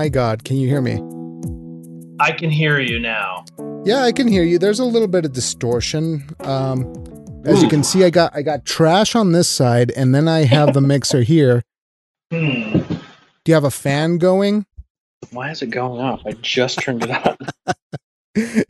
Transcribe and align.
my 0.00 0.08
God. 0.08 0.44
Can 0.44 0.56
you 0.56 0.66
hear 0.66 0.80
me? 0.80 0.94
I 2.20 2.32
can 2.32 2.48
hear 2.48 2.80
you 2.80 2.98
now. 2.98 3.44
Yeah, 3.84 4.02
I 4.02 4.12
can 4.12 4.28
hear 4.28 4.42
you. 4.42 4.58
There's 4.58 4.78
a 4.78 4.84
little 4.86 5.08
bit 5.08 5.26
of 5.26 5.34
distortion. 5.34 6.24
Um, 6.40 6.90
as 7.44 7.62
you 7.62 7.68
can 7.68 7.84
see, 7.84 8.02
I 8.02 8.08
got 8.08 8.34
I 8.34 8.40
got 8.40 8.64
trash 8.64 9.14
on 9.14 9.32
this 9.32 9.46
side, 9.46 9.90
and 9.90 10.14
then 10.14 10.26
I 10.26 10.44
have 10.44 10.72
the 10.72 10.80
mixer 10.80 11.20
here. 11.20 11.64
Hmm. 12.32 12.78
Do 12.78 13.46
you 13.48 13.52
have 13.52 13.64
a 13.64 13.70
fan 13.70 14.16
going? 14.16 14.64
Why 15.32 15.50
is 15.50 15.60
it 15.60 15.68
going 15.68 16.00
off? 16.00 16.22
I 16.24 16.32
just 16.32 16.80
turned 16.80 17.04
it 17.04 17.10
on. 17.10 17.36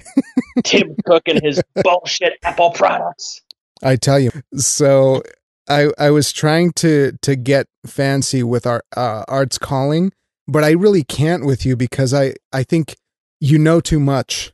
Tim 0.64 0.96
Cook 1.06 1.22
and 1.28 1.40
his 1.44 1.62
bullshit 1.84 2.38
Apple 2.42 2.72
products. 2.72 3.40
I 3.84 3.94
tell 3.94 4.18
you. 4.18 4.32
So 4.56 5.22
I 5.68 5.92
I 5.96 6.10
was 6.10 6.32
trying 6.32 6.72
to 6.82 7.12
to 7.22 7.36
get 7.36 7.68
fancy 7.86 8.42
with 8.42 8.66
our 8.66 8.82
uh, 8.96 9.24
arts 9.28 9.58
calling, 9.58 10.12
but 10.50 10.64
I 10.64 10.72
really 10.72 11.04
can't 11.04 11.44
with 11.46 11.64
you 11.64 11.76
because 11.76 12.12
I 12.12 12.34
I 12.52 12.62
think 12.62 12.96
you 13.40 13.58
know 13.58 13.80
too 13.80 14.00
much. 14.00 14.52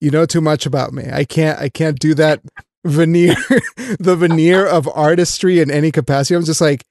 You 0.00 0.10
know 0.10 0.26
too 0.26 0.40
much 0.40 0.66
about 0.66 0.92
me. 0.92 1.08
I 1.12 1.24
can't 1.24 1.58
I 1.58 1.68
can't 1.68 1.98
do 1.98 2.14
that 2.14 2.40
veneer 2.84 3.34
the 3.98 4.16
veneer 4.16 4.66
of 4.66 4.88
artistry 4.88 5.60
in 5.60 5.70
any 5.70 5.90
capacity. 5.90 6.36
I'm 6.36 6.44
just 6.44 6.60
like 6.60 6.84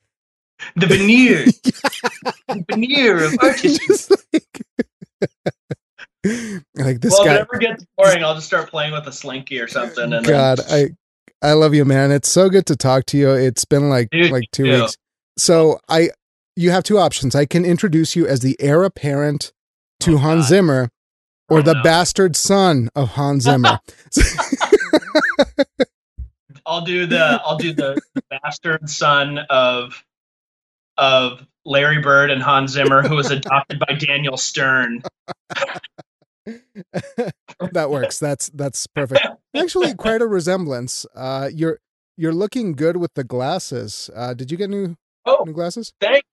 The 0.75 0.87
veneer. 0.87 1.45
the 2.47 2.65
veneer 2.69 3.23
of 3.23 3.33
artistry. 3.41 4.11
like, 4.33 4.63
like 6.75 7.01
this 7.01 7.13
well, 7.13 7.25
guy 7.25 7.35
if 7.35 7.41
it 7.41 7.47
ever 7.49 7.57
gets 7.59 7.85
boring, 7.97 8.23
I'll 8.23 8.35
just 8.35 8.47
start 8.47 8.69
playing 8.69 8.91
with 8.91 9.07
a 9.07 9.11
slinky 9.13 9.59
or 9.61 9.67
something. 9.67 10.11
And 10.11 10.25
God, 10.25 10.59
I 10.69 10.89
I 11.41 11.53
love 11.53 11.73
you, 11.73 11.85
man. 11.85 12.11
It's 12.11 12.29
so 12.29 12.49
good 12.49 12.65
to 12.65 12.75
talk 12.75 13.05
to 13.07 13.17
you. 13.17 13.31
It's 13.31 13.63
been 13.63 13.89
like 13.89 14.09
Dude, 14.09 14.31
like 14.31 14.45
two 14.51 14.63
weeks. 14.63 14.97
So 15.37 15.79
I 15.87 16.09
you 16.57 16.71
have 16.71 16.83
two 16.83 16.97
options. 16.97 17.35
I 17.35 17.45
can 17.45 17.63
introduce 17.63 18.15
you 18.15 18.27
as 18.27 18.39
the 18.41 18.57
heir 18.59 18.83
apparent 18.83 19.53
to 20.01 20.15
Oh, 20.15 20.17
Hans 20.17 20.45
God. 20.45 20.49
Zimmer 20.49 20.89
or 21.49 21.59
Oh, 21.59 21.61
the 21.61 21.75
no. 21.75 21.83
bastard 21.83 22.35
son 22.35 22.89
of 22.95 23.09
Hans 23.09 23.43
Zimmer. 23.43 23.79
I'll 26.65 26.81
do 26.81 27.05
the 27.05 27.41
I'll 27.45 27.57
do 27.57 27.73
the, 27.73 27.99
the 28.13 28.21
bastard 28.29 28.89
son 28.89 29.39
of 29.49 30.03
of 30.97 31.45
Larry 31.65 32.01
Bird 32.01 32.29
and 32.31 32.41
Hans 32.41 32.71
Zimmer, 32.71 33.07
who 33.07 33.15
was 33.15 33.31
adopted 33.31 33.79
by 33.79 33.93
Daniel 33.93 34.37
Stern. 34.37 35.01
that 37.71 37.89
works. 37.89 38.19
That's 38.19 38.49
that's 38.49 38.87
perfect. 38.87 39.25
Actually, 39.55 39.93
quite 39.95 40.21
a 40.21 40.27
resemblance. 40.27 41.05
Uh, 41.15 41.49
you're 41.53 41.79
you're 42.17 42.33
looking 42.33 42.73
good 42.73 42.97
with 42.97 43.13
the 43.13 43.23
glasses. 43.23 44.09
Uh, 44.15 44.33
did 44.33 44.51
you 44.51 44.57
get 44.57 44.69
new 44.69 44.95
Oh, 45.25 45.43
new 45.45 45.53
glasses? 45.53 45.93
thank. 45.99 46.23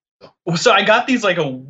So 0.55 0.71
I 0.71 0.83
got 0.83 1.07
these 1.07 1.23
like 1.23 1.37
a 1.37 1.61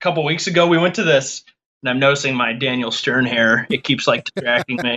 couple 0.00 0.24
weeks 0.24 0.46
ago. 0.46 0.66
We 0.66 0.78
went 0.78 0.94
to 0.96 1.02
this, 1.02 1.42
and 1.82 1.90
I'm 1.90 1.98
noticing 1.98 2.34
my 2.34 2.52
Daniel 2.52 2.90
Stern 2.90 3.24
hair. 3.26 3.66
It 3.70 3.84
keeps 3.84 4.06
like 4.06 4.24
distracting 4.34 4.78
me. 4.82 4.96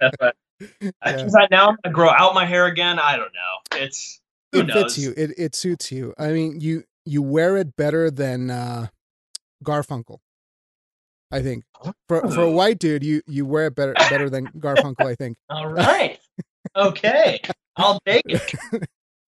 That's 0.00 0.16
what. 0.18 0.34
Yeah. 0.80 0.90
That 1.02 1.48
now 1.50 1.68
I'm 1.68 1.76
gonna 1.84 1.94
grow 1.94 2.08
out 2.10 2.34
my 2.34 2.46
hair 2.46 2.66
again? 2.66 2.98
I 2.98 3.16
don't 3.16 3.32
know. 3.32 3.78
It's 3.78 4.20
who 4.52 4.60
It 4.60 4.66
knows. 4.68 4.82
fits 4.94 4.98
you. 4.98 5.12
It 5.16 5.30
it 5.36 5.54
suits 5.54 5.92
you. 5.92 6.14
I 6.18 6.28
mean, 6.32 6.60
you 6.60 6.84
you 7.04 7.22
wear 7.22 7.56
it 7.58 7.76
better 7.76 8.10
than 8.10 8.50
uh, 8.50 8.86
Garfunkel. 9.62 10.18
I 11.30 11.42
think 11.42 11.64
for 12.08 12.26
for 12.30 12.42
a 12.42 12.50
white 12.50 12.78
dude, 12.78 13.02
you 13.04 13.20
you 13.26 13.44
wear 13.44 13.66
it 13.66 13.74
better 13.74 13.92
better 13.94 14.30
than 14.30 14.46
Garfunkel. 14.58 15.06
I 15.06 15.14
think. 15.14 15.36
All 15.50 15.68
right. 15.68 16.18
Okay. 16.74 17.40
I'll 17.76 18.00
take 18.06 18.22
it. 18.26 18.54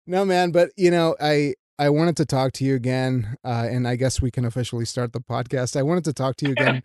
No, 0.07 0.23
man, 0.27 0.51
but 0.51 0.69
you 0.77 0.91
know, 0.91 1.17
I 1.19 1.55
I 1.79 1.89
wanted 1.89 2.17
to 2.19 2.25
talk 2.25 2.53
to 2.55 2.65
you 2.65 2.77
again, 2.77 3.37
uh, 3.45 3.67
and 3.69 3.89
I 3.89 3.97
guess 3.97 4.23
we 4.23 4.31
can 4.31 4.45
officially 4.45 4.85
start 4.85 5.13
the 5.13 5.21
podcast. 5.21 5.77
I 5.77 5.83
wanted 5.83 6.05
to 6.05 6.13
talk 6.13 6.37
to 6.37 6.47
you 6.47 6.53
again 6.53 6.83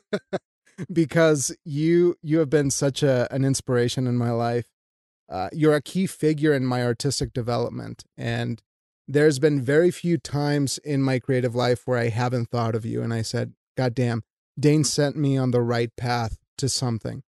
because 0.92 1.54
you 1.64 2.16
you 2.20 2.38
have 2.40 2.50
been 2.50 2.70
such 2.70 3.04
a 3.04 3.32
an 3.32 3.44
inspiration 3.44 4.08
in 4.08 4.16
my 4.16 4.32
life. 4.32 4.66
Uh, 5.28 5.48
you're 5.52 5.76
a 5.76 5.82
key 5.82 6.06
figure 6.06 6.52
in 6.52 6.66
my 6.66 6.82
artistic 6.82 7.32
development, 7.32 8.04
and 8.16 8.60
there's 9.06 9.38
been 9.38 9.62
very 9.62 9.92
few 9.92 10.18
times 10.18 10.78
in 10.78 11.00
my 11.00 11.20
creative 11.20 11.54
life 11.54 11.82
where 11.84 11.98
I 11.98 12.08
haven't 12.08 12.50
thought 12.50 12.74
of 12.74 12.84
you, 12.84 13.02
and 13.02 13.14
I 13.14 13.22
said, 13.22 13.54
"God 13.76 13.94
damn, 13.94 14.22
Dane 14.58 14.84
sent 14.84 15.16
me 15.16 15.36
on 15.36 15.52
the 15.52 15.62
right 15.62 15.94
path 15.96 16.38
to 16.58 16.68
something," 16.68 17.22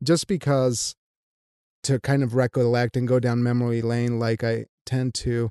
just 0.00 0.28
because 0.28 0.94
to 1.82 1.98
kind 1.98 2.22
of 2.22 2.34
recollect 2.34 2.96
and 2.96 3.08
go 3.08 3.18
down 3.18 3.42
memory 3.42 3.82
lane 3.82 4.20
like 4.20 4.44
I 4.44 4.66
tend 4.86 5.14
to, 5.14 5.50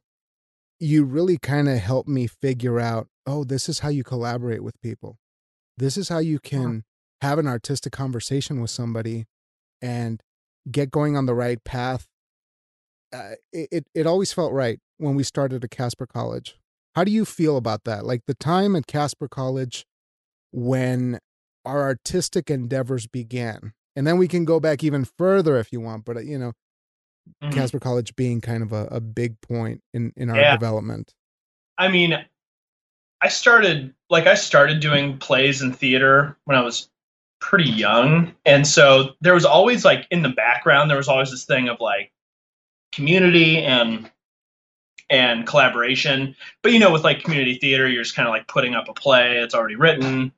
you 0.80 1.04
really 1.04 1.38
kind 1.38 1.68
of 1.68 1.78
help 1.78 2.08
me 2.08 2.28
figure 2.28 2.80
out, 2.80 3.08
oh, 3.26 3.44
this 3.44 3.68
is 3.68 3.80
how 3.80 3.90
you 3.90 4.04
collaborate 4.04 4.64
with 4.64 4.80
people. 4.82 5.18
This 5.78 5.98
is 5.98 6.10
how 6.10 6.20
you 6.20 6.40
can 6.40 6.84
have 7.22 7.38
an 7.38 7.48
artistic 7.48 7.94
conversation 7.94 8.62
with 8.62 8.70
somebody 8.70 9.26
and 9.82 10.22
get 10.70 10.92
going 10.92 11.16
on 11.18 11.26
the 11.26 11.34
right 11.34 11.64
path. 11.64 12.08
Uh, 13.12 13.32
it, 13.52 13.70
it 13.72 13.88
it 13.96 14.08
always 14.08 14.32
felt 14.32 14.54
right 14.54 14.80
when 14.98 15.16
we 15.16 15.24
started 15.24 15.64
at 15.64 15.72
Casper 15.72 16.06
College. 16.06 16.58
How 16.96 17.04
do 17.04 17.12
you 17.12 17.26
feel 17.26 17.58
about 17.58 17.84
that? 17.86 18.06
Like 18.06 18.22
the 18.28 18.36
time 18.36 18.76
at 18.76 18.88
Casper 18.88 19.28
College 19.28 19.86
when 20.52 21.20
our 21.66 21.82
artistic 21.84 22.50
endeavors 22.50 23.08
began. 23.08 23.74
And 23.96 24.06
then 24.06 24.18
we 24.18 24.28
can 24.28 24.46
go 24.46 24.60
back 24.60 24.84
even 24.84 25.06
further 25.06 25.58
if 25.58 25.72
you 25.74 25.82
want, 25.82 26.06
but 26.06 26.18
uh, 26.18 26.22
you 26.22 26.38
know, 26.38 26.54
Mhm. 27.44 27.54
Casper 27.54 27.80
College 27.80 28.16
being 28.16 28.42
kind 28.42 28.64
of 28.64 28.72
a, 28.74 28.86
a 28.92 29.00
big 29.00 29.40
point 29.42 29.82
in 29.94 30.12
in 30.16 30.30
our 30.30 30.38
Yeah. 30.38 30.56
development. 30.56 31.14
I 31.78 31.88
mean, 31.88 32.14
I 33.22 33.28
started 33.28 33.94
like 34.10 34.28
I 34.28 34.36
started 34.36 34.80
doing 34.80 35.18
plays 35.18 35.62
and 35.62 35.76
theater 35.78 36.38
when 36.46 36.58
I 36.58 36.62
was 36.62 36.90
pretty 37.40 37.70
young, 37.70 38.34
and 38.46 38.68
so 38.68 39.16
there 39.22 39.34
was 39.34 39.46
always 39.46 39.86
like 39.86 40.06
in 40.12 40.22
the 40.24 40.30
background 40.30 40.90
there 40.90 40.98
was 40.98 41.08
always 41.08 41.32
this 41.32 41.46
thing 41.46 41.70
of 41.70 41.80
like 41.80 42.12
community 42.92 43.58
and 43.60 44.10
and 45.10 45.48
collaboration. 45.48 46.36
But 46.62 46.72
you 46.74 46.80
know, 46.80 46.92
with 46.92 47.04
like 47.04 47.24
community 47.24 47.56
theater, 47.56 47.88
you're 47.88 48.04
just 48.04 48.16
kind 48.16 48.28
of 48.28 48.32
like 48.34 48.48
putting 48.48 48.76
up 48.76 48.90
a 48.90 48.94
play; 48.94 49.38
it's 49.38 49.54
already 49.56 49.76
written. 49.76 50.32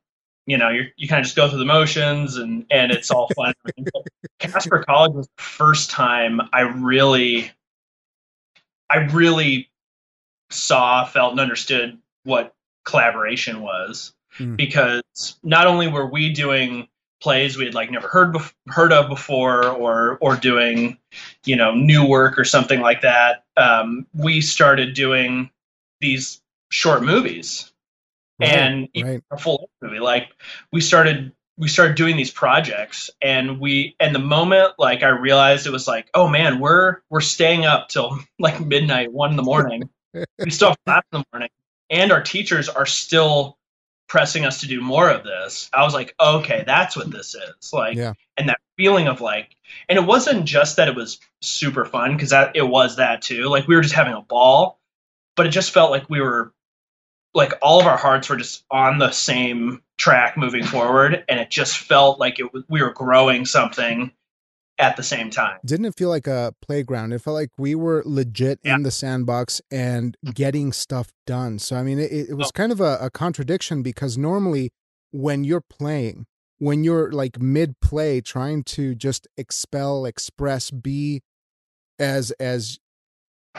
You 0.48 0.58
know, 0.58 0.70
you 0.70 0.86
you 0.98 1.08
kind 1.08 1.20
of 1.20 1.26
just 1.26 1.36
go 1.36 1.50
through 1.50 1.60
the 1.60 1.66
motions, 1.66 2.38
and 2.38 2.66
and 2.72 2.92
it's 2.92 3.12
all 3.12 3.30
fun. 3.36 3.54
Casper 4.40 4.84
College 4.84 5.14
was 5.14 5.28
the 5.38 5.44
first 5.44 5.92
time 5.92 6.42
I 6.52 6.62
really, 6.62 7.52
I 8.90 8.98
really 8.98 9.70
saw, 10.50 11.06
felt, 11.06 11.32
and 11.32 11.40
understood 11.40 11.98
what 12.24 12.54
collaboration 12.86 13.62
was. 13.62 14.14
Mm. 14.40 14.58
Because 14.58 15.04
not 15.44 15.68
only 15.68 15.88
were 15.88 16.08
we 16.08 16.34
doing 16.34 16.88
plays 17.22 17.56
we 17.56 17.66
had 17.66 17.76
like 17.76 17.92
never 17.92 18.08
heard 18.08 18.34
bef- 18.34 18.54
heard 18.68 18.92
of 18.92 19.08
before, 19.08 19.68
or 19.68 20.18
or 20.22 20.36
doing, 20.36 20.98
you 21.46 21.56
know, 21.56 21.74
new 21.76 22.06
work 22.06 22.40
or 22.40 22.46
something 22.46 22.82
like 22.82 23.02
that, 23.02 23.44
um, 23.58 24.08
we 24.14 24.42
started 24.42 24.96
doing 24.96 25.52
these 26.00 26.42
short 26.70 27.04
movies 27.04 27.72
and 28.44 28.88
right. 29.02 29.22
a 29.32 29.38
full 29.38 29.70
movie. 29.82 30.00
Like 30.00 30.30
we 30.72 30.82
started 30.82 31.34
we 31.58 31.68
started 31.68 31.96
doing 31.96 32.18
these 32.18 32.32
projects 32.32 33.10
and 33.22 33.60
we 33.60 33.96
and 34.00 34.16
the 34.16 34.20
moment 34.20 34.74
like 34.80 35.04
I 35.04 35.10
realized 35.10 35.68
it 35.68 35.72
was 35.72 35.88
like, 35.88 36.10
oh 36.14 36.28
man, 36.28 36.60
we're 36.60 36.98
we're 37.10 37.22
staying 37.22 37.66
up 37.66 37.90
till 37.90 38.20
like 38.40 38.60
midnight, 38.60 39.12
one 39.12 39.32
in 39.32 39.38
the 39.38 39.44
morning. 39.44 39.90
we 40.40 40.50
still 40.50 40.70
have 40.70 40.78
class 40.86 41.04
in 41.14 41.20
the 41.20 41.26
morning. 41.32 41.50
And 41.90 42.12
our 42.12 42.22
teachers 42.22 42.70
are 42.70 42.86
still 42.86 43.58
pressing 44.08 44.46
us 44.46 44.62
to 44.62 44.68
do 44.68 44.82
more 44.82 45.10
of 45.10 45.24
this. 45.24 45.70
I 45.74 45.84
was 45.84 45.94
like, 45.94 46.16
okay, 46.20 46.64
that's 46.66 46.98
what 46.98 47.12
this 47.12 47.36
is. 47.36 47.74
Like 47.74 47.96
Yeah. 47.96 48.14
and 48.38 48.50
that 48.50 48.60
feeling 48.78 49.08
of 49.08 49.22
like 49.22 49.56
and 49.88 49.98
it 50.00 50.06
wasn't 50.06 50.46
just 50.46 50.78
that 50.78 50.88
it 50.88 50.96
was 50.96 51.20
super 51.42 51.86
fun, 51.86 52.16
because 52.16 52.32
that 52.32 52.56
it 52.56 52.68
was 52.68 52.96
that 52.96 53.22
too. 53.22 53.46
Like 53.46 53.68
we 53.68 53.76
were 53.76 53.82
just 53.82 53.96
having 53.96 54.14
a 54.14 54.22
ball, 54.22 54.80
but 55.36 55.46
it 55.46 55.50
just 55.50 55.72
felt 55.72 55.92
like 55.92 56.10
we 56.10 56.22
were 56.22 56.54
like 57.34 57.54
all 57.62 57.80
of 57.80 57.88
our 57.88 57.98
hearts 57.98 58.30
were 58.30 58.38
just 58.38 58.64
on 58.72 58.98
the 58.98 59.12
same 59.12 59.82
track 59.98 60.36
moving 60.38 60.64
forward 60.64 61.24
and 61.30 61.40
it 61.40 61.50
just 61.50 61.78
felt 61.78 62.20
like 62.20 62.40
it 62.40 62.48
we 62.70 62.82
were 62.82 62.92
growing 62.94 63.46
something 63.46 64.12
at 64.80 64.98
the 64.98 65.04
same 65.04 65.30
time 65.30 65.60
Didn't 65.64 65.86
it 65.86 65.96
feel 65.96 66.10
like 66.10 66.26
a 66.26 66.56
playground? 66.62 67.14
It 67.14 67.20
felt 67.22 67.36
like 67.36 67.52
we 67.58 67.76
were 67.76 68.02
legit 68.06 68.60
Yeah. 68.64 68.76
in 68.76 68.84
the 68.84 68.90
sandbox 68.90 69.62
and 69.70 70.18
getting 70.34 70.72
stuff 70.74 71.12
done. 71.28 71.60
So 71.60 71.76
I 71.76 71.84
mean, 71.84 72.00
it, 72.00 72.12
it 72.12 72.34
was 72.36 72.52
kind 72.52 72.72
of 72.72 72.82
a, 72.82 72.98
a 73.00 73.10
contradiction 73.12 73.84
because 73.84 74.18
normally 74.18 74.72
when 75.12 75.44
you're 75.44 75.62
playing, 75.62 76.26
when 76.58 76.84
you're 76.84 77.12
like 77.12 77.40
mid 77.40 77.80
play, 77.80 78.22
trying 78.22 78.64
to 78.64 78.96
just 78.96 79.28
expel, 79.38 80.06
express, 80.06 80.72
be 80.72 81.22
as 82.00 82.32
as 82.40 82.80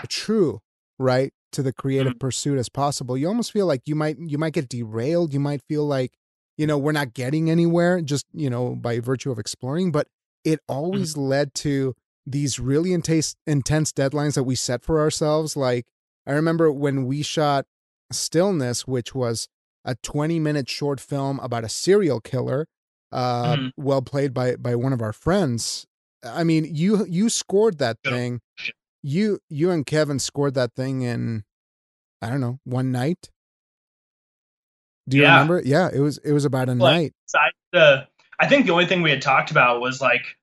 true, 0.08 0.60
right, 1.02 1.32
to 1.52 1.62
the 1.62 1.72
creative 1.72 2.18
pursuit 2.18 2.58
as 2.58 2.68
possible, 2.68 3.16
you 3.16 3.28
almost 3.28 3.52
feel 3.52 3.66
like 3.66 3.82
you 3.86 3.94
might 3.94 4.16
you 4.18 4.38
might 4.38 4.54
get 4.54 4.68
derailed. 4.68 5.34
You 5.34 5.40
might 5.40 5.60
feel 5.68 5.84
like 5.86 6.12
you 6.56 6.66
know 6.66 6.78
we're 6.78 6.92
not 6.92 7.12
getting 7.14 7.50
anywhere 7.50 8.00
just 8.00 8.26
you 8.32 8.48
know 8.48 8.74
by 8.76 9.00
virtue 9.00 9.30
of 9.30 9.38
exploring. 9.38 9.92
But 9.92 10.06
it 10.44 10.60
always 10.68 11.16
led 11.16 11.54
to 11.56 11.94
these 12.26 12.58
really 12.58 12.92
intense 12.92 13.34
intense 13.46 13.92
deadlines 13.92 14.34
that 14.34 14.44
we 14.44 14.54
set 14.54 14.82
for 14.82 15.00
ourselves. 15.00 15.56
Like 15.56 15.86
I 16.26 16.32
remember 16.32 16.70
when 16.72 17.04
we 17.06 17.22
shot 17.22 17.66
Stillness, 18.10 18.86
which 18.86 19.14
was 19.14 19.48
a 19.84 19.96
20 20.02 20.38
minute 20.38 20.68
short 20.68 21.00
film 21.00 21.40
about 21.40 21.64
a 21.64 21.68
serial 21.68 22.20
killer, 22.20 22.66
uh, 23.10 23.56
Mhm. 23.56 23.72
well 23.76 24.02
played 24.02 24.32
by 24.34 24.56
by 24.56 24.74
one 24.76 24.92
of 24.92 25.00
our 25.02 25.12
friends. 25.12 25.86
I 26.22 26.44
mean, 26.44 26.64
you 26.74 27.04
you 27.06 27.28
scored 27.28 27.78
that 27.78 27.98
thing. 28.04 28.40
You 29.02 29.40
you 29.48 29.70
and 29.70 29.84
Kevin 29.86 30.18
scored 30.18 30.54
that 30.54 30.74
thing 30.74 31.02
in 31.02 31.44
I 32.20 32.28
don't 32.30 32.40
know, 32.40 32.60
one 32.64 32.92
night. 32.92 33.30
Do 35.08 35.16
you 35.16 35.24
Yeah. 35.24 35.32
remember? 35.34 35.62
Yeah, 35.64 35.88
it 35.92 35.98
was 36.00 36.18
it 36.18 36.32
was 36.32 36.44
about 36.44 36.68
a 36.68 36.74
Like- 36.74 36.94
night. 36.96 37.12
The, 37.72 38.06
I 38.38 38.46
think 38.48 38.66
the 38.66 38.72
only 38.72 38.86
thing 38.86 39.00
we 39.02 39.10
had 39.10 39.22
talked 39.22 39.50
about 39.50 39.80
was 39.80 40.00
like 40.00 40.36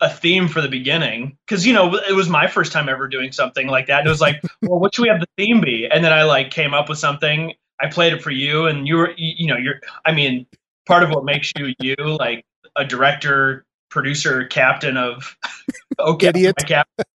a 0.00 0.08
theme 0.08 0.46
for 0.48 0.60
the 0.62 0.68
beginning 0.68 1.36
because 1.46 1.66
you 1.66 1.72
know 1.74 1.94
it 1.96 2.14
was 2.14 2.28
my 2.28 2.46
first 2.46 2.70
time 2.72 2.88
ever 2.88 3.06
doing 3.08 3.32
something 3.32 3.66
like 3.66 3.86
that. 3.88 4.06
It 4.06 4.08
was 4.08 4.20
like, 4.20 4.40
well, 4.62 4.78
what 4.78 4.94
should 4.94 5.02
we 5.02 5.08
have 5.08 5.20
the 5.20 5.26
theme 5.36 5.60
be? 5.60 5.86
And 5.90 6.04
then 6.04 6.12
I 6.12 6.22
like 6.22 6.50
came 6.50 6.72
up 6.72 6.88
with 6.88 6.98
something. 6.98 7.52
I 7.82 7.88
played 7.88 8.12
it 8.12 8.22
for 8.22 8.30
you, 8.30 8.66
and 8.66 8.86
you 8.86 8.96
were, 8.96 9.10
you, 9.16 9.34
you 9.38 9.46
know, 9.48 9.56
you're. 9.56 9.80
I 10.06 10.12
mean, 10.12 10.46
part 10.86 11.02
of 11.02 11.10
what 11.10 11.24
makes 11.24 11.52
you 11.56 11.74
you, 11.80 11.96
like 11.98 12.44
a 12.76 12.84
director, 12.84 13.64
producer, 13.90 14.44
captain 14.44 14.96
of 14.96 15.36
okay, 15.98 16.28
Idiot. 16.28 16.56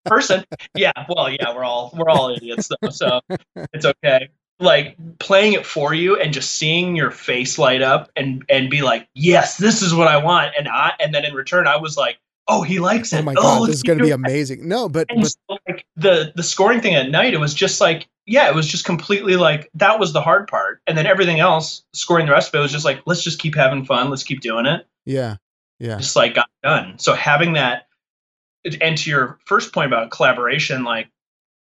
person. 0.06 0.44
Yeah, 0.76 0.92
well, 1.10 1.30
yeah, 1.30 1.56
we're 1.56 1.64
all 1.64 1.92
we're 1.96 2.10
all 2.10 2.30
idiots 2.36 2.70
though, 2.70 2.90
so 2.90 3.22
it's 3.74 3.86
okay. 3.86 4.30
Like 4.60 4.96
playing 5.20 5.54
it 5.54 5.66
for 5.66 5.94
you 5.94 6.20
and 6.20 6.34
just 6.34 6.54
seeing 6.54 6.96
your 6.96 7.12
face 7.12 7.58
light 7.58 7.82
up 7.82 8.12
and 8.16 8.46
and 8.50 8.70
be 8.70 8.82
like, 8.82 9.08
yes, 9.14 9.58
this 9.58 9.82
is 9.82 9.94
what 9.94 10.08
I 10.08 10.18
want, 10.18 10.54
and 10.58 10.68
I 10.68 10.94
and 11.00 11.14
then 11.14 11.26
in 11.26 11.34
return 11.34 11.68
I 11.68 11.78
was 11.78 11.98
like, 11.98 12.18
oh, 12.48 12.62
he 12.62 12.80
likes 12.80 13.14
oh 13.14 13.18
it. 13.18 13.20
Oh 13.22 13.24
my 13.24 13.34
god, 13.34 13.62
let's 13.62 13.68
this 13.68 13.76
is 13.78 13.84
going 13.84 13.98
to 13.98 14.04
be 14.04 14.10
doing 14.10 14.22
it." 14.22 14.28
amazing. 14.28 14.68
No, 14.68 14.88
but 14.88 15.08
And 15.10 15.22
but 15.22 15.32
so, 15.32 15.58
like 15.68 15.86
the 15.96 16.32
the 16.36 16.44
scoring 16.44 16.82
thing 16.82 16.96
at 16.96 17.10
night, 17.10 17.34
it 17.34 17.40
was 17.40 17.54
just 17.54 17.82
like, 17.82 18.08
yeah, 18.26 18.48
it 18.48 18.56
was 18.56 18.68
just 18.68 18.86
completely 18.86 19.36
like 19.36 19.70
that 19.76 20.00
was 20.00 20.14
the 20.14 20.22
hard 20.22 20.48
part, 20.48 20.82
and 20.88 20.98
then 20.98 21.06
everything 21.06 21.40
else, 21.40 21.84
scoring 21.94 22.26
the 22.26 22.32
rest 22.32 22.54
of 22.54 22.60
it 22.60 22.62
was 22.62 22.72
just 22.72 22.86
like, 22.86 23.02
let's 23.06 23.24
just 23.24 23.40
keep 23.40 23.56
having 23.56 23.86
fun, 23.86 24.10
let's 24.10 24.24
keep 24.24 24.40
doing 24.40 24.66
it 24.66 24.88
yeah. 25.06 25.36
Yeah. 25.80 25.98
just 25.98 26.16
like 26.16 26.36
got 26.36 26.50
done. 26.64 26.98
So 27.00 27.14
having 27.14 27.54
that, 27.54 27.88
and 28.82 28.98
to 28.98 29.10
your 29.10 29.40
first 29.46 29.74
point 29.74 29.88
about 29.88 30.12
collaboration, 30.12 30.84
like 30.84 31.08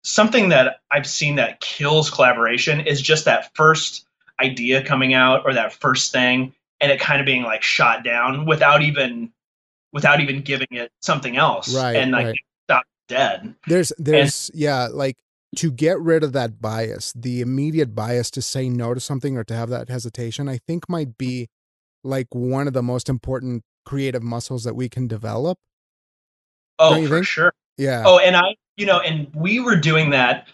something 0.04 0.50
that 0.50 0.80
I've 0.90 1.08
seen 1.08 1.36
that 1.36 1.60
kills 1.60 2.10
collaboration 2.10 2.82
is 2.82 3.02
just 3.02 3.26
that 3.26 3.54
first 3.56 4.06
idea 4.42 4.84
coming 4.84 5.14
out 5.14 5.44
or 5.46 5.54
that 5.54 5.74
first 5.74 6.12
thing, 6.12 6.54
and 6.80 6.92
it 6.92 7.00
kind 7.00 7.20
of 7.20 7.26
being 7.26 7.44
like 7.44 7.64
shot 7.64 8.04
down 8.04 8.46
without 8.46 8.82
even 8.82 9.32
without 9.94 10.20
even 10.20 10.42
giving 10.42 10.68
it 10.72 10.92
something 11.02 11.38
else, 11.38 11.74
Right, 11.74 11.96
and 11.96 12.12
like 12.12 12.28
right. 12.28 12.36
stop 12.66 12.84
dead. 13.08 13.56
There's 13.68 13.92
there's 13.98 14.52
yeah, 14.54 14.88
like 14.92 15.18
to 15.56 15.72
get 15.72 16.00
rid 16.00 16.24
of 16.24 16.34
that 16.34 16.62
bias, 16.62 17.14
the 17.16 17.42
immediate 17.42 17.96
bias 17.96 18.30
to 18.32 18.42
say 18.42 18.70
no 18.70 18.94
to 18.94 19.00
something 19.00 19.38
or 19.38 19.44
to 19.46 19.54
have 19.54 19.70
that 19.70 19.90
hesitation, 19.90 20.50
I 20.50 20.60
think 20.68 20.90
might 20.90 21.18
be 21.18 21.48
like 22.04 22.28
one 22.32 22.68
of 22.68 22.74
the 22.74 22.84
most 22.84 23.10
important 23.10 23.64
creative 23.88 24.22
muscles 24.22 24.66
that 24.66 24.76
we 24.76 24.90
can 24.90 25.08
develop. 25.08 25.58
Oh, 26.78 27.02
for 27.08 27.16
think? 27.16 27.26
sure. 27.26 27.54
Yeah. 27.78 28.04
Oh, 28.06 28.20
and 28.20 28.36
I, 28.36 28.56
you 28.76 28.86
know, 28.86 29.00
and 29.00 29.34
we 29.34 29.62
were 29.62 29.78
doing 29.78 30.10
that. 30.10 30.48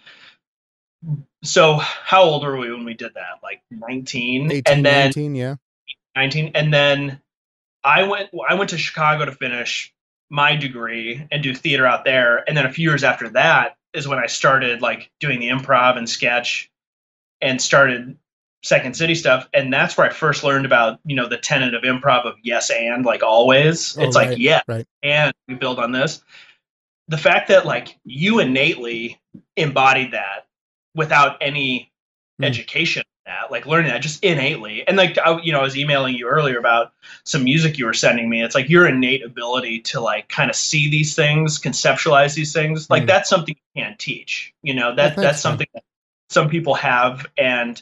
So 1.44 1.74
how 1.78 2.22
old 2.22 2.44
were 2.44 2.58
we 2.58 2.72
when 2.72 2.86
we 2.86 2.94
did 2.94 3.16
that? 3.16 3.40
Like 3.42 3.62
19, 3.72 4.52
18, 4.52 4.64
and 4.68 4.86
then 4.86 5.08
19, 5.08 5.36
yeah. 5.36 5.56
19 6.16 6.52
and 6.54 6.72
then 6.72 7.20
i 7.84 8.04
went 8.04 8.30
i 8.48 8.54
went 8.54 8.70
to 8.70 8.78
chicago 8.78 9.26
to 9.26 9.32
finish 9.32 9.92
my 10.30 10.56
degree 10.56 11.28
and 11.32 11.42
do 11.42 11.56
theater 11.56 11.88
out 11.88 12.06
there 12.06 12.48
and 12.48 12.56
then 12.56 12.68
a 12.68 12.72
few 12.72 12.88
years 12.88 13.04
after 13.04 13.30
that 13.30 13.78
is 13.94 14.08
when 14.08 14.20
i 14.20 14.28
started 14.28 14.82
like 14.82 15.10
doing 15.20 15.40
the 15.40 15.50
improv 15.50 15.98
and 15.98 16.08
sketch 16.08 16.70
and 17.42 17.60
started 17.60 18.16
second 18.64 18.96
city 18.96 19.16
stuff. 19.16 19.48
And 19.54 19.72
that's 19.72 19.98
where 19.98 20.08
i 20.10 20.14
first 20.14 20.44
learned 20.44 20.66
about 20.66 21.00
you 21.06 21.16
know 21.16 21.28
the 21.28 21.38
tenet 21.38 21.74
of 21.74 21.84
improv 21.84 22.26
of 22.26 22.36
yes 22.44 22.70
and 22.70 23.06
like 23.06 23.24
always. 23.24 23.98
Oh, 23.98 24.04
it's 24.04 24.16
right, 24.16 24.30
like 24.30 24.38
yeah 24.40 24.62
right. 24.68 24.86
and 25.04 25.34
we 25.48 25.56
build 25.56 25.80
on 25.80 25.92
this. 25.92 26.24
The 27.10 27.18
fact 27.18 27.50
that 27.50 27.66
like 27.66 27.98
you 28.06 28.40
innately 28.40 29.20
embodied 29.58 30.12
that 30.12 30.48
without 30.96 31.38
any 31.42 31.90
Hmm. 32.40 32.46
education 32.46 33.04
that 33.28 33.52
like 33.52 33.68
learning 33.68 33.92
that 33.92 34.02
just 34.02 34.24
innately. 34.24 34.88
And 34.88 34.98
like 34.98 35.20
I, 35.20 35.40
you 35.42 35.52
know 35.52 35.60
i 35.60 35.64
was 35.64 35.78
emailing 35.78 36.16
you 36.16 36.28
earlier 36.28 36.58
about 36.58 36.94
some 37.26 37.44
music 37.44 37.78
you 37.78 37.86
were 37.86 37.94
sending 37.94 38.28
me. 38.28 38.42
It's 38.44 38.56
like 38.56 38.70
your 38.70 38.88
innate 38.88 39.24
ability 39.24 39.82
to 39.82 40.02
like 40.02 40.30
kind 40.30 40.50
of 40.50 40.56
see 40.56 40.90
these 40.90 41.16
things 41.16 41.60
conceptualize 41.60 42.34
these 42.34 42.52
things. 42.54 42.90
Like 42.90 43.04
Hmm. 43.04 43.08
that's 43.08 43.30
something 43.30 43.56
you 43.76 43.82
can't 43.84 44.00
teach 44.00 44.54
you 44.64 44.74
know? 44.74 44.96
That 44.96 45.16
Well, 45.16 45.26
that's 45.26 45.42
something 45.42 45.68
that 45.76 45.84
some 46.30 46.50
people 46.50 46.74
have. 46.74 47.28
And 47.38 47.80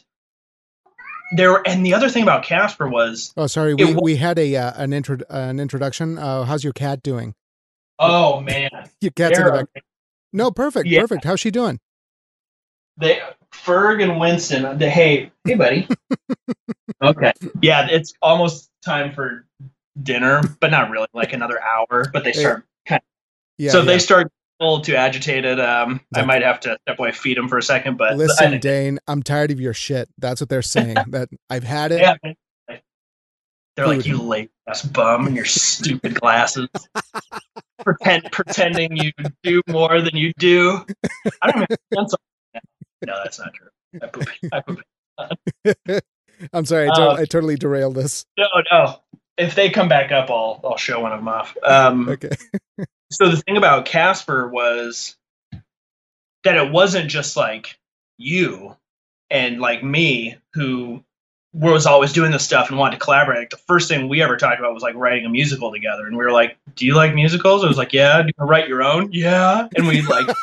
there 1.36 1.66
and 1.66 1.84
the 1.84 1.94
other 1.94 2.08
thing 2.08 2.22
about 2.22 2.44
casper 2.44 2.88
was 2.88 3.32
Oh, 3.36 3.46
sorry. 3.46 3.74
We, 3.74 3.94
we 3.94 4.16
had 4.16 4.38
a 4.38 4.56
uh, 4.56 4.72
an 4.76 4.92
intro 4.92 5.18
an 5.30 5.58
introduction. 5.60 6.18
Uh, 6.18 6.44
how's 6.44 6.64
your 6.64 6.72
cat 6.72 7.02
doing? 7.02 7.34
oh 7.98 8.40
man 8.40 8.70
Your 9.00 9.12
cat's 9.12 9.38
in 9.38 9.44
the 9.44 9.52
back. 9.52 9.84
No, 10.32 10.50
perfect, 10.50 10.88
Yeah. 10.88 11.00
perfect. 11.02 11.24
How's 11.24 11.40
she 11.40 11.50
doing? 11.50 11.78
They 12.96 13.20
Ferg 13.52 14.02
and 14.02 14.18
Winston. 14.18 14.78
They, 14.78 14.90
hey, 14.90 15.30
hey, 15.46 15.54
buddy. 15.54 15.86
okay, 17.02 17.32
yeah, 17.60 17.86
it's 17.90 18.14
almost 18.22 18.70
time 18.84 19.12
for 19.14 19.46
dinner, 20.02 20.40
but 20.60 20.70
not 20.70 20.90
really. 20.90 21.06
Like 21.12 21.32
another 21.32 21.60
hour, 21.62 22.06
but 22.12 22.24
they 22.24 22.32
Hey, 22.32 22.40
start 22.40 22.64
kind. 22.86 23.02
Yeah. 23.58 23.70
so 23.72 23.78
yeah. 23.80 23.84
they 23.84 23.98
start 23.98 24.32
a 24.62 24.64
little 24.64 24.80
too 24.80 24.94
agitated. 24.94 25.58
Um, 25.60 26.00
I 26.14 26.24
might 26.24 26.42
have 26.42 26.60
to 26.60 26.78
step 26.86 26.98
away, 26.98 27.12
feed 27.12 27.36
him 27.36 27.48
for 27.48 27.58
a 27.58 27.62
second, 27.62 27.96
but 27.98 28.16
Listen, 28.16 28.58
Dane, 28.60 28.98
I'm 29.06 29.22
tired 29.22 29.50
of 29.50 29.60
your 29.60 29.74
shit. 29.74 30.08
That's 30.18 30.40
what 30.40 30.48
they're 30.48 30.62
saying. 30.62 30.96
that 31.08 31.28
I've 31.50 31.64
had 31.64 31.92
it. 31.92 32.00
yeah, 32.00 32.14
they're 33.76 33.86
like 33.86 34.06
you 34.06 34.18
late 34.22 34.50
ass 34.68 34.82
bum 34.82 35.26
and 35.26 35.34
your 35.36 35.44
stupid 35.46 36.14
glasses. 36.14 36.68
Pretend 37.84 38.30
pretending 38.30 38.96
you 38.96 39.10
do 39.42 39.60
more 39.66 40.00
than 40.00 40.14
you 40.16 40.32
do. 40.38 40.84
I 41.42 41.50
don't 41.50 41.66
sense. 41.94 42.14
No, 43.04 43.14
that's 43.24 43.40
not 43.40 43.52
true. 43.52 43.68
I 44.00 44.06
poop. 44.06 44.28
I 44.52 44.60
poop. 44.60 46.04
I'm 46.52 46.64
sorry. 46.64 46.88
I, 46.88 46.94
to- 46.94 47.02
Uh, 47.02 47.14
I 47.14 47.24
totally 47.24 47.56
derailed 47.56 47.96
this. 47.96 48.24
No, 48.38 48.46
no. 48.70 49.00
If 49.36 49.56
they 49.56 49.70
come 49.70 49.88
back 49.88 50.12
up, 50.12 50.30
I'll 50.30 50.60
I'll 50.62 50.76
show 50.76 51.00
one 51.00 51.10
of 51.10 51.18
them 51.18 51.26
off. 51.26 51.56
Um, 51.64 52.08
Okay. 52.10 52.30
So 53.12 53.28
the 53.28 53.36
thing 53.36 53.56
about 53.56 53.84
Casper 53.84 54.48
was 54.48 55.16
that 56.44 56.56
it 56.56 56.72
wasn't 56.72 57.08
just 57.10 57.36
like 57.36 57.78
you 58.18 58.76
and 59.30 59.60
like 59.60 59.82
me 59.82 60.36
who 60.54 61.02
was 61.54 61.84
always 61.86 62.12
doing 62.12 62.32
this 62.32 62.42
stuff 62.44 62.70
and 62.70 62.78
wanted 62.78 62.98
to 62.98 63.04
collaborate. 63.04 63.38
Like 63.40 63.50
the 63.50 63.56
first 63.58 63.88
thing 63.88 64.08
we 64.08 64.22
ever 64.22 64.36
talked 64.36 64.58
about 64.58 64.72
was 64.72 64.82
like 64.82 64.94
writing 64.94 65.26
a 65.26 65.28
musical 65.28 65.70
together, 65.70 66.06
and 66.06 66.16
we 66.16 66.24
were 66.24 66.32
like, 66.32 66.56
"Do 66.76 66.86
you 66.86 66.94
like 66.94 67.14
musicals?" 67.14 67.62
I 67.64 67.68
was 67.68 67.76
like, 67.76 67.92
"Yeah." 67.92 68.22
Do 68.22 68.28
you 68.38 68.44
write 68.46 68.68
your 68.68 68.82
own? 68.82 69.10
Yeah. 69.12 69.68
And 69.76 69.86
we 69.86 70.00
like 70.02 70.26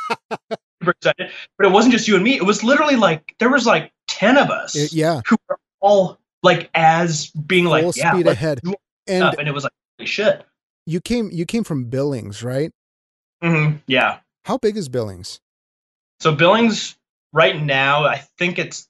super 0.79 0.91
excited. 0.91 1.31
But 1.57 1.67
it 1.67 1.71
wasn't 1.71 1.93
just 1.93 2.07
you 2.07 2.15
and 2.15 2.23
me. 2.23 2.35
It 2.35 2.45
was 2.45 2.63
literally 2.63 2.95
like 2.95 3.35
there 3.39 3.49
was 3.49 3.65
like 3.65 3.91
ten 4.07 4.37
of 4.37 4.49
us 4.49 4.75
It- 4.75 4.93
yeah. 4.93 5.21
who 5.27 5.35
were 5.49 5.57
all 5.79 6.19
like 6.43 6.69
as 6.75 7.27
being 7.31 7.65
like, 7.65 7.83
Full 7.83 7.93
"Yeah, 7.95 8.13
speed 8.13 8.27
ahead. 8.27 8.61
And 9.07 9.35
and 9.39 9.47
it 9.47 9.53
was 9.53 9.63
like, 9.63 9.73
"Holy 9.97 10.05
shit." 10.07 10.43
You 10.89 10.99
came 10.99 11.29
you 11.31 11.45
came 11.45 11.63
from 11.63 11.85
Billings, 11.85 12.43
right? 12.43 12.71
hmm 13.41 13.77
Yeah. 13.87 14.19
How 14.45 14.57
big 14.57 14.75
is 14.75 14.89
Billings? 14.89 15.39
So 16.19 16.33
Billings 16.33 16.97
right 17.31 17.61
now, 17.61 18.05
I 18.05 18.17
think 18.17 18.57
it's 18.57 18.89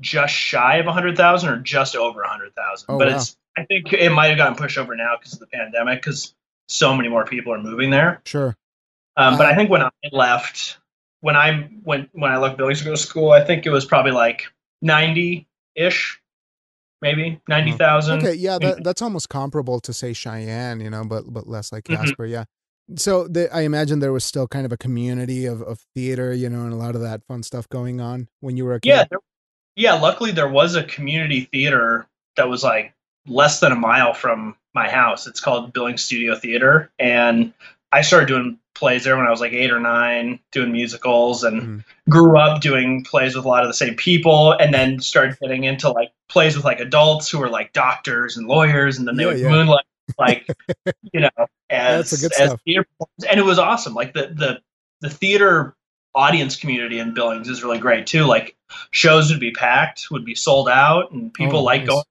just 0.00 0.34
shy 0.34 0.76
of 0.76 0.86
100,000 0.86 1.48
or 1.48 1.58
just 1.58 1.96
over 1.96 2.20
100,000. 2.20 2.86
Oh, 2.88 2.98
but 2.98 3.08
wow. 3.08 3.16
it's 3.16 3.36
I 3.56 3.64
think 3.64 3.92
it 3.92 4.10
might 4.10 4.28
have 4.28 4.36
gotten 4.36 4.56
pushed 4.56 4.78
over 4.78 4.94
now 4.94 5.16
because 5.18 5.32
of 5.34 5.40
the 5.40 5.46
pandemic 5.46 6.02
because 6.02 6.34
so 6.68 6.94
many 6.94 7.08
more 7.08 7.24
people 7.24 7.52
are 7.52 7.62
moving 7.62 7.90
there. 7.90 8.20
Sure. 8.24 8.56
Um, 9.16 9.36
but 9.36 9.46
Uh, 9.46 9.50
I 9.50 9.56
think 9.56 9.70
when 9.70 9.82
I 9.82 9.90
left, 10.10 10.78
when 11.20 11.36
I 11.36 11.70
when 11.82 12.08
when 12.12 12.30
I 12.30 12.36
left 12.36 12.58
Billings 12.58 12.80
to 12.80 12.84
go 12.84 12.90
to 12.92 12.96
school, 12.96 13.32
I 13.32 13.44
think 13.44 13.66
it 13.66 13.70
was 13.70 13.84
probably 13.84 14.12
like 14.12 14.44
90 14.82 15.46
ish, 17.02 17.16
maybe 17.16 17.40
90,000. 17.48 18.18
Okay, 18.18 18.34
yeah, 18.34 18.58
that, 18.58 18.84
that's 18.84 19.02
almost 19.02 19.28
comparable 19.28 19.80
to 19.80 19.92
say 19.92 20.12
Cheyenne, 20.12 20.80
you 20.80 20.90
know, 20.90 21.04
but 21.04 21.32
but 21.32 21.46
less 21.48 21.72
like 21.72 21.84
Mhm. 21.84 21.96
Casper, 21.96 22.26
yeah. 22.26 22.44
So 22.96 23.28
the, 23.28 23.54
I 23.54 23.62
imagine 23.62 24.00
there 24.00 24.12
was 24.12 24.24
still 24.24 24.48
kind 24.48 24.66
of 24.66 24.72
a 24.72 24.76
community 24.76 25.46
of, 25.46 25.62
of 25.62 25.80
theater, 25.94 26.32
you 26.32 26.48
know, 26.48 26.62
and 26.62 26.72
a 26.72 26.76
lot 26.76 26.94
of 26.94 27.00
that 27.02 27.24
fun 27.26 27.42
stuff 27.42 27.68
going 27.68 28.00
on 28.00 28.28
when 28.40 28.56
you 28.56 28.64
were 28.64 28.74
a 28.74 28.80
kid. 28.80 28.88
Yeah, 28.88 29.04
there, 29.10 29.18
yeah. 29.76 29.92
Luckily, 29.94 30.32
there 30.32 30.48
was 30.48 30.74
a 30.74 30.82
community 30.84 31.48
theater 31.52 32.06
that 32.36 32.48
was 32.48 32.62
like 32.64 32.92
less 33.26 33.60
than 33.60 33.72
a 33.72 33.76
mile 33.76 34.12
from 34.14 34.56
my 34.74 34.88
house. 34.90 35.26
It's 35.26 35.40
called 35.40 35.72
Billings 35.72 36.02
Studio 36.02 36.34
Theater, 36.34 36.90
and 36.98 37.52
I 37.92 38.02
started 38.02 38.26
doing 38.26 38.58
plays 38.82 39.04
there 39.04 39.16
when 39.16 39.26
I 39.26 39.30
was 39.30 39.40
like 39.40 39.52
eight 39.52 39.70
or 39.70 39.78
nine, 39.78 40.40
doing 40.50 40.72
musicals, 40.72 41.44
and 41.44 41.62
Mhm. 41.62 41.84
grew 42.10 42.36
up 42.36 42.60
doing 42.60 43.04
plays 43.04 43.36
with 43.36 43.44
a 43.44 43.48
lot 43.48 43.62
of 43.62 43.68
the 43.68 43.74
same 43.74 43.94
people, 43.94 44.52
and 44.58 44.74
then 44.74 44.98
started 44.98 45.38
getting 45.40 45.62
into 45.62 45.88
like 45.88 46.10
plays 46.28 46.56
with 46.56 46.64
like 46.64 46.80
adults 46.80 47.30
who 47.30 47.38
were 47.38 47.48
like 47.48 47.72
doctors 47.72 48.36
and 48.36 48.48
lawyers, 48.48 48.98
and 48.98 49.06
then 49.06 49.16
they 49.16 49.22
Yeah, 49.22 49.28
would 49.30 49.38
yeah. 49.38 49.48
moonlight 49.50 49.84
like 50.18 50.46
you 51.12 51.20
know 51.20 51.30
as 51.70 52.10
That's 52.10 52.10
the 52.10 52.16
good 52.28 52.32
as 52.42 52.48
stuff. 52.50 52.60
theater 52.64 52.84
performers. 52.98 53.30
and 53.30 53.38
it 53.38 53.44
was 53.44 53.58
awesome. 53.60 53.94
Like 53.94 54.14
the 54.14 54.32
the 54.34 54.60
the 55.00 55.10
theater 55.10 55.76
audience 56.14 56.56
community 56.56 56.98
in 56.98 57.14
Billings 57.14 57.48
is 57.48 57.62
really 57.62 57.78
great 57.78 58.06
too. 58.08 58.24
Like 58.24 58.56
shows 58.90 59.30
would 59.30 59.38
be 59.40 59.52
packed, 59.52 60.08
would 60.10 60.24
be 60.24 60.34
sold 60.34 60.68
out, 60.68 61.12
and 61.12 61.32
people 61.32 61.60
Oh, 61.60 61.62
like 61.62 61.82
nice. 61.82 61.88
going. 61.88 62.04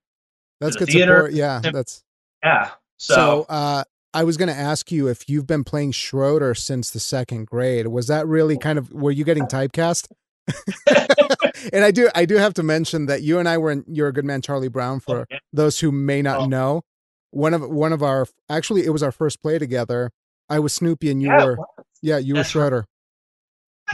That's 0.62 0.78
good 0.78 0.88
theater. 0.88 1.16
support. 1.18 1.34
Yeah, 1.34 1.60
Yeah. 1.66 1.72
that's 1.72 2.04
Yeah. 2.44 2.70
so. 2.98 3.14
So, 3.16 3.46
uh, 3.50 3.84
I 4.14 4.24
was 4.24 4.38
going 4.38 4.50
to 4.50 4.56
ask 4.56 4.92
you 4.92 5.08
if 5.08 5.30
you've 5.30 5.48
been 5.48 5.64
playing 5.64 5.94
Schroeder 5.94 6.54
since 6.54 6.92
the 6.92 7.00
second 7.00 7.48
grade. 7.48 7.88
Was 7.88 8.08
that 8.08 8.28
really 8.28 8.58
kind 8.58 8.78
of 8.78 8.92
were 8.92 9.12
you 9.12 9.24
getting 9.24 9.46
typecast? 9.46 10.12
and 11.74 11.84
I 11.84 11.92
do 11.92 12.10
I 12.14 12.26
do 12.26 12.36
have 12.36 12.54
to 12.56 12.64
mention 12.64 13.06
that 13.06 13.22
you 13.22 13.40
and 13.40 13.48
I 13.48 13.58
were 13.58 13.72
in 13.72 13.86
You're 13.88 14.10
a 14.10 14.14
Good 14.14 14.26
Man, 14.26 14.42
Charlie 14.42 14.68
Brown. 14.68 15.00
For 15.00 15.22
oh, 15.22 15.26
yeah. 15.30 15.38
those 15.54 15.80
who 15.80 15.92
may 15.92 16.22
not 16.22 16.42
Oh. 16.42 16.46
know, 16.46 16.82
one 17.30 17.54
of 17.54 17.62
one 17.70 17.94
of 17.94 18.04
our 18.04 18.26
actually 18.50 18.86
it 18.86 18.90
was 18.90 19.04
our 19.04 19.12
first 19.12 19.42
play 19.42 19.58
together. 19.60 20.12
I 20.50 20.60
was 20.60 20.74
Snoopy 20.74 21.10
and 21.10 21.22
you 21.22 21.30
yeah, 21.30 21.46
were 21.46 21.58
yeah 22.02 22.18
you 22.18 22.34
were 22.34 22.40
That's 22.40 22.54
right. 22.56 22.62
Schroeder. 22.64 22.86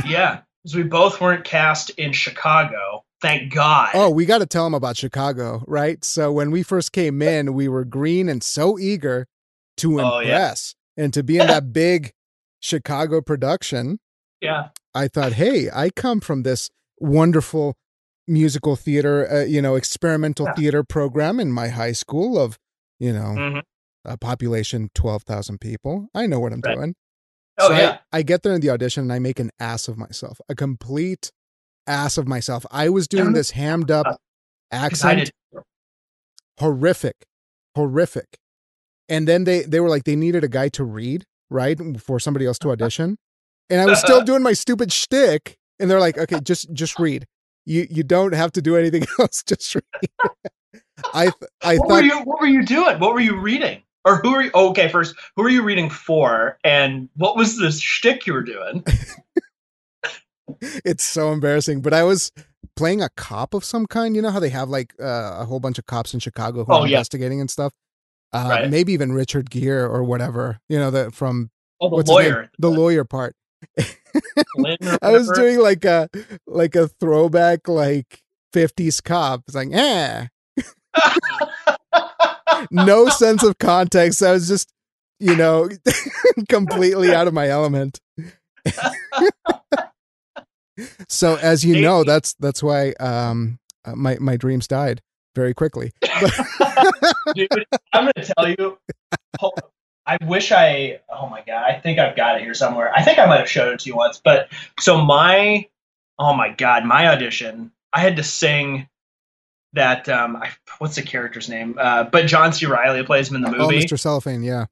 yeah, 0.05 0.39
because 0.63 0.75
we 0.75 0.83
both 0.83 1.21
weren't 1.21 1.43
cast 1.43 1.91
in 1.91 2.11
Chicago. 2.11 3.03
Thank 3.21 3.53
God. 3.53 3.89
Oh, 3.93 4.09
we 4.09 4.25
got 4.25 4.39
to 4.39 4.45
tell 4.45 4.63
them 4.63 4.73
about 4.75 4.95
Chicago, 4.95 5.63
right? 5.67 6.03
So 6.05 6.31
when 6.31 6.51
we 6.51 6.61
first 6.63 6.91
came 6.91 7.21
in, 7.21 7.53
we 7.53 7.67
were 7.67 7.83
green 7.83 8.29
and 8.29 8.43
so 8.43 8.77
eager 8.79 9.27
to 9.77 9.99
Oh, 10.01 10.19
yeah. 10.19 10.27
impress 10.29 10.75
and 10.95 11.13
to 11.13 11.23
be 11.23 11.37
in 11.39 11.47
that 11.47 11.71
big 11.73 12.11
Chicago 12.59 13.21
production. 13.21 13.99
yeah. 14.41 14.69
I 14.95 15.07
thought, 15.07 15.33
hey, 15.33 15.69
I 15.71 15.89
come 15.91 16.19
from 16.21 16.41
this 16.43 16.69
wonderful 16.99 17.75
musical 18.27 18.75
theater, 18.75 19.31
uh, 19.31 19.43
you 19.43 19.61
know, 19.61 19.75
experimental 19.75 20.47
Yeah. 20.47 20.53
theater 20.55 20.83
program 20.83 21.39
in 21.39 21.51
my 21.51 21.67
high 21.67 21.91
school 21.91 22.37
of, 22.39 22.57
you 22.99 23.13
know, 23.13 23.35
Mhm. 23.37 23.61
a 24.05 24.17
population 24.17 24.89
12,000 24.95 25.59
people. 25.61 26.07
I 26.15 26.25
know 26.25 26.39
what 26.39 26.51
I'm 26.51 26.61
Right. 26.65 26.75
doing. 26.75 26.95
Oh 27.59 27.67
So 27.69 27.73
I- 27.75 27.79
yeah. 27.79 27.97
I, 28.11 28.21
get 28.23 28.41
there 28.43 28.53
in 28.53 28.61
the 28.61 28.71
audition 28.71 29.03
and 29.03 29.13
I 29.13 29.19
make 29.19 29.39
an 29.39 29.51
ass 29.59 29.87
of 29.87 29.97
myself, 29.97 30.41
a 30.49 30.55
complete 30.55 31.31
ass 31.85 32.17
of 32.17 32.27
myself. 32.27 32.65
I 32.71 32.89
was 32.89 33.07
doing 33.07 33.33
this 33.33 33.51
hammed 33.51 33.91
up 33.91 34.19
accent, 34.71 35.31
horrific, 36.59 37.25
horrific. 37.75 38.37
And 39.09 39.27
then 39.27 39.43
they 39.45 39.61
they 39.61 39.79
were 39.79 39.89
like 39.89 40.03
they 40.03 40.15
needed 40.15 40.43
a 40.43 40.47
guy 40.49 40.69
to 40.69 40.83
read, 40.83 41.25
right, 41.49 41.79
for 42.01 42.19
somebody 42.19 42.45
else 42.45 42.59
to 42.59 42.71
audition. 42.71 43.17
And 43.69 43.81
I 43.81 43.85
was 43.85 43.99
still 43.99 44.21
doing 44.25 44.43
my 44.43 44.53
stupid 44.53 44.91
shtick, 44.91 45.57
and 45.79 45.89
they're 45.89 45.99
like, 45.99 46.17
okay, 46.17 46.39
just 46.39 46.71
just 46.73 46.99
read. 46.99 47.25
You 47.65 47.87
you 47.89 48.03
don't 48.03 48.33
have 48.33 48.51
to 48.53 48.61
do 48.61 48.75
anything 48.77 49.05
else. 49.19 49.43
Just 49.43 49.75
read. 49.75 49.83
I 51.13 51.23
th- 51.25 51.33
I 51.63 51.77
what 51.77 51.87
were 51.87 51.93
thought 51.95 52.03
you 52.05 52.19
What 52.23 52.39
were 52.41 52.47
you 52.47 52.63
doing? 52.65 52.99
What 52.99 53.13
were 53.13 53.19
you 53.19 53.39
reading? 53.39 53.81
Or 54.05 54.17
who 54.17 54.33
are 54.35 54.41
you? 54.43 54.51
Oh, 54.53 54.69
okay, 54.69 54.87
first, 54.87 55.15
who 55.35 55.43
are 55.43 55.49
you 55.49 55.63
reading 55.63 55.89
for? 55.89 56.57
And 56.63 57.09
what 57.17 57.35
was 57.35 57.57
the 57.57 57.71
shtick 57.71 58.25
you 58.25 58.31
were 58.33 58.41
doing? 58.43 58.83
it's 60.85 61.03
so 61.03 61.31
embarrassing, 61.33 61.81
but 61.81 61.93
I 61.93 62.03
was 62.03 62.31
playing 62.77 63.01
a 63.01 63.09
cop 63.17 63.53
of 63.53 63.65
some 63.65 63.85
kind. 63.85 64.15
You 64.15 64.21
know 64.21 64.31
how 64.31 64.39
they 64.39 64.49
have 64.49 64.69
like 64.69 64.93
uh, 64.99 65.37
a 65.39 65.45
whole 65.45 65.59
bunch 65.59 65.77
of 65.77 65.85
cops 65.85 66.13
in 66.13 66.19
Chicago 66.21 66.63
who 66.63 66.71
Oh, 66.71 66.77
are 66.83 66.87
yeah. 66.87 66.97
investigating 66.97 67.41
and 67.41 67.49
stuff. 67.51 67.73
Uh, 68.33 68.47
Right. 68.49 68.69
Maybe 68.69 68.93
even 68.93 69.13
Richard 69.13 69.49
Gere 69.49 69.83
or 69.83 70.03
whatever. 70.03 70.59
You 70.69 70.79
know 70.79 70.91
that 70.91 71.13
from 71.13 71.49
Oh, 71.79 71.89
the 71.89 71.95
what's 71.97 72.09
lawyer. 72.09 72.49
the 72.59 72.69
lawyer 72.71 73.03
part. 73.05 73.35
I 73.79 75.11
was 75.11 75.31
doing 75.31 75.59
like 75.59 75.85
a 75.85 76.09
like 76.47 76.75
a 76.75 76.87
throwback 76.87 77.67
like 77.67 78.21
50s 78.53 79.03
cop. 79.03 79.41
It's 79.47 79.55
like, 79.55 79.69
eh. 79.71 80.27
No 82.71 83.07
sense 83.09 83.43
of 83.43 83.57
context. 83.59 84.23
I 84.23 84.31
was 84.31 84.47
just, 84.47 84.69
you 85.19 85.35
know, 85.35 85.69
completely 86.49 87.13
out 87.13 87.27
of 87.27 87.33
my 87.33 87.47
element. 87.49 87.99
so 91.09 91.35
as 91.37 91.63
you 91.63 91.81
know, 91.81 92.03
that's 92.03 92.33
that's 92.39 92.61
why 92.63 92.91
um 92.99 93.59
uh, 93.85 93.95
my 93.95 94.17
my 94.19 94.37
dreams 94.37 94.67
died 94.67 95.01
very 95.35 95.53
quickly. 95.53 95.91
Dude, 97.35 97.49
I'm 97.93 98.03
gonna 98.05 98.25
tell 98.25 98.49
you. 98.49 98.77
I 100.05 100.17
wish 100.25 100.51
I. 100.51 101.01
Oh 101.09 101.27
my 101.27 101.43
god! 101.45 101.63
I 101.63 101.79
think 101.79 101.99
I've 101.99 102.15
got 102.15 102.37
it 102.37 102.41
here 102.41 102.53
somewhere. 102.53 102.91
I 102.95 103.03
think 103.03 103.19
I 103.19 103.25
might 103.25 103.39
have 103.39 103.49
showed 103.49 103.73
it 103.73 103.79
to 103.81 103.89
you 103.89 103.95
once. 103.95 104.21
But 104.23 104.49
so 104.79 105.03
my. 105.03 105.67
Oh 106.17 106.33
my 106.33 106.49
god! 106.49 106.85
My 106.85 107.09
audition. 107.09 107.71
I 107.91 107.99
had 107.99 108.15
to 108.15 108.23
sing 108.23 108.87
that. 109.73 110.07
Um, 110.07 110.37
I, 110.37 110.51
what's 110.79 110.95
the 110.95 111.01
character's 111.01 111.49
name? 111.49 111.77
Uh, 111.79 112.05
but 112.05 112.25
John 112.25 112.53
C. 112.53 112.65
Reilly 112.65 113.03
plays 113.03 113.29
him 113.29 113.35
in 113.35 113.41
the 113.41 113.51
movie. 113.51 113.63
Oh, 113.63 113.69
movie. 113.69 113.85
Mr. 113.85 113.99
Cellophane, 113.99 114.43
yeah. 114.43 114.65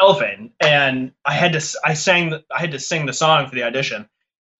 Cellophane, 0.00 0.52
and 0.60 1.12
I 1.24 1.32
had 1.34 1.52
to. 1.52 1.78
I 1.84 1.94
sang. 1.94 2.32
I 2.54 2.60
had 2.60 2.70
to 2.72 2.78
sing 2.78 3.06
the 3.06 3.12
song 3.12 3.48
for 3.48 3.54
the 3.54 3.64
audition, 3.64 4.08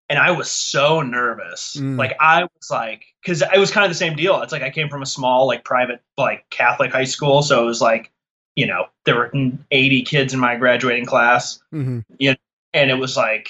and 0.08 0.18
I 0.18 0.30
was 0.30 0.50
so 0.50 1.02
nervous. 1.02 1.76
Mm. 1.76 1.98
Like 1.98 2.16
I 2.20 2.42
was 2.42 2.70
like, 2.70 3.04
because 3.22 3.42
it 3.42 3.58
was 3.58 3.70
kind 3.70 3.84
of 3.84 3.90
the 3.90 3.96
same 3.96 4.16
deal. 4.16 4.40
It's 4.42 4.52
like 4.52 4.62
I 4.62 4.70
came 4.70 4.88
from 4.88 5.02
a 5.02 5.06
small, 5.06 5.46
like 5.46 5.64
private, 5.64 6.00
like 6.16 6.48
Catholic 6.50 6.92
high 6.92 7.04
school, 7.04 7.42
so 7.42 7.62
it 7.62 7.66
was 7.66 7.80
like, 7.80 8.12
you 8.54 8.66
know, 8.66 8.86
there 9.04 9.16
were 9.16 9.30
80 9.70 10.02
kids 10.02 10.32
in 10.32 10.40
my 10.40 10.56
graduating 10.56 11.06
class, 11.06 11.60
hmm 11.70 12.00
and 12.74 12.90
it 12.90 12.98
was 12.98 13.16
like. 13.16 13.48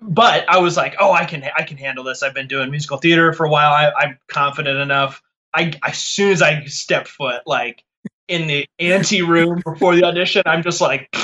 But 0.00 0.48
I 0.48 0.58
was 0.58 0.76
like, 0.76 0.94
oh, 1.00 1.10
I 1.10 1.24
can, 1.24 1.44
I 1.56 1.64
can 1.64 1.76
handle 1.76 2.04
this. 2.04 2.22
I've 2.22 2.32
been 2.32 2.46
doing 2.46 2.70
musical 2.70 2.98
theater 2.98 3.32
for 3.32 3.46
a 3.46 3.50
while. 3.50 3.72
I, 3.72 3.90
I'm 3.98 4.16
confident 4.28 4.78
enough. 4.78 5.20
I, 5.54 5.72
as 5.84 5.98
soon 5.98 6.30
as 6.30 6.40
I 6.40 6.64
step 6.66 7.08
foot, 7.08 7.42
like 7.46 7.82
in 8.28 8.46
the 8.46 8.64
ante 8.78 9.22
room 9.22 9.60
before 9.64 9.96
the 9.96 10.04
audition, 10.04 10.42
I'm 10.46 10.62
just 10.62 10.80
like, 10.80 11.08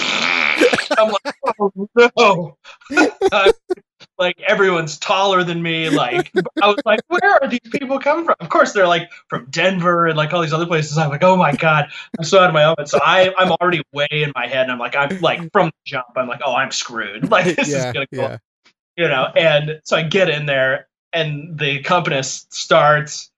I'm 0.98 1.12
like, 1.12 1.34
oh 1.58 1.72
no, 1.94 2.56
like 4.18 4.40
everyone's 4.46 4.98
taller 4.98 5.44
than 5.44 5.62
me. 5.62 5.90
Like 5.90 6.30
I 6.62 6.68
was 6.68 6.80
like, 6.84 7.00
where 7.08 7.42
are 7.42 7.48
these 7.48 7.60
people 7.72 7.98
coming 7.98 8.24
from? 8.24 8.36
Of 8.40 8.48
course, 8.48 8.72
they're 8.72 8.86
like 8.86 9.10
from 9.28 9.46
Denver 9.50 10.06
and 10.06 10.16
like 10.16 10.32
all 10.32 10.42
these 10.42 10.52
other 10.52 10.66
places. 10.66 10.98
I'm 10.98 11.10
like, 11.10 11.22
oh 11.22 11.36
my 11.36 11.52
god, 11.52 11.86
I'm 12.18 12.24
so 12.24 12.40
out 12.40 12.48
of 12.48 12.54
my 12.54 12.62
element. 12.62 12.88
So 12.88 13.00
I, 13.02 13.32
I'm 13.38 13.52
already 13.52 13.82
way 13.92 14.06
in 14.10 14.32
my 14.34 14.46
head, 14.46 14.62
and 14.62 14.72
I'm 14.72 14.78
like, 14.78 14.96
I'm 14.96 15.20
like 15.20 15.50
from 15.52 15.66
the 15.66 15.72
jump, 15.84 16.06
I'm 16.16 16.28
like, 16.28 16.40
oh, 16.44 16.54
I'm 16.54 16.70
screwed. 16.70 17.24
Like 17.34 17.56
this 17.56 17.68
yeah, 17.68 17.88
is 17.88 17.92
gonna 17.92 18.06
go 18.12 18.22
yeah. 18.22 18.38
you 18.96 19.08
know 19.08 19.26
and 19.34 19.80
so 19.82 19.96
i 19.96 20.02
get 20.02 20.28
in 20.28 20.46
there 20.46 20.86
and 21.12 21.58
the 21.58 21.78
accompanist 21.78 22.54
starts 22.54 23.32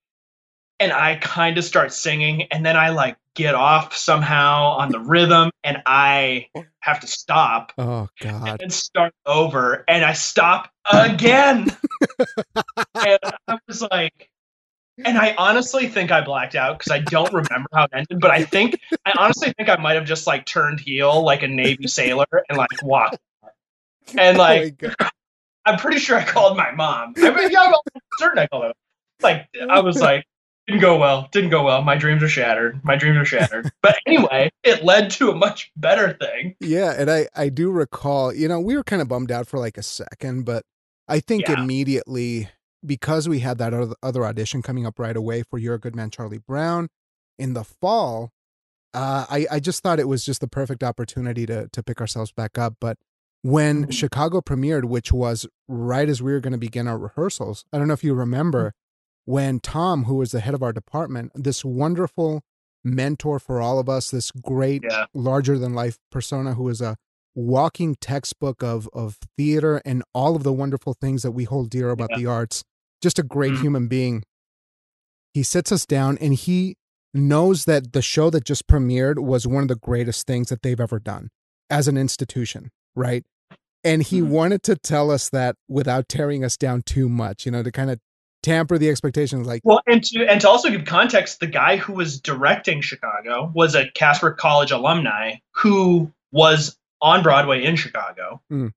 and 0.81 0.93
i 0.93 1.17
kind 1.17 1.57
of 1.57 1.65
start 1.65 1.95
singing 1.95 2.43
and 2.51 2.67
then 2.67 2.77
i 2.77 2.91
like 2.91 3.17
get 3.37 3.55
off 3.55 3.95
somehow 3.95 4.65
on 4.79 4.91
the 4.91 4.99
rhythm 4.99 5.51
and 5.63 5.81
i 5.87 6.47
have 6.81 6.99
to 7.01 7.07
stop 7.07 7.73
Oh 7.79 8.09
God. 8.21 8.61
and 8.61 8.73
start 8.73 9.13
over 9.25 9.85
and 9.87 10.05
i 10.05 10.13
stop 10.15 10.71
again 10.93 11.69
and 12.95 13.19
i 13.47 13.59
was 13.69 13.83
like 13.83 14.29
and 15.05 15.19
i 15.19 15.35
honestly 15.39 15.87
think 15.89 16.11
i 16.11 16.21
blacked 16.23 16.55
out 16.57 16.79
because 16.79 16.91
i 16.91 16.99
don't 16.99 17.33
remember 17.33 17.69
how 17.73 17.85
it 17.85 17.91
ended 17.93 18.19
but 18.21 18.31
i 18.31 18.43
think 18.43 18.81
i 19.05 19.13
honestly 19.19 19.53
think 19.57 19.69
i 19.69 19.77
might 19.77 19.95
have 19.95 20.07
just 20.07 20.27
like 20.27 20.45
turned 20.47 20.81
heel 20.81 21.23
like 21.23 21.43
a 21.43 21.49
navy 21.49 21.87
sailor 21.89 22.27
and 22.49 22.57
like 22.59 22.69
walked 22.83 23.19
and 24.19 24.37
oh 24.37 24.41
like 24.41 24.83
Oh. 25.01 25.09
I'm 25.69 25.79
pretty 25.81 25.99
sure 25.99 26.17
I 26.17 26.23
called 26.25 26.57
my 26.57 26.71
mom. 26.71 27.15
I 27.17 27.35
mean, 27.35 27.51
yeah, 27.51 27.63
I'm 27.63 27.73
certain 28.21 28.39
I 28.39 28.47
called 28.47 28.67
her. 28.67 28.73
Like, 29.21 29.49
I 29.69 29.81
was 29.81 30.01
like, 30.01 30.25
didn't 30.67 30.81
go 30.81 30.99
well. 30.99 31.29
Didn't 31.33 31.51
go 31.51 31.63
well. 31.65 31.83
My 31.83 31.97
dreams 31.97 32.23
are 32.23 32.29
shattered. 32.29 32.81
My 32.85 32.97
dreams 32.97 33.19
are 33.19 33.25
shattered. 33.25 33.71
But 33.83 33.97
anyway, 34.07 34.51
it 34.65 34.85
led 34.85 35.11
to 35.13 35.31
a 35.31 35.35
much 35.37 35.71
better 35.77 36.13
thing. 36.21 36.57
Yeah, 36.61 36.93
and 36.97 37.11
I 37.11 37.29
I 37.37 37.49
do 37.51 37.71
recall, 37.71 38.33
you 38.35 38.49
know, 38.49 38.59
we 38.61 38.77
were 38.77 38.83
kind 38.85 39.01
of 39.01 39.09
bummed 39.09 39.31
out 39.31 39.47
for 39.47 39.59
like 39.59 39.79
a 39.79 39.83
second, 39.83 40.45
but 40.45 40.65
I 41.09 41.21
think 41.21 41.49
Yeah. 41.49 41.63
immediately 41.63 42.49
because 42.85 43.29
we 43.29 43.41
had 43.41 43.59
that 43.59 43.73
other, 44.03 44.25
audition 44.25 44.63
coming 44.63 44.87
up 44.87 44.99
right 44.99 45.17
away 45.17 45.43
for 45.43 45.59
You're 45.59 45.75
a 45.75 45.79
Good 45.81 45.95
Man, 45.97 46.11
Charlie 46.11 46.39
Brown 46.39 46.89
in 47.39 47.53
the 47.55 47.65
fall, 47.65 48.31
uh, 48.95 49.27
I 49.29 49.47
I 49.51 49.61
just 49.61 49.83
thought 49.83 50.01
it 50.01 50.09
was 50.09 50.25
just 50.25 50.41
the 50.41 50.49
perfect 50.49 50.83
opportunity 50.83 51.47
to 51.47 51.69
to 51.69 51.83
pick 51.83 52.01
ourselves 52.01 52.33
back 52.33 52.59
up. 52.59 52.75
But 52.81 52.97
when 53.43 53.87
Mhm. 53.87 53.93
Chicago 53.93 54.41
premiered, 54.41 54.85
which 54.87 55.13
was 55.13 55.47
right 55.69 56.09
as 56.09 56.21
we 56.23 56.33
were 56.33 56.41
going 56.41 56.53
to 56.55 56.59
begin 56.59 56.89
our 56.89 56.99
rehearsals, 56.99 57.65
I 57.73 57.79
don't 57.79 57.87
know 57.89 57.95
if 57.95 58.03
you 58.05 58.15
remember 58.15 58.73
when 59.27 59.61
Tom, 59.61 60.05
who 60.05 60.15
was 60.15 60.31
the 60.33 60.41
head 60.41 60.55
of 60.55 60.63
our 60.63 60.73
department, 60.73 61.31
this 61.35 61.65
wonderful 61.65 62.43
mentor 62.83 63.39
for 63.39 63.61
all 63.61 63.79
of 63.79 63.89
us, 63.89 64.11
this 64.11 64.31
great 64.31 64.83
Yeah. 64.89 65.05
larger 65.13 65.59
than 65.59 65.75
life 65.75 65.99
persona 66.11 66.55
who 66.55 66.69
is 66.71 66.81
a 66.81 66.97
walking 67.35 67.97
textbook 67.97 68.63
of 68.63 68.89
of 68.95 69.19
theater 69.37 69.83
and 69.85 70.03
all 70.15 70.37
of 70.37 70.43
the 70.43 70.53
wonderful 70.53 70.95
things 70.95 71.23
that 71.23 71.33
we 71.33 71.45
hold 71.45 71.69
dear 71.69 71.91
about 71.91 72.09
Yeah. 72.13 72.17
the 72.19 72.27
arts. 72.27 72.65
Just 73.03 73.19
a 73.19 73.23
great 73.23 73.53
Mhm. 73.53 73.61
human 73.61 73.89
being. 73.89 74.23
He 75.35 75.43
sits 75.43 75.71
us 75.71 75.85
down 75.85 76.17
and 76.19 76.33
he 76.35 76.77
knows 77.13 77.65
that 77.67 77.93
the 77.93 78.03
show 78.03 78.31
that 78.31 78.45
just 78.45 78.67
premiered 78.67 79.19
was 79.19 79.47
one 79.47 79.63
of 79.63 79.69
the 79.69 79.77
greatest 79.77 80.27
things 80.27 80.49
that 80.49 80.63
they've 80.63 80.81
ever 80.81 80.99
done 80.99 81.29
as 81.69 81.89
an 81.89 81.97
institution, 81.99 82.71
right? 82.95 83.25
And 83.85 84.03
he 84.03 84.21
Mhm. 84.21 84.29
wanted 84.29 84.63
to 84.65 84.77
tell 84.77 85.11
us 85.11 85.29
that 85.31 85.57
without 85.69 86.09
tearing 86.09 86.45
us 86.45 86.57
down 86.57 86.83
too 86.83 87.09
much, 87.09 87.45
you 87.47 87.53
know, 87.53 87.63
to 87.63 87.71
kind 87.73 87.91
of 87.91 88.01
tamper 88.47 88.79
the 88.79 88.89
expectations 88.89 89.47
like 89.47 89.61
Well, 89.65 89.81
and 89.87 90.03
to 90.05 90.25
and 90.27 90.41
to 90.41 90.49
also 90.49 90.71
give 90.71 90.85
context, 90.85 91.41
the 91.41 91.47
guy 91.47 91.77
who 91.77 91.93
was 91.93 92.21
directing 92.21 92.81
Chicago 92.81 93.51
was 93.55 93.75
a 93.75 93.91
Casper 93.91 94.31
College 94.31 94.71
alumni 94.71 95.35
who 95.53 96.11
was 96.33 96.77
on 97.03 97.23
Broadway 97.23 97.63
in 97.65 97.77
Chicago. 97.77 98.41
Mm. 98.53 98.73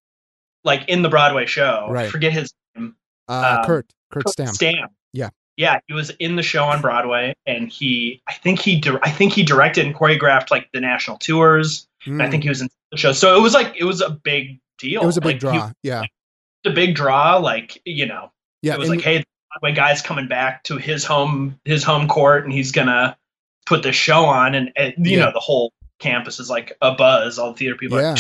like 0.65 0.83
in 0.89 1.03
the 1.03 1.09
Broadway 1.09 1.45
show. 1.45 1.85
I 1.88 1.91
Right. 1.91 2.09
forget 2.11 2.33
his 2.33 2.51
name. 2.75 2.93
Uh, 3.29 3.59
Um, 3.59 3.65
Kurt, 3.65 3.93
Kurt 4.11 4.25
Kurt 4.25 4.29
Stam. 4.33 4.47
Stam. 4.47 4.88
Yeah. 5.13 5.29
Yeah, 5.55 5.79
he 5.88 5.93
was 5.93 6.09
in 6.19 6.35
the 6.35 6.43
show 6.43 6.65
on 6.65 6.81
Broadway, 6.81 7.33
and 7.45 7.69
he, 7.71 8.21
I 8.27 8.33
think 8.33 8.59
he, 8.59 8.77
dir- 8.79 8.99
I 9.03 9.09
think 9.09 9.31
he 9.33 9.43
directed 9.43 9.85
and 9.85 9.95
choreographed 9.95 10.51
like 10.51 10.69
the 10.73 10.81
national 10.81 11.17
tours. 11.17 11.88
And 12.05 12.21
I 12.21 12.27
Mm. 12.27 12.31
think 12.31 12.43
he 12.43 12.49
was 12.49 12.61
in 12.61 12.69
the 12.91 12.97
show, 12.97 13.11
so 13.13 13.38
it 13.38 13.41
was 13.41 13.53
like 13.53 13.73
it 13.77 13.83
was 13.85 14.01
a 14.01 14.09
big 14.09 14.59
deal. 14.79 15.01
it 15.01 15.05
was 15.05 15.15
a 15.17 15.21
big 15.21 15.41
Like, 15.43 15.53
he 15.53 15.59
draw. 15.59 15.71
yeah, 15.83 15.99
was 16.01 16.71
a 16.71 16.75
big 16.75 16.93
draw. 16.95 17.38
Like 17.38 17.81
you 17.85 18.05
know, 18.05 18.31
yeah. 18.61 18.73
it 18.73 18.79
was 18.79 18.89
like, 18.89 19.01
hey, 19.01 19.19
the 19.19 19.25
Broadway 19.53 19.75
guy's 19.75 20.01
coming 20.01 20.27
back 20.27 20.63
to 20.65 20.77
his 20.77 21.03
home, 21.06 21.60
his 21.65 21.84
home 21.84 22.08
court, 22.08 22.44
and 22.44 22.53
he's 22.53 22.72
gonna 22.72 23.18
put 23.65 23.84
this 23.84 23.96
show 23.96 24.25
on, 24.25 24.56
and, 24.56 24.72
and 24.75 24.94
you 24.98 25.18
Yeah. 25.18 25.25
know, 25.25 25.32
the 25.34 25.39
whole 25.39 25.74
campus 26.00 26.39
is 26.39 26.50
like 26.50 26.74
a 26.82 26.94
buzz. 26.96 27.38
All 27.39 27.51
the 27.51 27.58
theater 27.58 27.75
people, 27.75 28.00
are 28.00 28.13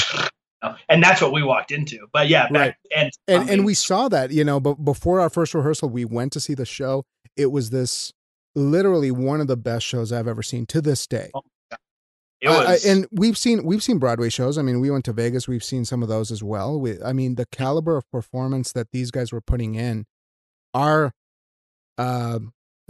like, 0.61 0.79
and 0.89 1.01
that's 1.03 1.21
what 1.21 1.31
we 1.31 1.41
walked 1.43 1.71
into. 1.71 2.07
But 2.11 2.27
yeah, 2.29 2.49
back, 2.49 2.77
and 2.95 3.11
and 3.27 3.49
and 3.49 3.65
we 3.65 3.71
um, 3.71 3.75
saw 3.75 4.09
that 4.09 4.31
you 4.31 4.43
know 4.43 4.59
but 4.59 4.75
before 4.83 5.19
our 5.19 5.29
first 5.29 5.53
rehearsal 5.53 5.89
we 5.89 6.05
went 6.05 6.33
to 6.33 6.39
see 6.39 6.53
the 6.53 6.65
show. 6.65 7.03
It 7.37 7.51
was 7.51 7.69
this 7.69 8.11
literally 8.55 9.11
one 9.11 9.39
of 9.39 9.47
the 9.47 9.55
best 9.55 9.85
shows 9.85 10.11
i've 10.11 10.27
ever 10.27 10.43
seen 10.43 10.65
to 10.65 10.81
this 10.81 11.07
day. 11.07 11.29
It 12.41 12.49
I- 12.49 12.51
I- 12.53 12.71
was, 12.71 12.85
and 12.85 13.07
we've 13.11 13.37
seen 13.37 13.63
we've 13.63 13.83
seen 13.83 13.97
broadway 13.99 14.29
shows. 14.29 14.57
I 14.57 14.61
mean 14.61 14.79
we 14.81 14.89
went 14.91 15.05
to 15.05 15.13
vegas. 15.13 15.47
We've 15.47 15.63
seen 15.63 15.85
some 15.85 16.01
of 16.03 16.09
those 16.09 16.31
as 16.31 16.43
well. 16.43 16.77
We, 16.79 17.01
i 17.01 17.13
mean 17.13 17.35
the 17.35 17.45
caliber 17.45 17.95
of 17.97 18.09
performance 18.11 18.73
that 18.73 18.87
these 18.91 19.11
guys 19.11 19.31
were 19.31 19.41
putting 19.41 19.75
in 19.75 20.05
our 20.73 21.13
uh 21.99 22.39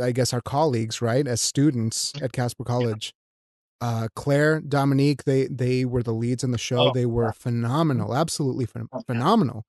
i 0.01 0.11
guess 0.11 0.31
our 0.33 0.39
colleagues 0.41 1.01
right 1.01 1.27
as 1.27 1.41
students 1.41 2.13
at 2.21 2.31
casper 2.31 2.63
college 2.63 3.13
uh 3.81 4.07
claire 4.15 4.61
dominique 4.61 5.23
they 5.25 5.47
they 5.47 5.83
were 5.83 6.03
the 6.03 6.13
leads 6.13 6.43
in 6.43 6.51
the 6.51 6.57
show 6.57 6.89
Oh, 6.89 6.93
they 6.93 7.05
were 7.05 7.31
phenomenal 7.33 8.15
absolutely 8.15 8.65
phen- 8.65 8.87
phenomenal 9.07 9.65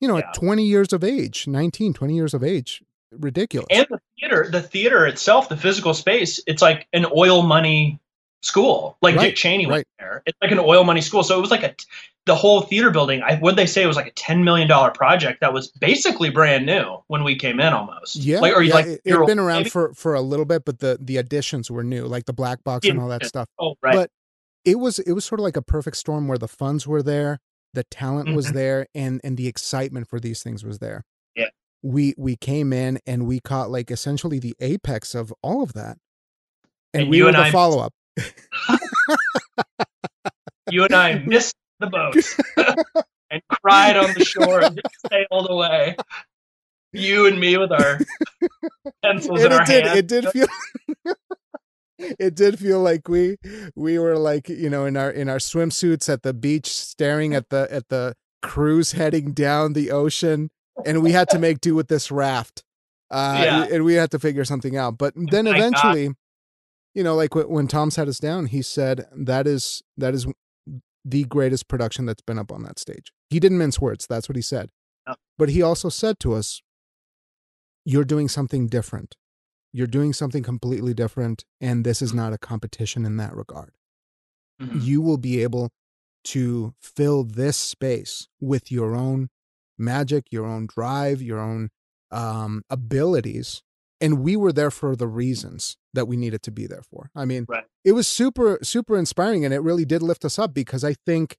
you 0.00 0.08
know 0.08 0.18
Yeah. 0.18 0.28
at 0.28 0.34
20 0.34 0.64
years 0.64 0.92
of 0.92 1.02
age 1.04 1.46
19 1.46 1.94
20 1.94 2.14
years 2.14 2.34
of 2.34 2.42
age 2.44 2.82
ridiculous 3.12 3.66
and 3.70 3.86
the 3.90 4.00
theater, 4.20 4.48
the 4.52 4.62
theater 4.62 5.04
itself, 5.06 5.48
the 5.48 5.56
physical 5.56 5.94
space, 5.94 6.40
it's 6.46 6.62
like 6.62 6.86
an 6.92 7.06
oil 7.16 7.42
money 7.42 7.98
school. 8.42 8.96
Like 9.02 9.16
Right, 9.16 9.22
Dick 9.30 9.36
Cheney 9.36 9.66
right. 9.66 9.72
went 9.72 9.86
there. 9.98 10.22
It's 10.26 10.38
like 10.40 10.52
an 10.52 10.60
oil 10.60 10.84
money 10.84 11.00
school. 11.00 11.24
So 11.24 11.36
it 11.36 11.40
was 11.40 11.50
like 11.50 11.64
a 11.64 11.74
the 12.26 12.34
whole 12.34 12.60
theater 12.62 12.90
building. 12.90 13.22
I 13.22 13.38
would 13.40 13.56
they 13.56 13.66
say 13.66 13.82
it 13.82 13.86
was 13.86 13.96
like 13.96 14.06
a 14.08 14.12
ten 14.12 14.44
million 14.44 14.68
dollar 14.68 14.90
project 14.90 15.40
that 15.40 15.52
was 15.52 15.68
basically 15.72 16.30
brand 16.30 16.66
new 16.66 17.02
when 17.08 17.24
we 17.24 17.34
came 17.36 17.58
in 17.60 17.72
almost. 17.72 18.16
yeah, 18.16 18.40
like 18.40 18.54
or 18.54 18.62
yeah 18.62 18.74
like 18.74 18.86
it, 18.86 19.00
had 19.06 19.26
been 19.26 19.38
around 19.38 19.60
maybe? 19.60 19.70
for 19.70 19.94
for 19.94 20.14
a 20.14 20.20
little 20.20 20.44
bit 20.44 20.64
but 20.64 20.78
the 20.80 20.98
the 21.00 21.16
additions 21.16 21.70
were 21.70 21.82
new 21.82 22.04
like 22.06 22.26
the 22.26 22.32
black 22.32 22.62
box 22.62 22.86
and 22.86 23.00
all 23.00 23.08
that 23.08 23.24
stuff 23.26 23.48
Oh 23.58 23.74
right. 23.82 23.94
but 23.94 24.10
it 24.64 24.78
was 24.78 24.98
it 25.00 25.12
was 25.12 25.24
sort 25.24 25.40
of 25.40 25.44
like 25.44 25.56
a 25.56 25.62
perfect 25.62 25.96
storm 25.96 26.28
where 26.28 26.36
the 26.38 26.46
funds 26.48 26.86
were 26.86 27.02
there 27.02 27.38
the 27.72 27.84
talent 27.84 28.34
was 28.34 28.48
Mhm. 28.48 28.54
there 28.54 28.86
and 28.94 29.20
and 29.24 29.36
the 29.38 29.48
excitement 29.48 30.06
for 30.08 30.20
these 30.20 30.42
things 30.42 30.62
was 30.64 30.78
there 30.78 31.04
Yeah. 31.34 31.48
we 31.82 32.14
we 32.18 32.36
came 32.36 32.72
in 32.74 32.98
and 33.06 33.26
we 33.26 33.40
caught 33.40 33.70
like 33.70 33.90
essentially 33.90 34.38
the 34.38 34.54
apex 34.60 35.14
of 35.14 35.32
all 35.42 35.62
of 35.62 35.72
that 35.72 35.96
and, 36.92 37.02
And 37.04 37.10
we 37.10 37.16
you 37.18 37.22
were 37.24 37.28
and 37.30 37.38
the 37.38 37.42
I- 37.44 37.50
follow-up 37.50 37.94
you 40.70 40.84
and 40.84 40.94
I 40.94 41.14
missed 41.26 41.54
the 41.80 41.86
boat 41.88 42.94
and 43.30 43.42
cried 43.62 43.96
on 43.96 44.12
the 44.14 44.24
shore 44.24 44.60
and 44.60 44.76
just 44.76 45.06
sailed 45.10 45.48
away. 45.50 45.96
You 46.92 47.26
and 47.26 47.38
me 47.38 47.56
with 47.56 47.72
our 47.72 47.98
pencils 49.04 49.44
in 49.44 49.52
our 49.52 49.62
it 49.62 49.66
did 49.66 49.84
hands. 49.86 49.98
it 49.98 50.06
did 50.08 50.28
feel 50.30 50.46
it 51.98 52.34
did 52.34 52.58
feel 52.58 52.80
like 52.80 53.08
we 53.08 53.36
we 53.76 53.98
were 53.98 54.16
like 54.16 54.48
you 54.48 54.70
know 54.70 54.84
in 54.86 54.96
our 54.96 55.10
in 55.10 55.28
our 55.28 55.36
swimsuits 55.38 56.08
at 56.08 56.22
the 56.22 56.32
beach 56.32 56.66
staring 56.68 57.34
at 57.34 57.50
the 57.50 57.68
at 57.70 57.88
the 57.90 58.14
cruise 58.42 58.92
heading 58.92 59.32
down 59.32 59.74
the 59.74 59.90
ocean 59.90 60.48
and 60.86 61.02
we 61.02 61.12
had 61.12 61.28
to 61.28 61.38
make 61.38 61.60
do 61.60 61.74
with 61.74 61.88
this 61.88 62.10
raft 62.10 62.64
uh 63.10 63.40
Yeah. 63.44 63.66
and 63.70 63.84
we 63.84 63.94
had 63.94 64.10
to 64.12 64.18
figure 64.18 64.44
something 64.46 64.76
out 64.76 64.96
but 64.96 65.12
then 65.14 65.46
eventually 65.46 66.14
you 66.94 67.02
know 67.04 67.14
like 67.14 67.34
wh- 67.34 67.50
when 67.50 67.68
tom 67.68 67.90
sat 67.90 68.08
us 68.08 68.18
down 68.18 68.46
he 68.46 68.62
said 68.62 69.06
that 69.14 69.46
is 69.46 69.82
that 69.98 70.14
is 70.14 70.26
the 71.04 71.24
greatest 71.24 71.68
production 71.68 72.06
that's 72.06 72.22
been 72.22 72.38
up 72.38 72.52
on 72.52 72.62
that 72.62 72.78
stage 72.78 73.12
he 73.30 73.40
didn't 73.40 73.58
mince 73.58 73.80
words 73.80 74.06
that's 74.06 74.28
what 74.28 74.36
he 74.36 74.42
said 74.42 74.70
No. 75.06 75.14
but 75.38 75.48
he 75.48 75.62
also 75.62 75.88
said 75.88 76.18
to 76.20 76.34
us 76.34 76.60
you're 77.84 78.04
doing 78.04 78.28
something 78.28 78.66
different 78.66 79.16
you're 79.72 79.86
doing 79.86 80.12
something 80.12 80.42
completely 80.42 80.92
different 80.94 81.44
and 81.60 81.84
this 81.84 82.02
is 82.02 82.12
Mhm. 82.12 82.16
not 82.16 82.32
a 82.32 82.38
competition 82.38 83.04
in 83.06 83.16
that 83.18 83.34
regard 83.34 83.72
Mhm. 84.60 84.82
you 84.82 85.00
will 85.00 85.16
be 85.18 85.42
able 85.42 85.70
to 86.24 86.74
fill 86.82 87.24
this 87.24 87.56
space 87.56 88.28
with 88.40 88.70
your 88.70 88.94
own 88.94 89.30
magic 89.78 90.24
your 90.30 90.44
own 90.44 90.66
drive 90.66 91.22
your 91.22 91.38
own 91.38 91.70
um, 92.10 92.62
abilities 92.68 93.62
and 94.00 94.20
we 94.22 94.36
were 94.36 94.52
there 94.52 94.70
for 94.70 94.96
the 94.96 95.06
reasons 95.08 95.76
that 95.92 96.06
we 96.06 96.16
needed 96.16 96.42
to 96.42 96.50
be 96.50 96.66
there 96.66 96.82
for 96.82 97.10
i 97.14 97.24
mean 97.24 97.44
Right. 97.48 97.64
it 97.84 97.92
was 97.92 98.06
super 98.08 98.58
super 98.62 98.96
inspiring 98.98 99.44
and 99.44 99.52
it 99.54 99.60
really 99.60 99.84
did 99.84 100.02
lift 100.02 100.24
us 100.24 100.38
up 100.38 100.52
because 100.54 100.84
i 100.84 100.94
think 101.06 101.36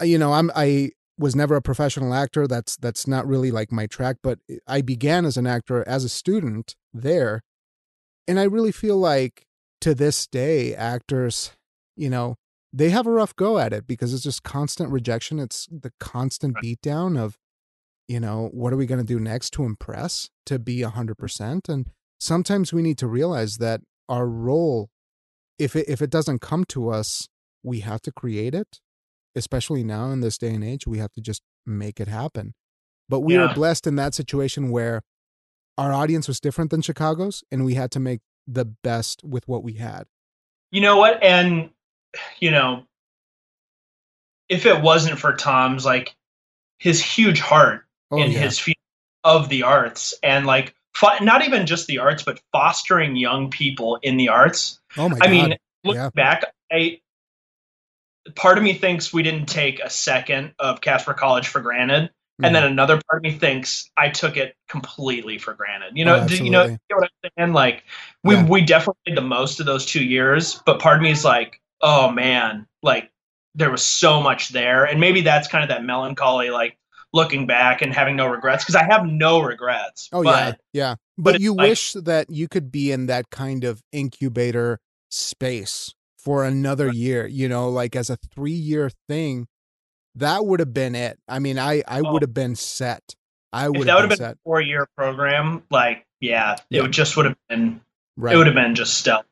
uh, 0.00 0.04
you 0.04 0.18
know 0.18 0.32
i'm 0.32 0.50
i 0.54 0.90
was 1.18 1.36
never 1.36 1.54
a 1.56 1.62
professional 1.62 2.14
actor 2.14 2.46
that's 2.46 2.76
that's 2.76 3.06
not 3.06 3.26
really 3.26 3.50
like 3.50 3.70
my 3.70 3.86
track 3.86 4.16
but 4.22 4.38
i 4.66 4.80
began 4.80 5.24
as 5.24 5.36
an 5.36 5.46
actor 5.46 5.86
as 5.86 6.04
a 6.04 6.08
student 6.08 6.74
there 6.92 7.42
and 8.26 8.40
i 8.40 8.44
really 8.44 8.72
feel 8.72 8.96
like 8.98 9.44
to 9.80 9.94
this 9.94 10.26
day 10.26 10.74
actors 10.74 11.52
you 11.96 12.08
know 12.08 12.36
they 12.72 12.88
have 12.88 13.06
a 13.06 13.10
rough 13.10 13.36
go 13.36 13.58
at 13.58 13.72
it 13.74 13.86
because 13.86 14.14
it's 14.14 14.22
just 14.22 14.42
constant 14.42 14.90
rejection 14.90 15.38
it's 15.38 15.66
the 15.70 15.92
constant 16.00 16.54
Right. 16.54 16.64
beatdown 16.82 17.18
of 17.18 17.36
you 18.08 18.20
know 18.20 18.48
what 18.52 18.72
are 18.72 18.76
we 18.76 18.86
going 18.86 19.00
to 19.00 19.06
do 19.06 19.20
next 19.20 19.50
to 19.50 19.64
impress 19.64 20.28
to 20.46 20.58
be 20.58 20.80
100% 20.80 21.14
mm. 21.14 21.68
and 21.68 21.90
sometimes 22.18 22.72
we 22.72 22.82
need 22.82 22.98
to 22.98 23.06
realize 23.06 23.58
that 23.58 23.80
our 24.08 24.26
role 24.26 24.90
if 25.58 25.76
it 25.76 25.88
if 25.88 26.02
it 26.02 26.10
doesn't 26.10 26.40
come 26.40 26.64
to 26.64 26.90
us 26.90 27.28
we 27.62 27.80
have 27.80 28.02
to 28.02 28.12
create 28.12 28.54
it. 28.54 28.80
Especially 29.34 29.82
now 29.82 30.10
in 30.10 30.20
this 30.20 30.36
day 30.36 30.52
and 30.52 30.62
age 30.64 30.86
we 30.86 30.98
have 30.98 31.12
to 31.12 31.20
just 31.20 31.42
make 31.64 32.00
it 32.00 32.08
happen. 32.08 32.54
But 33.08 33.20
we 33.20 33.38
were 33.38 33.52
blessed 33.54 33.86
in 33.86 33.96
that 33.96 34.14
situation 34.14 34.70
where 34.70 35.02
our 35.78 35.92
audience 35.92 36.28
was 36.28 36.40
different 36.40 36.70
than 36.70 36.82
chicago's 36.82 37.42
and 37.50 37.64
we 37.64 37.74
had 37.74 37.90
to 37.92 38.00
make 38.00 38.20
the 38.46 38.64
best 38.64 39.22
with 39.24 39.46
what 39.48 39.62
we 39.62 39.74
had. 39.74 40.04
You 40.70 40.80
know 40.80 40.98
what? 40.98 41.22
And 41.22 41.70
you 42.40 42.50
know, 42.50 42.84
if 44.48 44.66
it 44.66 44.82
wasn't 44.82 45.18
for 45.18 45.32
Tom's 45.34 45.84
like 45.84 46.14
his 46.78 47.02
huge 47.02 47.40
heart 47.40 47.86
oh 48.12 48.18
in 48.18 48.30
yeah 48.30 48.38
his 48.40 48.58
field 48.58 48.76
of 49.24 49.48
the 49.48 49.62
arts 49.62 50.14
and 50.22 50.46
like 50.46 50.74
fo- 50.94 51.22
not 51.22 51.44
even 51.44 51.66
just 51.66 51.86
the 51.86 51.98
arts, 51.98 52.22
but 52.22 52.40
fostering 52.52 53.16
young 53.16 53.50
people 53.50 53.98
in 54.02 54.16
the 54.16 54.28
arts. 54.28 54.80
oh 54.96 55.08
my 55.08 55.16
I 55.16 55.18
god 55.26 55.30
mean, 55.30 55.56
looking 55.84 56.02
yeah. 56.02 56.10
back, 56.14 56.44
I 56.72 57.00
part 58.36 58.58
of 58.58 58.64
me 58.64 58.74
thinks 58.74 59.12
we 59.12 59.22
didn't 59.22 59.46
take 59.46 59.80
a 59.80 59.90
second 59.90 60.54
of 60.58 60.80
Casper 60.80 61.14
College 61.14 61.48
for 61.48 61.60
granted. 61.60 62.10
Mm. 62.40 62.46
And 62.46 62.54
then 62.54 62.64
another 62.64 63.00
part 63.10 63.18
of 63.18 63.22
me 63.22 63.32
thinks 63.32 63.90
I 63.96 64.08
took 64.08 64.36
it 64.36 64.54
completely 64.68 65.38
for 65.38 65.54
granted. 65.54 65.92
You 65.96 66.04
know, 66.04 66.20
Oh, 66.22 66.28
do 66.28 66.42
you 66.42 66.50
know, 66.50 66.64
you 66.64 66.70
know 66.90 66.96
what 66.96 67.10
I'm 67.24 67.30
saying? 67.38 67.52
Like 67.52 67.84
we 68.24 68.34
Yeah. 68.36 68.46
we 68.46 68.62
definitely 68.62 69.00
made 69.06 69.16
the 69.16 69.22
most 69.22 69.60
of 69.60 69.66
those 69.66 69.84
two 69.86 70.04
years, 70.04 70.60
but 70.66 70.78
part 70.80 70.96
of 70.96 71.02
me 71.02 71.10
is 71.10 71.24
like, 71.24 71.60
oh 71.80 72.10
man, 72.10 72.66
like 72.82 73.10
there 73.54 73.70
was 73.70 73.82
so 73.84 74.20
much 74.20 74.48
there, 74.50 74.84
and 74.84 74.98
maybe 75.00 75.20
that's 75.20 75.48
kind 75.48 75.62
of 75.62 75.68
that 75.68 75.84
melancholy, 75.84 76.50
like 76.50 76.78
looking 77.12 77.46
back 77.46 77.82
and 77.82 77.92
having 77.92 78.16
no 78.16 78.26
regrets 78.26 78.64
because 78.64 78.74
I 78.76 78.84
have 78.84 79.04
no 79.06 79.42
regrets. 79.42 80.08
Oh 80.12 80.22
but, 80.24 80.60
yeah, 80.72 80.80
yeah. 80.88 80.94
But, 81.18 81.34
it's 81.36 81.44
you 81.44 81.54
like- 81.54 81.68
wish 81.70 81.92
that 81.92 82.30
you 82.30 82.48
could 82.48 82.72
be 82.72 82.90
in 82.92 83.06
that 83.06 83.30
kind 83.30 83.64
of 83.64 83.82
incubator 83.92 84.78
space 85.10 85.94
for 86.18 86.44
another 86.44 86.90
year. 86.92 87.26
You 87.26 87.48
know, 87.48 87.68
like 87.68 87.94
as 87.96 88.08
a 88.10 88.16
three-year 88.16 88.90
thing, 89.08 89.46
that 90.14 90.44
would 90.46 90.60
have 90.60 90.72
been 90.74 90.94
it. 90.94 91.18
I 91.28 91.38
mean, 91.38 91.58
I 91.58 91.82
I 91.86 92.00
Oh. 92.00 92.12
would 92.12 92.22
have 92.22 92.34
been 92.34 92.54
set. 92.54 93.14
I 93.52 93.68
would 93.68 93.82
that 93.82 93.88
have 93.88 93.94
would 93.96 94.00
been, 94.00 94.00
have 94.00 94.08
been 94.10 94.18
set. 94.18 94.34
a 94.36 94.38
four 94.44 94.60
year 94.60 94.88
program, 94.96 95.62
like 95.70 96.06
yeah, 96.20 96.56
Yeah. 96.70 96.78
it 96.80 96.82
would 96.82 96.92
just 96.92 97.16
would 97.16 97.26
have 97.26 97.36
been 97.48 97.80
Right. 98.16 98.34
it 98.34 98.38
would 98.38 98.46
have 98.46 98.54
been 98.54 98.74
just 98.74 98.94
stellar. 98.98 99.24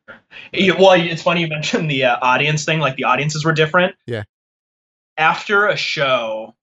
Well, 0.55 0.93
it's 0.93 1.23
funny 1.23 1.43
you 1.43 1.49
mentioned 1.49 1.91
the 1.91 2.05
uh, 2.05 2.19
audience 2.23 2.65
thing. 2.65 2.81
Like 2.81 2.97
the 2.97 3.05
audiences 3.05 3.45
were 3.45 3.53
different. 3.53 3.95
Yeah. 4.07 4.23
After 5.17 5.67
a 5.69 5.77
show, 5.77 6.55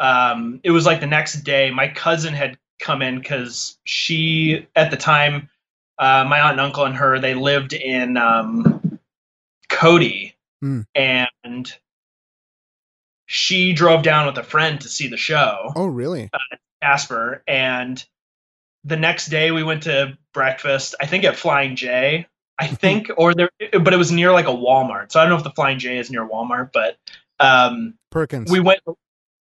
um, 0.00 0.60
it 0.64 0.70
was 0.72 0.84
like 0.86 0.98
the 1.00 1.06
next 1.06 1.42
day. 1.44 1.70
My 1.70 1.86
cousin 1.88 2.34
had 2.34 2.58
come 2.80 3.02
in 3.02 3.18
because 3.20 3.78
she, 3.84 4.66
at 4.74 4.90
the 4.90 4.96
time, 4.96 5.48
uh, 5.98 6.24
my 6.28 6.40
aunt 6.40 6.52
and 6.52 6.60
uncle 6.62 6.84
and 6.86 6.96
her, 6.96 7.18
they 7.20 7.34
lived 7.34 7.72
in 7.74 8.16
um, 8.16 8.98
Cody, 9.68 10.34
Hmm. 10.62 10.80
and 10.94 11.72
she 13.26 13.72
drove 13.72 14.02
down 14.02 14.26
with 14.26 14.36
a 14.38 14.42
friend 14.42 14.80
to 14.80 14.88
see 14.88 15.08
the 15.08 15.16
show. 15.16 15.72
oh, 15.76 15.86
really? 15.86 16.30
Casper, 16.82 17.42
and 17.46 18.04
the 18.84 18.96
next 18.96 19.26
day 19.26 19.50
we 19.50 19.62
went 19.62 19.82
to 19.84 20.16
breakfast. 20.34 20.94
I 21.00 21.06
think 21.06 21.24
at 21.24 21.36
Flying 21.36 21.76
J. 21.76 22.26
I 22.58 22.66
think, 22.82 23.10
or 23.16 23.34
there, 23.34 23.50
but 23.80 23.92
it 23.92 23.96
was 23.98 24.10
near 24.10 24.32
like 24.32 24.46
a 24.46 24.50
Walmart. 24.52 25.12
So 25.12 25.20
I 25.20 25.24
don't 25.24 25.30
know 25.30 25.36
if 25.36 25.44
the 25.44 25.50
Flying 25.50 25.78
J 25.78 25.98
is 25.98 26.10
near 26.10 26.26
Walmart, 26.26 26.70
but 26.72 26.96
um, 27.38 27.94
Perkins. 28.10 28.50
we 28.50 28.60
went. 28.60 28.80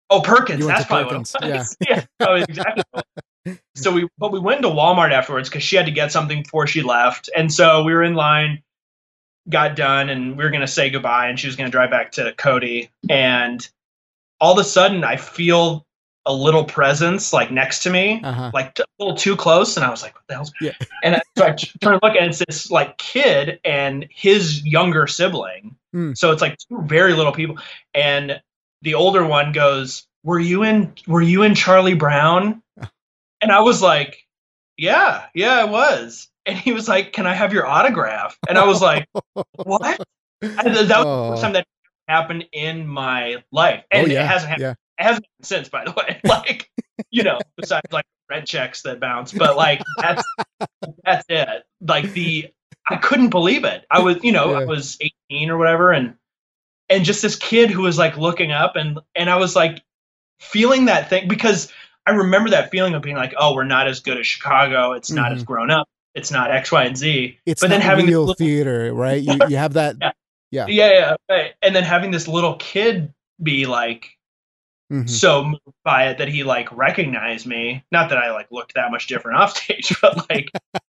Oh, 0.10 0.22
Perkins. 0.22 0.65
That's 0.65 0.86
probably 0.86 1.06
Perkins, 1.10 1.34
what 1.34 1.43
it 1.50 1.54
was. 1.54 1.78
Yeah. 1.88 2.04
oh, 2.22 2.34
exactly. 2.36 2.84
so 3.76 3.91
we, 3.91 4.08
but 4.17 4.32
we 4.32 4.39
went 4.39 4.58
into 4.58 4.69
Walmart 4.69 5.12
afterwards 5.12 5.50
because 5.50 5.63
she 5.63 5.76
had 5.76 5.86
to 5.86 5.91
get 5.91 6.12
something 6.12 6.43
before 6.43 6.67
she 6.67 6.82
left, 6.82 7.30
and 7.36 7.52
so 7.52 7.84
we 7.84 7.93
were 7.93 8.04
in 8.04 8.15
line, 8.15 8.62
got 9.50 9.76
done, 9.76 10.10
and 10.10 10.38
we 10.38 10.43
were 10.43 10.50
gonna 10.50 10.67
say 10.67 10.89
goodbye, 10.89 11.28
and 11.28 11.39
she 11.39 11.48
was 11.48 11.56
gonna 11.56 11.69
drive 11.69 11.89
back 11.89 12.12
to 12.13 12.34
Cody, 12.38 12.89
and 13.10 13.67
all 14.41 14.54
of 14.54 14.58
a 14.60 14.63
sudden 14.63 15.04
I 15.04 15.15
feel 15.17 15.86
a 16.26 16.34
little 16.34 16.63
presence 16.65 17.34
like 17.34 17.50
next 17.50 17.82
to 17.84 17.89
me, 17.89 18.22
Uh-huh. 18.24 18.52
like 18.54 18.76
t- 18.76 18.84
a 18.84 19.04
little 19.04 19.15
too 19.17 19.36
close, 19.36 19.78
and 19.78 19.86
I 19.86 19.89
was 19.89 20.04
like, 20.04 20.13
"What 20.15 20.24
the 20.28 20.34
hell's?" 20.36 20.52
Yeah. 20.62 20.74
And 21.04 21.15
I- 21.15 21.22
so 21.38 21.45
I 21.45 21.52
turn 21.54 21.93
to 21.93 22.00
look, 22.04 22.15
and 22.15 22.28
it's 22.28 22.39
this 22.45 22.69
like 22.69 22.98
kid 22.98 23.60
and 23.63 24.06
his 24.12 24.63
younger 24.65 25.08
sibling. 25.08 25.76
Hmm. 25.93 26.13
So 26.13 26.32
it's 26.32 26.41
like 26.41 26.58
two 26.58 26.82
very 26.84 27.13
little 27.13 27.32
people, 27.32 27.58
and 27.93 28.39
the 28.82 28.96
older 28.96 29.26
one 29.26 29.52
goes, 29.52 30.06
"Were 30.24 30.39
you 30.39 30.63
in? 30.63 30.94
Were 31.08 31.22
you 31.22 31.44
in 31.44 31.56
Charlie 31.56 31.96
Brown?" 31.96 32.62
And 33.42 33.52
I 33.54 33.62
was 33.62 33.82
like, 33.82 34.28
"Yeah, 34.78 35.26
yeah, 35.34 35.54
I 35.62 35.63
was." 35.65 36.28
And 36.46 36.58
he 36.58 36.72
was 36.74 36.88
like, 36.89 37.13
"Can 37.13 37.26
I 37.26 37.34
have 37.34 37.54
your 37.54 37.65
autograph?" 37.65 38.38
And 38.50 38.58
I 38.58 38.65
was 38.65 38.82
like, 38.82 39.08
"What?" 39.63 40.02
And 40.42 40.58
that 40.58 40.65
was 40.65 40.88
the 40.88 40.98
Oh. 40.98 41.30
first 41.32 41.42
time 41.44 41.54
that 41.54 41.65
happened 42.08 42.46
in 42.52 42.86
my 42.88 43.44
life, 43.52 43.84
and 43.92 44.08
oh 44.08 44.10
yeah, 44.10 44.24
it 44.24 44.28
hasn't 44.28 44.50
happened. 44.50 44.63
yeah. 44.63 44.72
It 45.00 45.04
hasn't 45.04 45.26
happened 45.26 45.46
since, 45.46 45.70
by 45.70 45.86
the 45.86 45.92
way. 45.92 46.20
Like, 46.26 46.70
you 47.12 47.24
know, 47.24 47.39
besides 47.56 47.86
like 47.94 48.04
red 48.30 48.46
checks 48.46 48.82
that 48.82 49.00
bounce, 49.00 49.32
but 49.32 49.56
like 49.56 49.82
that's 50.02 50.24
that's 51.06 51.26
it. 51.30 51.63
Like 51.80 52.12
the 52.12 52.50
I 52.89 52.98
couldn't 52.98 53.30
believe 53.30 53.63
it. 53.63 53.86
I 53.89 54.00
was, 54.02 54.18
you 54.24 54.32
know, 54.34 54.54
I 54.54 54.65
was 54.65 54.98
18 55.30 55.50
or 55.50 55.58
whatever, 55.58 55.92
and 55.94 56.15
and 56.89 57.04
just 57.06 57.21
this 57.21 57.36
kid 57.36 57.69
who 57.69 57.82
was 57.84 57.97
like 57.97 58.17
looking 58.17 58.52
up, 58.52 58.75
and 58.75 58.99
and 59.15 59.30
I 59.30 59.36
was 59.38 59.56
like 59.56 59.82
feeling 60.39 60.86
that 60.86 61.10
thing 61.10 61.28
because 61.28 61.71
I 62.06 62.12
remember 62.12 62.49
that 62.52 62.71
feeling 62.71 62.93
of 62.95 63.02
being 63.02 63.15
like, 63.17 63.34
oh, 63.38 63.54
we're 63.54 63.65
not 63.65 63.88
as 63.88 63.99
good 63.99 64.17
as 64.17 64.25
Chicago. 64.25 64.93
It's 64.93 65.12
not 65.12 65.32
as 65.32 65.43
grown 65.43 65.69
up. 65.69 65.88
It's 66.15 66.32
not 66.32 66.49
X, 66.52 66.71
Y, 66.71 66.84
and 66.84 66.97
Z. 66.97 67.38
It's 67.45 67.62
but 67.62 67.69
then 67.69 67.82
having 67.82 68.08
real 68.08 68.21
little- 68.21 68.34
theater, 68.36 68.93
right? 68.93 69.21
You 69.21 69.38
you 69.47 69.58
have 69.58 69.73
that. 69.73 69.95
Yeah. 70.02 70.12
Yeah. 70.52 70.65
Yeah, 70.67 70.89
yeah, 70.91 71.15
right. 71.30 71.54
And 71.62 71.75
then 71.75 71.84
having 71.84 72.10
this 72.10 72.28
little 72.28 72.56
kid 72.56 73.13
be 73.41 73.67
like 73.67 74.17
Mhm. 74.91 75.08
so 75.08 75.43
moved 75.43 75.62
by 75.84 76.08
it 76.08 76.17
that 76.17 76.28
he 76.30 76.43
like 76.43 76.75
recognized 76.75 77.45
me. 77.45 77.84
Not 77.91 78.10
that 78.10 78.17
I 78.17 78.32
like 78.32 78.47
looked 78.49 78.73
that 78.73 78.89
much 78.89 79.06
different 79.06 79.38
off 79.41 79.56
stage, 79.56 79.95
but 80.02 80.28
like, 80.32 80.49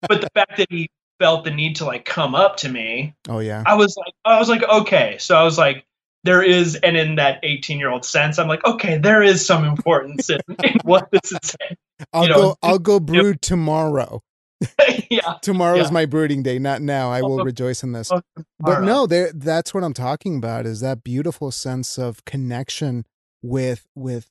but 0.08 0.22
the 0.22 0.30
fact 0.36 0.58
that 0.58 0.68
he 0.70 0.92
felt 1.20 1.44
the 1.44 1.52
need 1.52 1.78
to 1.78 1.86
like 1.86 2.06
come 2.06 2.36
up 2.36 2.58
to 2.58 2.70
me, 2.70 3.16
Oh 3.30 3.40
yeah. 3.40 3.64
I 3.66 3.76
was 3.76 3.96
like, 3.98 4.14
I 4.26 4.40
was 4.40 4.50
like, 4.50 4.64
okay. 4.64 5.18
So 5.20 5.36
I 5.36 5.44
was 5.44 5.58
like, 5.58 5.86
there 6.24 6.44
is, 6.44 6.76
and 6.76 6.98
in 6.98 7.16
that 7.16 7.40
18 7.44 7.80
year 7.80 7.90
old 7.90 8.04
sense, 8.06 8.38
I'm 8.38 8.48
like, 8.48 8.66
okay, 8.66 8.98
there 8.98 9.24
is 9.24 9.46
some 9.46 9.64
importance 9.64 10.30
in, 10.30 10.40
in 10.64 10.78
what 10.84 11.10
this 11.12 11.32
is 11.32 11.40
saying. 11.44 11.78
I'll 12.14 12.28
know, 12.28 12.36
go. 12.36 12.58
I'll 12.62 12.80
go 12.80 13.00
brood 13.00 13.42
tomorrow. 13.42 14.22
yeah. 15.10 15.36
Tomorrow's 15.42 15.88
Yeah. 15.88 15.92
my 15.92 16.06
brooding 16.06 16.44
day, 16.44 16.60
not 16.60 16.82
now. 16.82 17.12
I 17.12 17.22
will 17.22 17.44
rejoice 17.44 17.84
in 17.84 17.92
this. 17.92 18.12
But 18.60 18.82
no, 18.82 19.06
there. 19.06 19.32
That's 19.34 19.74
what 19.74 19.84
I'm 19.84 19.94
talking 19.94 20.38
about. 20.38 20.66
Is 20.66 20.80
that 20.82 21.04
beautiful 21.04 21.52
sense 21.52 21.98
of 21.98 22.26
connection 22.26 23.06
with 23.42 23.88
with 23.96 24.30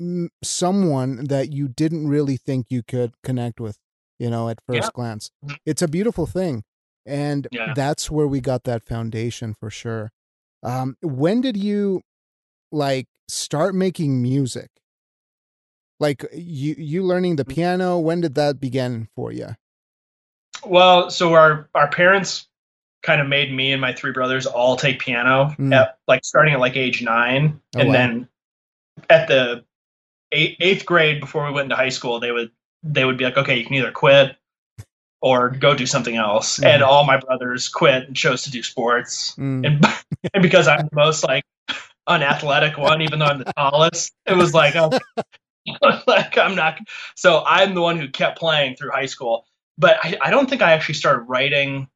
mm, 0.00 0.28
someone 0.42 1.24
that 1.26 1.52
you 1.52 1.68
didn't 1.68 2.08
really 2.08 2.36
think 2.36 2.66
you 2.68 2.82
could 2.82 3.12
connect 3.22 3.60
with. 3.60 3.78
You 4.20 4.28
know, 4.28 4.50
at 4.50 4.58
first 4.66 4.76
Yeah. 4.88 4.90
glance, 4.94 5.30
Mhm. 5.44 5.56
it's 5.64 5.80
a 5.82 5.88
beautiful 5.88 6.26
thing, 6.26 6.62
and 7.06 7.48
Yeah. 7.50 7.72
that's 7.74 8.10
where 8.10 8.26
we 8.28 8.40
got 8.40 8.64
that 8.64 8.84
foundation 8.84 9.54
for 9.58 9.70
sure. 9.70 10.12
Um, 10.62 10.96
when 11.00 11.40
did 11.40 11.56
you 11.56 12.02
like 12.70 13.06
start 13.28 13.74
making 13.74 14.20
music? 14.20 14.68
Like 15.98 16.24
you 16.34 16.74
you 16.76 17.02
learning 17.02 17.36
the 17.36 17.46
Mm. 17.46 17.54
piano? 17.54 17.98
When 17.98 18.20
did 18.20 18.34
that 18.34 18.60
begin 18.60 19.08
for 19.16 19.32
you? 19.32 19.56
Well, 20.66 21.10
so 21.10 21.32
our 21.32 21.70
our 21.74 21.88
parents 21.88 22.46
kind 23.02 23.22
of 23.22 23.26
made 23.26 23.50
me 23.50 23.72
and 23.72 23.80
my 23.80 23.94
three 23.94 24.12
brothers 24.12 24.44
all 24.46 24.76
take 24.76 24.98
piano 24.98 25.54
Mm. 25.58 25.74
at 25.74 25.98
like 26.06 26.26
starting 26.26 26.52
at 26.52 26.60
like 26.60 26.76
age 26.76 27.00
nine, 27.02 27.58
Oh, 27.74 27.80
and 27.80 27.88
wow. 27.88 27.92
then 27.94 28.28
at 29.08 29.28
the 29.28 29.64
eighth 30.32 30.84
grade 30.84 31.20
before 31.20 31.46
we 31.46 31.52
went 31.52 31.64
into 31.64 31.76
high 31.76 31.88
school, 31.88 32.20
they 32.20 32.32
would 32.32 32.50
they 32.82 33.04
would 33.04 33.16
be 33.18 33.24
like, 33.24 33.36
okay, 33.36 33.56
you 33.58 33.64
can 33.64 33.74
either 33.74 33.92
quit 33.92 34.36
or 35.22 35.50
go 35.50 35.74
do 35.74 35.86
something 35.86 36.16
else. 36.16 36.58
Mhm. 36.58 36.66
And 36.66 36.82
all 36.82 37.04
my 37.04 37.18
brothers 37.18 37.68
quit 37.68 38.04
and 38.04 38.16
chose 38.16 38.42
to 38.44 38.50
do 38.50 38.62
sports, 38.62 39.34
Mm. 39.36 39.66
and 39.66 39.84
and 40.34 40.42
because 40.42 40.66
I'm 40.68 40.86
the 40.88 40.96
most 40.96 41.24
like 41.24 41.44
unathletic 42.06 42.78
one, 42.78 43.02
even 43.02 43.18
though 43.18 43.26
I'm 43.26 43.38
the 43.38 43.52
tallest, 43.56 44.12
it 44.26 44.34
was 44.34 44.54
like, 44.54 44.74
oh, 44.76 44.90
like 46.06 46.38
I'm 46.38 46.54
not. 46.54 46.78
So 47.16 47.42
I'm 47.46 47.74
the 47.74 47.82
one 47.82 47.98
who 47.98 48.08
kept 48.08 48.38
playing 48.38 48.76
through 48.76 48.90
high 48.92 49.06
school, 49.06 49.44
but 49.78 49.98
I, 50.02 50.16
I 50.22 50.30
don't 50.30 50.48
think 50.48 50.62
I 50.62 50.72
actually 50.72 50.94
started 50.94 51.22
writing. 51.24 51.88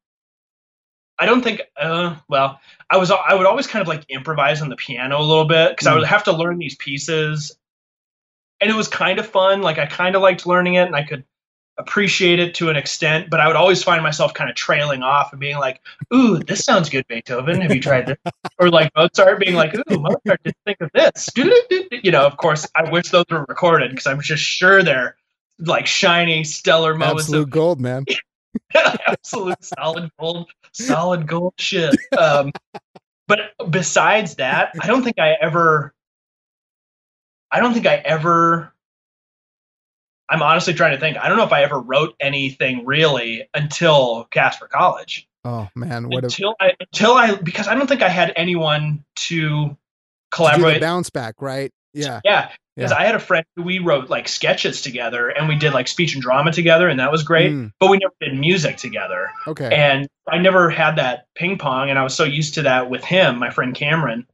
I 1.17 1.25
don't 1.25 1.41
think. 1.41 1.61
Uh, 1.79 2.15
well, 2.27 2.59
I 2.91 2.97
was. 2.97 3.09
I 3.09 3.33
would 3.33 3.45
always 3.47 3.67
kind 3.67 3.81
of 3.81 3.87
like 3.87 4.05
improvise 4.09 4.61
on 4.61 4.69
the 4.69 4.75
piano 4.75 5.17
a 5.19 5.23
little 5.23 5.45
bit 5.45 5.69
because 5.71 5.87
I 5.87 5.95
would 5.95 6.03
have 6.05 6.25
to 6.25 6.33
learn 6.33 6.57
these 6.57 6.75
pieces, 6.75 7.57
and 8.61 8.69
it 8.69 8.75
was 8.75 8.87
kind 8.87 9.19
of 9.19 9.27
fun. 9.27 9.61
Like 9.61 9.77
I 9.77 9.85
kind 9.85 10.15
of 10.15 10.21
liked 10.21 10.45
learning 10.45 10.75
it, 10.75 10.87
and 10.87 10.95
I 10.95 11.03
could 11.03 11.23
appreciate 11.77 12.39
it 12.39 12.55
to 12.55 12.69
an 12.69 12.75
extent. 12.75 13.29
But 13.29 13.39
I 13.39 13.47
would 13.47 13.55
always 13.55 13.83
find 13.83 14.01
myself 14.01 14.33
kind 14.33 14.49
of 14.49 14.55
trailing 14.55 15.03
off 15.03 15.31
and 15.31 15.39
being 15.39 15.57
like, 15.57 15.81
"Ooh, 16.13 16.39
this 16.39 16.63
sounds 16.63 16.89
good, 16.89 17.07
Beethoven. 17.07 17.61
Have 17.61 17.73
you 17.73 17.81
tried 17.81 18.07
this?" 18.07 18.17
or 18.59 18.69
like 18.69 18.91
Mozart 18.95 19.39
being 19.39 19.55
like, 19.55 19.75
"Ooh, 19.75 19.99
Mozart 19.99 20.41
didn't 20.43 20.57
think 20.65 20.81
of 20.81 20.89
this." 20.93 21.29
You 21.35 22.11
know, 22.11 22.25
of 22.25 22.37
course, 22.37 22.67
I 22.75 22.89
wish 22.89 23.09
those 23.09 23.25
were 23.29 23.45
recorded 23.45 23.91
because 23.91 24.07
I'm 24.07 24.21
just 24.21 24.43
sure 24.43 24.83
they're 24.83 25.15
like 25.59 25.87
shiny, 25.87 26.43
stellar 26.43 26.95
moments 26.95 27.23
Absolute 27.23 27.49
gold, 27.49 27.79
man. 27.79 28.05
absolute 29.07 29.63
solid 29.63 30.11
gold, 30.19 30.49
solid 30.71 31.27
gold 31.27 31.53
shit. 31.57 31.95
Um, 32.17 32.51
but 33.27 33.53
besides 33.69 34.35
that, 34.35 34.73
I 34.81 34.87
don't 34.87 35.03
think 35.03 35.19
I 35.19 35.33
ever. 35.41 35.93
I 37.51 37.59
don't 37.59 37.73
think 37.73 37.85
I 37.85 37.95
ever. 37.95 38.71
I'm 40.27 40.41
honestly 40.41 40.73
trying 40.73 40.91
to 40.93 40.99
think. 40.99 41.17
I 41.17 41.29
don't 41.29 41.37
know 41.37 41.43
if 41.45 41.53
I 41.53 41.63
ever 41.63 41.79
wrote 41.79 42.15
anything 42.19 42.85
really 42.85 43.47
until 43.53 44.25
Casper 44.31 44.67
College 44.67 45.27
Oh 45.45 45.69
man, 45.75 46.09
what 46.09 46.23
until 46.23 46.55
I 46.59 46.73
until 46.79 47.13
I 47.13 47.35
because 47.35 47.67
I 47.67 47.75
don't 47.75 47.85
think 47.85 48.01
I 48.01 48.09
had 48.09 48.33
anyone 48.35 49.05
to 49.27 49.77
do 50.35 50.73
the 50.73 50.79
bounce 50.81 51.11
back, 51.11 51.35
right? 51.39 51.71
Yeah. 51.93 52.19
Yeah, 52.25 52.49
because 52.75 52.91
Yeah. 52.91 52.97
I 52.97 53.05
had 53.05 53.13
a 53.13 53.19
friend 53.19 53.45
who 53.55 53.61
we 53.61 53.77
wrote 53.77 54.09
like 54.09 54.27
sketches 54.27 54.81
together, 54.81 55.29
and 55.29 55.47
we 55.47 55.55
did 55.55 55.71
like 55.71 55.87
speech 55.87 56.15
and 56.15 56.21
drama 56.21 56.51
together, 56.51 56.89
and 56.89 56.99
that 56.99 57.11
was 57.11 57.21
great. 57.21 57.51
Mm, 57.51 57.71
But 57.79 57.91
we 57.91 57.99
never 57.99 58.13
did 58.19 58.37
music 58.37 58.77
together, 58.77 59.29
okay. 59.47 59.69
and 59.71 60.07
I 60.27 60.39
never 60.39 60.71
had 60.71 60.95
that 60.95 61.27
ping 61.35 61.59
pong, 61.59 61.91
and 61.91 61.99
I 61.99 62.03
was 62.03 62.15
so 62.15 62.23
used 62.23 62.55
to 62.55 62.63
that 62.63 62.89
with 62.89 63.03
him, 63.03 63.37
my 63.37 63.51
friend 63.51 63.75
Cameron, 63.75 64.25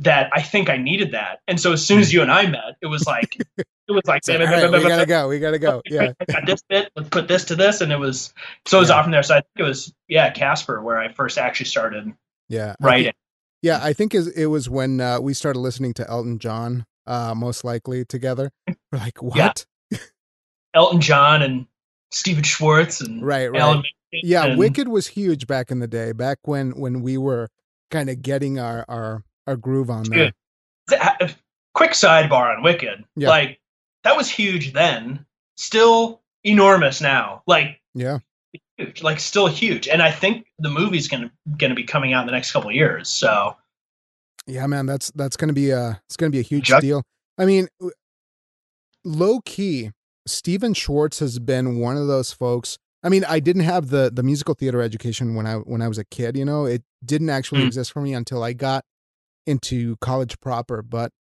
that 0.00 0.30
I 0.34 0.42
think 0.42 0.68
I 0.68 0.76
needed 0.76 1.12
that. 1.12 1.40
And 1.48 1.58
so 1.60 1.72
as 1.72 1.84
soon 1.84 2.00
as 2.00 2.12
you 2.12 2.20
and 2.22 2.30
I 2.30 2.46
met, 2.46 2.76
it 2.82 2.86
was 2.86 3.06
like 3.06 3.36
it 3.58 3.66
was 3.92 4.02
like 4.06 4.22
So, 4.24 4.38
right, 4.38 4.70
we 4.70 4.82
gotta 4.82 5.06
go. 5.06 5.28
We 5.28 5.38
gotta 5.38 5.58
go. 5.58 5.80
Yeah. 5.90 6.12
I 6.20 6.24
got 6.26 6.46
this 6.46 6.62
bit, 6.68 6.90
let's 6.96 7.08
put 7.08 7.28
this 7.28 7.44
to 7.46 7.54
this, 7.56 7.80
and 7.80 7.90
it 7.92 7.98
was 7.98 8.32
so 8.66 8.78
it 8.78 8.80
was 8.80 8.88
Yeah. 8.90 8.94
off 8.96 9.04
from 9.04 9.12
there. 9.12 9.22
So 9.22 9.34
I 9.34 9.38
think 9.40 9.46
it 9.58 9.62
was 9.62 9.92
yeah, 10.08 10.30
Casper, 10.30 10.82
where 10.82 10.98
I 10.98 11.08
first 11.12 11.38
actually 11.38 11.66
started 11.66 12.12
Yeah. 12.48 12.74
I 12.80 12.84
writing. 12.84 13.04
think- 13.06 13.16
yeah, 13.62 13.80
I 13.82 13.94
think 13.94 14.14
is- 14.14 14.28
it 14.28 14.46
was 14.46 14.68
when 14.68 15.00
uh, 15.00 15.18
we 15.20 15.32
started 15.34 15.60
listening 15.60 15.94
to 15.94 16.08
Elton 16.08 16.38
John, 16.38 16.84
uh, 17.06 17.34
most 17.34 17.64
likely 17.64 18.04
together. 18.04 18.50
We're 18.68 18.98
like, 18.98 19.22
what? 19.22 19.64
Yeah. 19.90 19.98
Elton 20.74 21.00
John 21.00 21.40
and 21.42 21.66
Stephen 22.12 22.44
Schwartz 22.44 23.00
and 23.00 23.24
Right, 23.24 23.50
right. 23.50 23.60
Alan 23.60 23.82
Yeah, 24.12 24.44
and- 24.44 24.58
Wicked 24.58 24.88
was 24.88 25.06
huge 25.08 25.46
back 25.46 25.70
in 25.70 25.78
the 25.80 25.88
day, 25.88 26.12
back 26.12 26.38
when 26.42 26.72
when 26.78 27.00
we 27.00 27.16
were 27.16 27.48
kind 27.90 28.10
of 28.10 28.20
getting 28.20 28.58
our 28.58 28.84
our 28.88 29.24
our 29.46 29.56
groove 29.56 29.90
on 29.90 30.04
there. 30.04 30.32
Th- 30.88 31.00
uh, 31.00 31.28
Quick 31.74 31.90
sidebar 31.92 32.56
on 32.56 32.62
Wicked. 32.62 33.04
Yeah. 33.16 33.28
Like 33.28 33.60
that 34.04 34.16
was 34.16 34.30
huge 34.30 34.72
then, 34.72 35.26
still 35.56 36.22
enormous 36.44 37.00
now. 37.00 37.42
Like 37.46 37.80
Yeah. 37.94 38.18
huge, 38.78 39.02
like 39.02 39.20
still 39.20 39.46
huge. 39.46 39.86
And 39.88 40.00
I 40.02 40.10
think 40.10 40.46
the 40.58 40.70
movie's 40.70 41.06
gonna 41.08 41.30
gonna 41.58 41.74
be 41.74 41.84
coming 41.84 42.12
out 42.14 42.20
in 42.22 42.26
the 42.26 42.32
next 42.32 42.52
couple 42.52 42.70
of 42.70 42.74
years. 42.74 43.08
So 43.10 43.56
Yeah, 44.46 44.66
man, 44.66 44.86
that's 44.86 45.10
that's 45.12 45.36
gonna 45.36 45.52
be 45.52 45.70
a 45.70 46.00
it's 46.06 46.16
gonna 46.16 46.30
be 46.30 46.38
a 46.38 46.42
huge 46.42 46.64
Jug- 46.66 46.80
deal. 46.80 47.02
I 47.36 47.44
mean, 47.44 47.68
low 49.04 49.40
key, 49.44 49.90
Stephen 50.26 50.74
Schwartz 50.74 51.18
has 51.20 51.38
been 51.38 51.78
one 51.78 51.96
of 51.96 52.06
those 52.06 52.32
folks. 52.32 52.78
I 53.02 53.08
mean, 53.08 53.24
I 53.28 53.40
didn't 53.40 53.62
have 53.62 53.88
the 53.90 54.10
the 54.12 54.22
musical 54.22 54.54
theater 54.54 54.80
education 54.80 55.34
when 55.34 55.46
I 55.46 55.56
when 55.56 55.82
I 55.82 55.88
was 55.88 55.98
a 55.98 56.04
kid. 56.04 56.36
You 56.36 56.44
know, 56.44 56.64
it 56.64 56.82
didn't 57.04 57.30
actually 57.30 57.62
Mm. 57.62 57.66
exist 57.66 57.92
for 57.92 58.00
me 58.00 58.14
until 58.14 58.42
I 58.42 58.52
got 58.52 58.84
into 59.46 59.96
college 60.00 60.38
proper. 60.40 60.82
But 60.82 61.12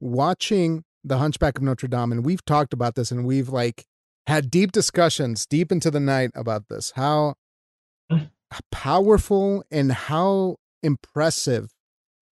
watching 0.00 0.84
The 1.04 1.18
Hunchback 1.18 1.56
of 1.58 1.62
Notre 1.64 1.88
Dame, 1.88 2.12
and 2.12 2.24
we've 2.24 2.44
talked 2.44 2.72
about 2.72 2.94
this, 2.94 3.10
and 3.10 3.24
we've 3.24 3.48
like 3.48 3.84
had 4.26 4.50
deep 4.50 4.72
discussions 4.72 5.46
deep 5.46 5.72
into 5.72 5.90
the 5.90 6.00
night 6.00 6.30
about 6.34 6.68
this. 6.68 6.92
How 6.96 7.34
Mm. 8.10 8.30
powerful 8.70 9.62
and 9.70 9.92
how 9.92 10.56
impressive 10.82 11.70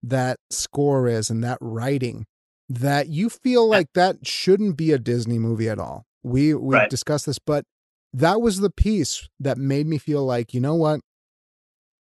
that 0.01 0.38
score 0.49 1.08
is 1.08 1.29
and 1.29 1.43
that 1.43 1.58
writing 1.60 2.25
that 2.69 3.10
you 3.10 3.29
feel 3.29 3.67
like 3.67 3.88
that 3.93 4.25
shouldn't 4.25 4.77
be 4.77 4.91
a 4.93 4.97
Disney 4.99 5.38
movie 5.38 5.67
at 5.69 5.77
all. 5.79 6.05
We 6.23 6.53
we 6.53 6.75
Right. 6.75 6.89
discussed 6.89 7.25
this, 7.25 7.39
but 7.39 7.65
that 8.13 8.39
was 8.41 8.60
the 8.60 8.69
piece 8.69 9.27
that 9.39 9.58
made 9.58 9.86
me 9.88 9.97
feel 9.97 10.23
like, 10.25 10.53
you 10.53 10.62
know 10.62 10.75
what? 10.75 11.01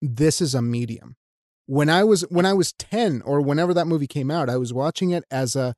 This 0.00 0.40
is 0.40 0.54
a 0.54 0.62
medium. 0.62 1.16
When 1.66 1.88
I 1.88 2.04
was 2.04 2.22
when 2.30 2.46
I 2.46 2.52
was 2.52 2.72
10 2.74 3.22
or 3.22 3.40
whenever 3.40 3.74
that 3.74 3.86
movie 3.86 4.06
came 4.06 4.30
out, 4.30 4.48
I 4.48 4.56
was 4.56 4.72
watching 4.72 5.10
it 5.10 5.24
as 5.30 5.56
a 5.56 5.74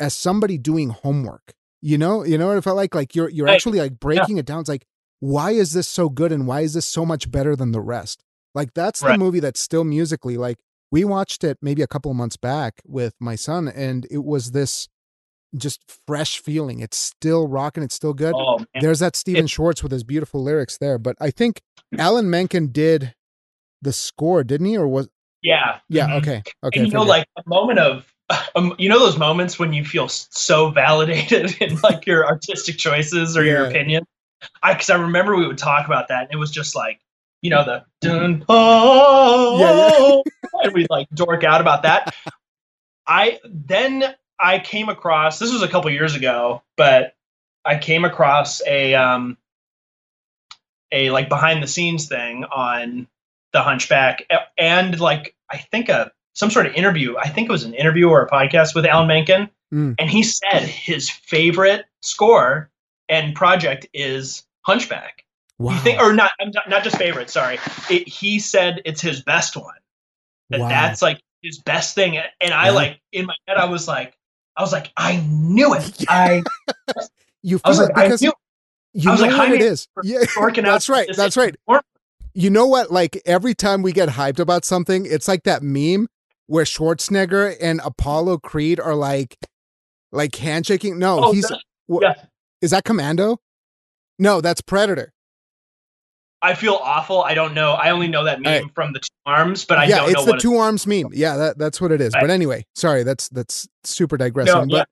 as 0.00 0.14
somebody 0.14 0.58
doing 0.58 0.90
homework. 0.90 1.52
You 1.80 1.98
know, 1.98 2.24
you 2.24 2.36
know 2.38 2.48
what 2.48 2.56
it 2.58 2.64
felt 2.64 2.76
like? 2.76 2.94
Like 2.94 3.14
you're 3.14 3.28
you're 3.30 3.46
Right. 3.46 3.54
actually 3.54 3.78
like 3.78 4.00
breaking 4.00 4.38
it 4.38 4.46
down. 4.46 4.60
It's 4.60 4.68
like, 4.68 4.84
why 5.20 5.52
is 5.52 5.72
this 5.72 5.86
so 5.88 6.08
good 6.08 6.32
and 6.32 6.46
why 6.46 6.62
is 6.62 6.74
this 6.74 6.86
so 6.86 7.06
much 7.06 7.30
better 7.30 7.54
than 7.54 7.70
the 7.72 7.80
rest? 7.80 8.24
Like 8.54 8.74
that's 8.74 9.00
the 9.00 9.16
movie 9.18 9.40
that's 9.40 9.60
still 9.60 9.84
musically 9.84 10.36
like 10.36 10.58
we 10.90 11.04
watched 11.04 11.44
it 11.44 11.58
maybe 11.62 11.82
a 11.82 11.86
couple 11.86 12.10
of 12.10 12.16
months 12.16 12.36
back 12.36 12.80
with 12.84 13.14
my 13.20 13.36
son 13.36 13.68
and 13.68 14.06
it 14.10 14.24
was 14.24 14.50
this 14.52 14.88
just 15.56 15.80
fresh 16.06 16.40
feeling. 16.40 16.80
It's 16.80 16.96
still 16.96 17.46
rocking, 17.46 17.82
it's 17.84 17.94
still 17.94 18.14
good. 18.14 18.34
Oh. 18.36 18.64
There's 18.80 18.98
that 18.98 19.14
Stephen 19.14 19.46
Schwartz 19.46 19.82
with 19.82 19.92
his 19.92 20.02
beautiful 20.02 20.42
lyrics 20.42 20.78
there, 20.78 20.98
but 20.98 21.14
I 21.20 21.30
think 21.30 21.60
Alan 21.96 22.28
Menken 22.28 22.68
did 22.72 23.14
the 23.82 23.92
score, 23.92 24.44
didn't 24.44 24.66
he? 24.66 24.76
Or 24.76 24.86
was 24.88 25.08
Yeah. 25.42 25.78
yeah, 25.88 26.08
Mhm. 26.08 26.18
okay. 26.18 26.42
Okay. 26.64 26.80
and 26.80 26.88
you 26.88 26.94
know, 26.94 27.02
like 27.04 27.26
a 27.36 27.42
moment 27.46 27.78
of, 27.78 28.12
um, 28.56 28.74
you 28.78 28.88
know, 28.88 28.98
those 28.98 29.16
moments 29.16 29.58
when 29.58 29.72
you 29.72 29.84
feel 29.84 30.08
so 30.08 30.70
validated 30.70 31.56
in 31.62 31.78
like 31.82 32.06
your 32.06 32.26
artistic 32.26 32.76
choices 32.76 33.36
or 33.36 33.44
your 33.44 33.66
opinion. 33.66 34.04
I, 34.62 34.72
because 34.72 34.90
I 34.90 34.96
remember 34.96 35.36
we 35.36 35.46
would 35.46 35.58
talk 35.58 35.86
about 35.86 36.08
that, 36.08 36.24
and 36.24 36.32
it 36.32 36.36
was 36.36 36.50
just 36.52 36.76
like, 36.76 37.00
you 37.42 37.50
know, 37.50 37.64
the 37.64 37.84
dun, 38.00 38.44
oh, 38.48 39.58
yeah 39.58 40.22
and 40.62 40.72
we'd 40.72 40.90
like 40.90 41.08
dork 41.10 41.44
out 41.44 41.60
about 41.60 41.82
that. 41.82 42.14
I 43.06 43.40
then 43.44 44.04
I 44.38 44.58
came 44.58 44.88
across 44.88 45.38
this 45.38 45.52
was 45.52 45.62
a 45.62 45.68
couple 45.68 45.90
years 45.90 46.14
ago, 46.14 46.62
but 46.76 47.14
I 47.64 47.78
came 47.78 48.04
across 48.04 48.62
a 48.66 48.94
um 48.94 49.36
a 50.92 51.10
like 51.10 51.28
behind 51.28 51.62
the 51.62 51.66
scenes 51.66 52.08
thing 52.08 52.44
on 52.44 53.06
the 53.52 53.62
Hunchback 53.62 54.24
and 54.58 54.98
like 55.00 55.34
I 55.50 55.58
think 55.58 55.88
a 55.88 56.10
some 56.34 56.50
sort 56.50 56.66
of 56.66 56.74
interview. 56.74 57.16
I 57.16 57.28
think 57.28 57.48
it 57.48 57.52
was 57.52 57.64
an 57.64 57.74
interview 57.74 58.08
or 58.08 58.22
a 58.22 58.28
podcast 58.30 58.74
with 58.74 58.86
Alan 58.86 59.08
Menken, 59.08 59.50
Mm. 59.72 59.96
and 59.98 60.08
he 60.08 60.22
said 60.22 60.62
his 60.62 61.10
favorite 61.10 61.84
score 62.00 62.70
and 63.10 63.34
project 63.34 63.86
is 63.92 64.44
Hunchback. 64.62 65.24
wow. 65.58 65.74
You 65.74 65.78
think, 65.80 66.00
or 66.00 66.14
not? 66.14 66.30
Not, 66.68 66.82
just 66.82 66.96
favorite. 66.96 67.28
Sorry, 67.28 67.58
it, 67.90 68.08
he 68.08 68.38
said 68.38 68.80
it's 68.86 69.00
his 69.02 69.22
best 69.22 69.56
one. 69.58 69.74
That 70.50 70.60
Wow. 70.60 70.68
that's 70.70 71.02
like 71.02 71.20
his 71.42 71.58
best 71.58 71.94
thing. 71.94 72.16
And 72.40 72.54
I 72.54 72.66
Yeah. 72.66 72.70
like 72.72 73.00
in 73.12 73.26
my 73.26 73.34
head, 73.46 73.58
I 73.58 73.66
was 73.66 73.86
like, 73.86 74.16
I 74.56 74.62
was 74.62 74.72
like, 74.72 74.90
I 74.96 75.16
knew 75.28 75.74
it. 75.74 76.04
I, 76.08 76.42
you 77.42 77.60
I 77.64 77.68
was 77.68 77.76
feel 77.78 77.86
like, 77.88 77.96
it 77.96 77.98
I 78.00 78.04
because 78.04 78.22
knew. 78.22 78.32
you 78.94 79.10
I 79.10 79.12
was 79.12 79.20
know 79.20 79.26
like, 79.28 79.38
what 79.38 79.52
it 79.52 79.60
is. 79.60 79.86
Yeah, 80.02 80.20
dorking 80.34 80.64
out 80.66 80.72
that's 80.72 80.88
right. 80.88 81.08
That's 81.14 81.36
right. 81.36 81.54
You 82.38 82.50
know 82.50 82.68
what? 82.68 82.92
Like 82.92 83.20
every 83.26 83.52
time 83.52 83.82
we 83.82 83.90
get 83.90 84.10
hyped 84.10 84.38
about 84.38 84.64
something, 84.64 85.04
it's 85.06 85.26
like 85.26 85.42
that 85.42 85.60
meme 85.60 86.06
where 86.46 86.64
Schwarzenegger 86.64 87.56
and 87.60 87.80
Apollo 87.84 88.38
Creed 88.38 88.78
are 88.78 88.94
like, 88.94 89.36
like 90.12 90.36
handshaking. 90.36 91.00
No, 91.00 91.24
Oh, 91.24 91.32
he's 91.32 91.50
yeah. 91.88 92.14
is 92.62 92.70
that 92.70 92.84
Commando? 92.84 93.38
No, 94.20 94.40
that's 94.40 94.60
Predator. 94.60 95.12
I 96.40 96.54
feel 96.54 96.74
awful. 96.74 97.22
I 97.22 97.34
don't 97.34 97.54
know. 97.54 97.72
I 97.72 97.90
only 97.90 98.06
know 98.06 98.22
that 98.22 98.40
meme 98.40 98.62
All 98.62 98.70
from 98.72 98.92
the 98.92 99.00
two 99.00 99.08
arms, 99.26 99.64
but 99.64 99.78
I 99.78 99.86
yeah, 99.86 99.96
don't 99.96 100.10
it's 100.10 100.24
the 100.24 100.36
two 100.36 100.54
arms 100.58 100.86
meme. 100.86 101.10
Yeah, 101.12 101.36
that, 101.36 101.58
that's 101.58 101.80
what 101.80 101.90
it 101.90 102.00
is. 102.00 102.14
Right. 102.14 102.20
But 102.20 102.30
anyway, 102.30 102.64
sorry, 102.76 103.02
that's 103.02 103.28
that's 103.30 103.66
super 103.82 104.16
digressing. 104.16 104.68
No, 104.68 104.78
but 104.78 104.88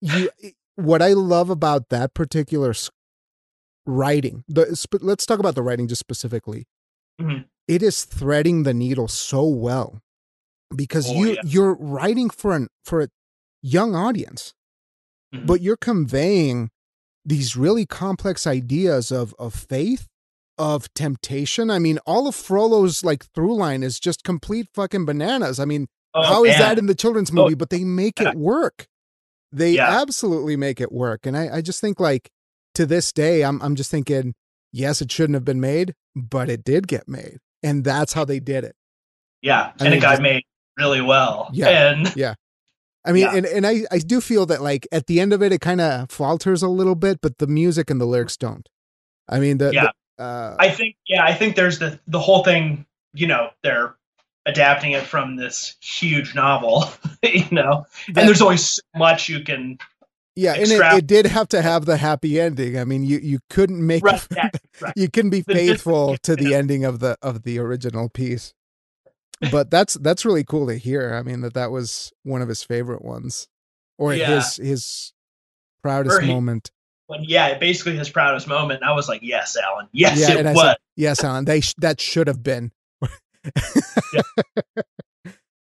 you, 0.00 0.30
what 0.74 1.00
I 1.00 1.12
love 1.12 1.48
about 1.48 1.90
that 1.90 2.12
particular 2.12 2.74
writing, 3.90 4.44
the 4.48 4.74
sp- 4.78 5.02
let's 5.02 5.26
talk 5.26 5.38
about 5.38 5.54
the 5.54 5.62
writing 5.62 5.88
just 5.88 6.00
specifically. 6.00 6.66
Mhm. 7.20 7.46
It 7.68 7.82
is 7.82 8.04
threading 8.04 8.62
the 8.62 8.74
needle 8.74 9.08
so 9.08 9.44
well 9.46 10.00
because 10.74 11.08
Oh, 11.08 11.14
you 11.14 11.26
yeah. 11.34 11.40
you're 11.44 11.74
writing 11.74 12.30
for 12.30 12.52
an 12.54 12.68
for 12.84 13.02
a 13.02 13.08
young 13.62 13.94
audience, 13.94 14.54
Mhm. 15.34 15.46
but 15.46 15.60
you're 15.60 15.76
conveying 15.76 16.70
these 17.24 17.56
really 17.56 17.84
complex 17.86 18.46
ideas 18.46 19.10
of 19.12 19.34
of 19.38 19.54
faith 19.54 20.06
of 20.58 20.92
temptation. 20.94 21.70
I 21.70 21.78
mean, 21.78 21.98
all 22.06 22.26
of 22.28 22.34
Frollo's 22.34 23.02
like 23.04 23.24
through 23.34 23.54
line 23.56 23.82
is 23.82 23.98
just 24.00 24.24
complete 24.24 24.68
fucking 24.74 25.04
bananas. 25.06 25.58
I 25.58 25.64
mean, 25.64 25.88
Oh, 26.14 26.22
how 26.22 26.44
is 26.44 26.50
man. 26.52 26.60
that 26.60 26.78
in 26.78 26.86
the 26.86 26.94
children's 26.94 27.30
Oh, 27.30 27.34
movie? 27.34 27.54
But 27.54 27.70
they 27.70 27.84
make 27.84 28.20
it 28.20 28.34
work. 28.36 28.86
They 29.52 29.72
Yeah. 29.74 30.00
absolutely 30.00 30.56
make 30.56 30.80
it 30.80 30.92
work. 30.92 31.24
And 31.26 31.36
I, 31.36 31.56
I 31.56 31.60
just 31.62 31.80
think 31.80 31.98
like 32.00 32.30
to 32.80 32.86
this 32.86 33.12
day, 33.12 33.42
I'm 33.42 33.60
I'm 33.62 33.76
just 33.76 33.90
thinking, 33.90 34.34
yes, 34.72 35.00
it 35.02 35.12
shouldn't 35.12 35.34
have 35.34 35.44
been 35.44 35.60
made, 35.60 35.94
but 36.16 36.48
it 36.48 36.64
did 36.64 36.88
get 36.88 37.06
made. 37.08 37.38
And 37.62 37.84
that's 37.84 38.14
how 38.14 38.24
they 38.24 38.40
did 38.40 38.64
it. 38.64 38.74
Yeah, 39.42 39.72
I 39.78 39.84
and 39.84 39.94
it 39.94 40.00
got 40.00 40.12
just- 40.12 40.22
made 40.22 40.42
really 40.78 41.00
well. 41.02 41.50
Yeah. 41.52 41.68
and 41.92 42.36
I 43.04 43.12
mean, 43.12 43.22
Yeah. 43.24 43.34
and, 43.34 43.46
and 43.46 43.66
I, 43.66 43.82
I 43.90 43.98
do 43.98 44.20
feel 44.20 44.46
that 44.46 44.62
like 44.62 44.86
at 44.92 45.06
the 45.06 45.20
end 45.20 45.32
of 45.32 45.42
it, 45.42 45.52
it 45.52 45.60
kind 45.60 45.80
of 45.80 46.10
falters 46.10 46.62
a 46.62 46.68
little 46.68 46.94
bit, 46.94 47.20
but 47.22 47.38
the 47.38 47.46
music 47.46 47.90
and 47.90 48.00
the 48.00 48.04
lyrics 48.06 48.36
don't. 48.36 48.66
I 49.28 49.38
mean, 49.40 49.58
the, 49.58 49.72
Yeah. 49.72 49.88
the 50.18 50.24
uh, 50.24 50.56
I 50.58 50.70
think 50.70 50.96
yeah, 51.06 51.24
I 51.24 51.32
think 51.34 51.56
there's 51.56 51.78
the 51.78 51.98
the 52.06 52.18
whole 52.20 52.42
thing. 52.44 52.84
You 53.14 53.26
know, 53.26 53.50
they're 53.62 53.94
adapting 54.46 54.92
it 54.92 55.02
from 55.04 55.36
this 55.36 55.76
huge 55.82 56.34
novel. 56.34 56.84
You 57.22 57.44
know, 57.52 57.84
and 58.06 58.16
there's 58.16 58.40
always 58.40 58.66
so 58.70 58.80
much 58.96 59.28
you 59.28 59.40
can. 59.44 59.76
Yeah, 60.36 60.54
and 60.54 60.70
it, 60.70 60.80
it 60.98 61.06
did 61.06 61.26
have 61.26 61.48
to 61.48 61.60
have 61.62 61.84
the 61.86 61.96
happy 61.96 62.40
ending. 62.40 62.78
I 62.78 62.84
mean, 62.84 63.04
you, 63.04 63.18
you 63.18 63.40
couldn't 63.50 63.84
make 63.86 64.02
Right, 64.04 64.26
yeah, 64.36 64.48
right. 64.80 64.92
you 64.96 65.08
can 65.10 65.28
be 65.30 65.42
faithful 65.42 66.16
to 66.22 66.36
the 66.36 66.54
ending 66.54 66.84
of 66.84 67.00
the 67.00 67.16
of 67.22 67.42
the 67.42 67.58
original 67.58 68.08
piece 68.08 68.54
but 69.50 69.70
that's 69.70 69.94
that's 69.94 70.26
really 70.26 70.44
cool 70.44 70.66
to 70.66 70.74
hear 70.76 71.14
i 71.14 71.22
mean 71.22 71.40
that 71.40 71.54
that 71.54 71.70
was 71.70 72.12
one 72.24 72.42
of 72.42 72.48
his 72.48 72.62
favorite 72.62 73.00
ones 73.02 73.48
or 73.96 74.12
Yeah. 74.12 74.34
his 74.34 74.56
his 74.56 75.12
proudest 75.82 76.20
he- 76.20 76.26
moment 76.28 76.70
But 77.08 77.26
yeah, 77.26 77.56
basically 77.56 77.96
his 77.96 78.10
proudest 78.10 78.46
moment. 78.46 78.82
I 78.82 78.92
was 78.92 79.08
like, 79.08 79.22
yes, 79.22 79.56
Alan. 79.56 79.88
Yes, 79.92 80.20
yeah 80.20 80.36
it 80.38 80.44
was. 80.44 80.60
said 80.60 80.76
yes 80.94 81.24
alan 81.24 81.46
they 81.46 81.60
sh- 81.62 81.74
that 81.78 82.00
should 82.02 82.26
have 82.26 82.42
been 82.42 82.70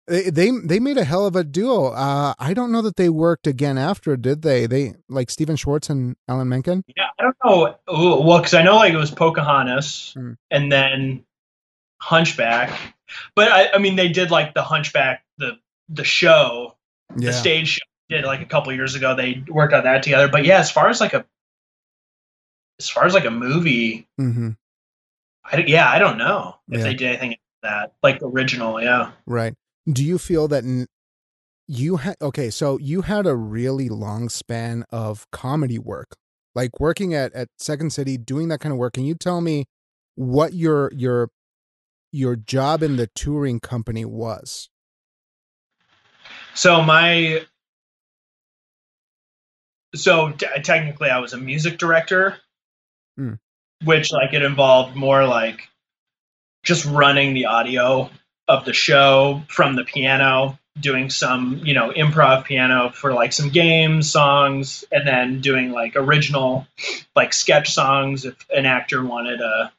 they, 0.07 0.29
they 0.29 0.51
they 0.63 0.79
made 0.79 0.97
a 0.97 1.03
hell 1.03 1.25
of 1.25 1.35
a 1.35 1.43
duo 1.43 1.87
uh 1.87 2.33
i 2.39 2.53
don't 2.53 2.71
know 2.71 2.81
that 2.81 2.95
they 2.95 3.09
worked 3.09 3.47
again 3.47 3.77
after 3.77 4.15
did 4.15 4.41
they 4.43 4.65
they 4.67 4.93
like 5.09 5.29
stephen 5.31 5.55
schwartz 5.55 5.89
and 5.89 6.15
alan 6.27 6.47
menken 6.49 6.83
yeah, 6.95 7.07
I 7.19 7.23
don't 7.23 7.35
know. 7.43 7.75
Well, 8.21 8.37
because 8.39 8.53
I 8.53 8.61
know 8.61 8.75
like 8.75 8.93
it 8.93 8.97
was 8.97 9.09
Pocahontas 9.11 10.13
Hmm. 10.15 10.33
and 10.51 10.71
then 10.71 11.25
Hunchback. 12.01 12.77
But 13.35 13.51
I, 13.51 13.71
I 13.73 13.77
mean, 13.79 13.95
they 13.95 14.09
did 14.09 14.29
like 14.31 14.53
the 14.53 14.61
Hunchback, 14.63 15.23
the 15.37 15.57
the 15.89 16.03
show, 16.03 16.75
yeah 17.17 17.31
the 17.31 17.33
stage 17.33 17.67
show 17.69 17.85
they 18.09 18.17
did 18.17 18.25
like 18.25 18.41
a 18.41 18.45
couple 18.45 18.71
years 18.73 18.95
ago. 18.95 19.15
They 19.15 19.43
worked 19.47 19.73
on 19.73 19.83
that 19.85 20.03
together. 20.03 20.27
But 20.27 20.45
yeah, 20.45 20.59
as 20.59 20.69
far 20.71 20.89
as 20.89 20.99
like 21.01 21.13
a 21.13 21.25
as 22.79 22.89
far 22.89 23.05
as 23.05 23.13
like 23.13 23.25
a 23.25 23.31
movie, 23.31 24.07
hmm 24.17 24.51
I, 25.43 25.63
yeah, 25.67 25.89
I 25.89 25.99
don't 25.99 26.17
know 26.17 26.57
if 26.69 26.79
Yeah. 26.79 26.83
they 26.83 26.93
did 26.93 27.07
anything 27.07 27.29
like 27.31 27.39
that 27.63 27.93
like 28.03 28.19
original. 28.21 28.81
Yeah. 28.81 29.11
Right. 29.25 29.53
Do 29.91 30.03
you 30.03 30.17
feel 30.17 30.47
that 30.47 30.63
n- 30.63 30.87
you 31.67 31.97
had 31.97 32.15
okay, 32.21 32.49
so 32.49 32.77
you 32.79 33.01
had 33.01 33.25
a 33.25 33.35
really 33.35 33.89
long 33.89 34.29
span 34.29 34.85
of 34.91 35.29
comedy 35.31 35.79
work. 35.79 36.15
Like 36.53 36.79
working 36.79 37.13
at 37.13 37.33
at 37.33 37.49
Second 37.59 37.91
City 37.91 38.17
doing 38.17 38.47
that 38.49 38.59
kind 38.59 38.71
of 38.71 38.77
work. 38.79 38.93
Can 38.93 39.03
you 39.05 39.15
tell 39.15 39.41
me 39.41 39.65
what 40.15 40.53
your 40.53 40.91
your 40.93 41.29
your 42.11 42.35
job 42.35 42.81
in 42.81 42.95
the 42.95 43.07
touring 43.15 43.59
company 43.59 44.05
was? 44.05 44.69
So 46.53 46.81
my 46.81 47.45
so 49.93 50.31
t- 50.31 50.47
technically 50.63 51.09
I 51.09 51.19
was 51.19 51.33
a 51.33 51.37
music 51.37 51.77
director, 51.77 52.37
Hmm. 53.17 53.33
which 53.83 54.11
like 54.11 54.33
it 54.33 54.41
involved 54.43 54.95
more 54.95 55.25
like 55.25 55.67
just 56.63 56.85
running 56.85 57.33
the 57.33 57.45
audio 57.45 58.09
of 58.47 58.65
the 58.65 58.73
show 58.73 59.41
from 59.49 59.75
the 59.75 59.83
piano, 59.83 60.59
doing 60.79 61.09
some, 61.09 61.61
you 61.63 61.73
know, 61.73 61.91
improv 61.91 62.45
piano 62.45 62.91
for 62.91 63.13
like 63.13 63.33
some 63.33 63.49
games, 63.49 64.11
songs, 64.11 64.83
and 64.91 65.07
then 65.07 65.41
doing 65.41 65.71
like 65.71 65.95
original 65.95 66.67
like 67.15 67.33
sketch 67.33 67.73
songs 67.73 68.25
if 68.25 68.35
an 68.55 68.65
actor 68.65 69.03
wanted 69.03 69.41
a 69.41 69.71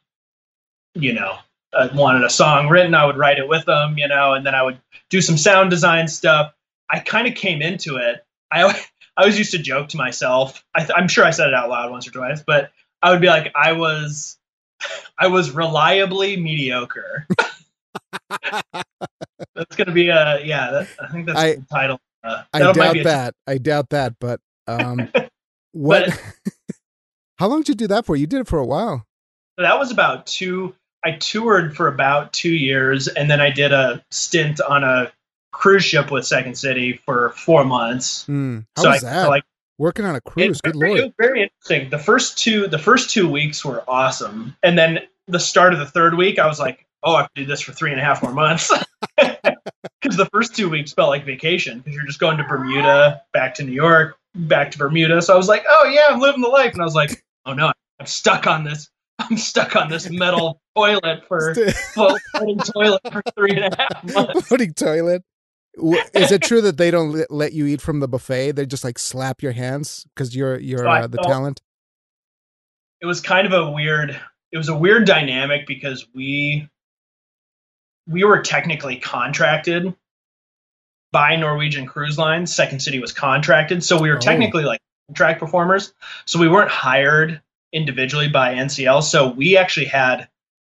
you 0.95 1.13
know, 1.13 1.37
uh, 1.73 1.89
wanted 1.95 2.25
a 2.25 2.31
song 2.31 2.69
written, 2.69 2.95
I 2.95 3.05
would 3.05 3.17
write 3.17 3.39
it 3.39 3.49
with 3.49 3.67
them, 3.67 3.99
you 3.99 4.09
know, 4.09 4.33
and 4.33 4.47
then 4.47 4.55
I 4.55 4.63
would 4.63 4.81
do 5.11 5.21
some 5.21 5.37
sound 5.37 5.71
design 5.71 6.09
stuff. 6.09 6.55
I 6.91 7.01
kind 7.01 7.29
of 7.29 7.35
came 7.35 7.61
into 7.63 7.97
it. 7.97 8.25
I 8.51 8.65
I 9.17 9.23
always 9.23 9.39
used 9.39 9.53
to 9.53 9.59
joke 9.59 9.89
to 9.91 9.97
myself. 9.97 10.65
I 10.75 10.89
I'm 10.95 11.09
sure 11.09 11.25
I 11.25 11.31
said 11.31 11.49
it 11.49 11.55
out 11.55 11.69
loud 11.69 11.91
once 11.91 12.09
or 12.09 12.13
twice, 12.13 12.43
but 12.47 12.71
I 13.03 13.11
would 13.11 13.21
be 13.21 13.29
like, 13.29 13.53
I 13.55 13.73
was, 13.73 14.39
I 15.19 15.29
was 15.29 15.51
reliably 15.51 16.37
mediocre. 16.37 17.27
that's 19.55 19.77
gonna 19.77 19.93
be 19.93 20.09
a 20.09 20.41
yeah. 20.45 20.71
That, 20.71 20.89
I 21.03 21.09
think 21.09 21.27
that's 21.27 21.39
I- 21.39 21.55
the 21.57 21.67
title. 21.71 22.01
Uh, 22.25 22.43
I 22.53 22.59
doubt 22.73 22.97
that. 23.05 23.35
I 23.47 23.59
doubt 23.59 23.91
that. 23.91 24.15
But 24.19 24.41
um, 24.67 25.09
what? 25.73 26.09
how 27.39 27.47
long 27.47 27.61
did 27.61 27.69
you 27.69 27.75
do 27.75 27.87
that 27.89 28.05
for? 28.05 28.17
You 28.17 28.27
did 28.27 28.41
it 28.41 28.49
for 28.49 28.59
a 28.59 28.67
while. 28.67 29.07
that 29.59 29.79
was 29.79 29.91
about 29.91 30.27
two. 30.27 30.75
I 31.05 31.13
toured 31.13 31.77
for 31.77 31.87
about 31.87 32.33
two 32.33 32.51
years, 32.51 33.07
and 33.07 33.31
then 33.31 33.41
I 33.41 33.51
did 33.51 33.73
a 33.73 34.05
stint 34.11 34.61
on 34.61 34.83
a 34.83 35.13
cruise 35.53 35.85
ship 35.85 36.11
with 36.11 36.27
Second 36.27 36.59
City 36.59 37.01
for 37.05 37.31
four 37.31 37.65
months. 37.65 38.25
Hmm. 38.27 38.61
How 38.75 38.83
so 38.83 38.91
was 38.91 39.05
I, 39.05 39.11
that? 39.11 39.23
so 39.25 39.29
like 39.31 39.45
Working 39.79 40.07
on 40.07 40.17
a 40.17 40.21
cruise. 40.23 40.59
It, 40.65 40.73
Good 40.73 40.77
it 40.77 40.79
lord. 40.79 41.01
was 41.01 41.13
very 41.19 41.43
interesting. 41.43 41.91
The 41.91 41.99
first 41.99 42.39
two, 42.39 42.67
the 42.67 42.79
first 42.79 43.11
two 43.11 43.29
weeks 43.29 43.63
were 43.65 43.85
awesome, 43.87 44.57
and 44.63 44.79
then 44.79 45.01
the 45.29 45.39
start 45.39 45.75
of 45.75 45.79
the 45.79 45.87
third 45.87 46.15
week, 46.15 46.39
I 46.39 46.47
was 46.47 46.59
like, 46.59 46.86
"Oh, 47.03 47.15
I 47.15 47.23
have 47.23 47.33
to 47.35 47.43
do 47.43 47.47
this 47.47 47.61
for 47.61 47.73
three 47.73 47.91
and 47.93 48.01
a 48.01 48.05
half 48.05 48.23
more 48.23 48.33
months," 48.33 48.73
because 49.19 50.17
the 50.17 50.29
first 50.33 50.55
two 50.55 50.69
weeks 50.69 50.93
felt 50.93 51.11
like 51.11 51.25
vacation 51.25 51.79
because 51.79 51.95
you're 51.95 52.07
just 52.07 52.21
going 52.21 52.37
to 52.39 52.45
Bermuda, 52.45 53.23
back 53.33 53.55
to 53.57 53.63
New 53.65 53.73
York, 53.73 54.17
back 54.35 54.71
to 54.73 54.79
Bermuda. 54.79 55.23
So 55.23 55.35
I 55.35 55.37
was 55.37 55.49
like, 55.49 55.65
"Oh 55.69 55.85
yeah, 55.93 56.09
I'm 56.11 56.21
living 56.21 56.41
the 56.43 56.49
life," 56.49 56.73
and 56.73 56.83
I 56.83 56.85
was 56.85 56.95
like, 56.95 57.25
"Oh 57.45 57.53
no, 57.55 57.73
I'm 58.01 58.07
stuck 58.07 58.47
on 58.47 58.65
this. 58.65 58.89
I'm 59.19 59.37
stuck 59.39 59.77
on 59.77 59.89
this 59.89 60.11
metal 60.11 60.61
toilet 60.77 61.25
for 61.27 61.55
floating 61.95 62.59
toilet 62.75 63.01
for 63.13 63.23
three 63.37 63.53
and 63.57 63.73
a 63.73 63.77
half 63.77 64.15
months." 64.15 64.49
Floating 64.49 64.75
toilet. 64.75 65.23
Is 66.15 66.33
it 66.33 66.41
true 66.43 66.63
that 66.63 66.79
they 66.79 66.91
don't 66.91 67.13
let- 67.13 67.31
let 67.31 67.53
you 67.53 67.67
eat 67.67 67.83
from 67.83 68.01
the 68.01 68.09
buffet? 68.09 68.53
They 68.53 68.65
just 68.65 68.83
like 68.85 68.99
slap 68.99 69.43
your 69.43 69.53
hands 69.53 70.07
because 70.15 70.35
you're 70.35 70.59
you're 70.59 70.79
So 70.79 70.89
uh, 70.89 71.07
the 71.07 71.19
talent. 71.19 71.61
it 73.03 73.07
was 73.07 73.21
kind 73.21 73.47
of 73.47 73.53
a 73.53 73.71
weird 73.71 74.19
it 74.53 74.57
was 74.57 74.71
a 74.71 74.77
weird 74.77 75.07
dynamic 75.07 75.67
because 75.67 76.07
we 76.15 76.67
we 78.09 78.25
were 78.25 78.40
technically 78.42 78.97
contracted 78.97 79.95
by 81.12 81.37
Norwegian 81.37 81.87
Cruise 81.87 82.19
Lines. 82.19 82.55
Second 82.55 82.81
City 82.81 82.99
was 82.99 83.12
contracted, 83.12 83.83
so 83.83 84.01
we 84.01 84.11
were 84.11 84.16
Oh. 84.16 84.21
technically 84.21 84.64
like 84.64 84.81
contract 85.09 85.40
performers. 85.40 85.92
So 86.25 86.38
we 86.38 86.49
weren't 86.49 86.71
hired 86.71 87.40
individually 87.73 88.29
by 88.29 88.55
NCL. 88.55 89.03
So 89.03 89.29
we 89.29 89.57
actually 89.57 89.87
had 89.87 90.29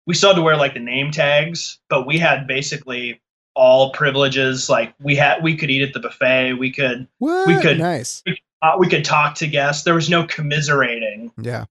we 0.05 0.13
still 0.13 0.29
had 0.29 0.35
to 0.37 0.41
wear 0.41 0.55
like 0.55 0.73
the 0.73 0.79
name 0.79 1.11
tags, 1.11 1.79
but 1.89 2.07
we 2.07 2.17
had 2.17 2.47
basically 2.47 3.19
all 3.55 3.91
privileges. 3.91 4.69
Like 4.69 4.93
we 5.01 5.15
had 5.15 5.43
we 5.43 5.57
could 5.57 5.69
eat 5.69 5.81
at 5.81 5.93
the 5.93 5.99
buffet, 5.99 6.53
we 6.53 6.71
could 6.71 7.07
What? 7.17 7.61
could- 7.61 7.79
nice. 7.79 8.23
uh, 8.61 8.75
we 8.79 8.87
could 8.87 9.03
talk 9.03 9.35
to 9.35 9.47
guests. 9.47 9.83
There 9.83 9.95
was 9.95 10.09
no 10.09 10.25
commiserating. 10.25 11.31
Yeah. 11.37 11.65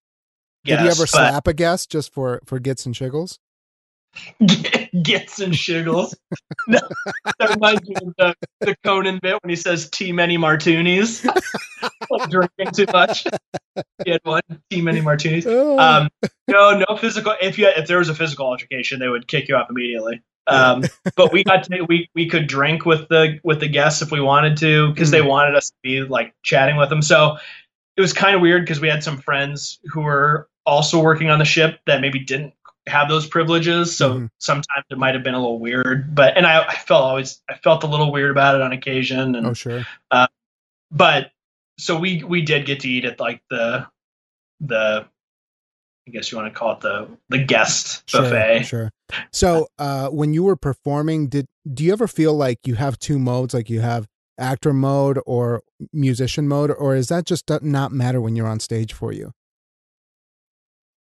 Did 0.65 0.81
you 0.81 0.89
ever 0.89 1.07
slap 1.07 1.47
a 1.47 1.55
guest 1.55 1.91
just 1.91 2.13
for 2.13 2.43
for 2.45 2.59
gits 2.59 2.85
and 2.87 2.95
shiggles? 2.95 3.39
gets 5.03 5.41
and 5.41 5.53
shiggles. 5.53 6.15
That 7.39 7.51
reminds 7.51 7.89
me 7.89 7.95
of 7.97 8.15
the, 8.19 8.35
the 8.61 8.77
Conan 8.85 9.21
bit 9.23 9.39
when 9.43 9.51
he 9.51 9.57
says 9.57 9.89
"too 9.91 10.13
many 10.13 10.37
martinis," 10.37 11.25
like 12.11 12.31
drinking 12.31 12.73
too 12.73 12.87
much. 12.93 13.25
He 14.05 14.11
had 14.11 14.21
one 14.25 14.43
too 14.71 14.83
many 14.83 15.01
martinis. 15.01 15.47
Oh. 15.47 15.79
Um, 15.79 16.09
no, 16.49 16.83
no 16.89 16.97
physical. 16.97 17.35
If 17.41 17.59
you 17.59 17.69
if 17.69 17.87
there 17.87 17.99
was 17.99 18.09
a 18.09 18.15
physical 18.15 18.47
altercation, 18.47 18.99
they 18.99 19.09
would 19.09 19.29
kick 19.29 19.49
you 19.49 19.55
off 19.55 19.69
immediately. 19.71 20.23
Um, 20.49 20.85
but 21.17 21.33
we 21.33 21.45
got 21.45 21.65
to 21.65 21.83
we 21.83 22.09
we 22.15 22.29
could 22.29 22.47
drink 22.47 22.85
with 22.85 23.09
the 23.09 23.39
with 23.45 23.61
the 23.61 23.69
guests 23.69 24.03
if 24.03 24.11
we 24.11 24.21
wanted 24.21 24.57
to 24.59 24.91
because 24.91 25.11
they 25.11 25.23
wanted 25.23 25.55
us 25.55 25.71
to 25.71 25.77
be 25.83 26.03
like 26.03 26.35
chatting 26.43 26.77
with 26.77 26.89
them. 26.89 27.03
So 27.03 27.37
it 27.97 28.01
was 28.01 28.13
kind 28.13 28.35
of 28.35 28.41
weird 28.41 28.63
because 28.63 28.81
we 28.81 28.89
had 28.89 29.03
some 29.03 29.19
friends 29.19 29.79
who 29.93 30.01
were 30.01 30.49
also 30.65 31.01
working 31.01 31.31
on 31.31 31.39
the 31.39 31.45
ship 31.45 31.81
that 31.87 32.01
maybe 32.01 32.19
didn't 32.19 32.55
have 32.89 33.09
those 33.09 33.27
privileges. 33.27 33.97
So 33.97 34.15
Mhm. 34.15 34.31
sometimes 34.39 34.85
it 34.91 34.99
might 34.99 35.15
have 35.15 35.23
been 35.25 35.35
a 35.35 35.41
little 35.41 35.59
weird. 35.59 36.15
But 36.15 36.37
and 36.37 36.47
I, 36.47 36.65
I 36.67 36.75
felt 36.77 37.03
always 37.03 37.43
I 37.51 37.55
felt 37.55 37.83
a 37.85 37.87
little 37.87 38.13
weird 38.13 38.31
about 38.31 38.55
it 38.55 38.61
on 38.63 38.73
occasion. 38.73 39.35
And 39.35 39.47
oh 39.47 39.55
sure. 39.55 39.85
but 40.91 41.31
so 41.79 41.99
we 41.99 42.23
we 42.25 42.43
did 42.43 42.65
get 42.67 42.81
to 42.81 42.89
eat 42.89 43.05
at 43.05 43.21
like 43.21 43.43
the 43.51 43.87
the 44.61 45.07
I 46.09 46.11
guess 46.13 46.31
you 46.31 46.39
want 46.39 46.53
to 46.53 46.57
call 46.59 46.73
it 46.75 46.81
the 46.81 47.09
the 47.29 47.39
guest 47.45 48.09
Sure, 48.09 48.23
buffet. 48.23 48.63
Sure. 48.65 48.91
So, 49.33 49.69
uh, 49.79 50.09
when 50.09 50.35
you 50.35 50.43
were 50.45 50.57
performing, 50.57 51.29
did 51.29 51.47
do 51.73 51.85
you 51.85 51.93
ever 51.93 52.07
feel 52.09 52.35
like 52.35 52.59
you 52.67 52.75
have 52.77 52.99
two 52.99 53.19
modes, 53.19 53.55
like 53.55 53.69
you 53.69 53.81
have 53.81 54.07
actor 54.39 54.73
mode 54.73 55.19
or 55.27 55.63
musician 55.93 56.47
mode, 56.47 56.71
or 56.71 56.95
is 56.95 57.09
that 57.09 57.25
just 57.25 57.51
not 57.63 57.91
matter 57.93 58.21
when 58.21 58.37
you're 58.37 58.47
on 58.47 58.61
stage 58.61 58.93
for 58.93 59.13
you? 59.13 59.33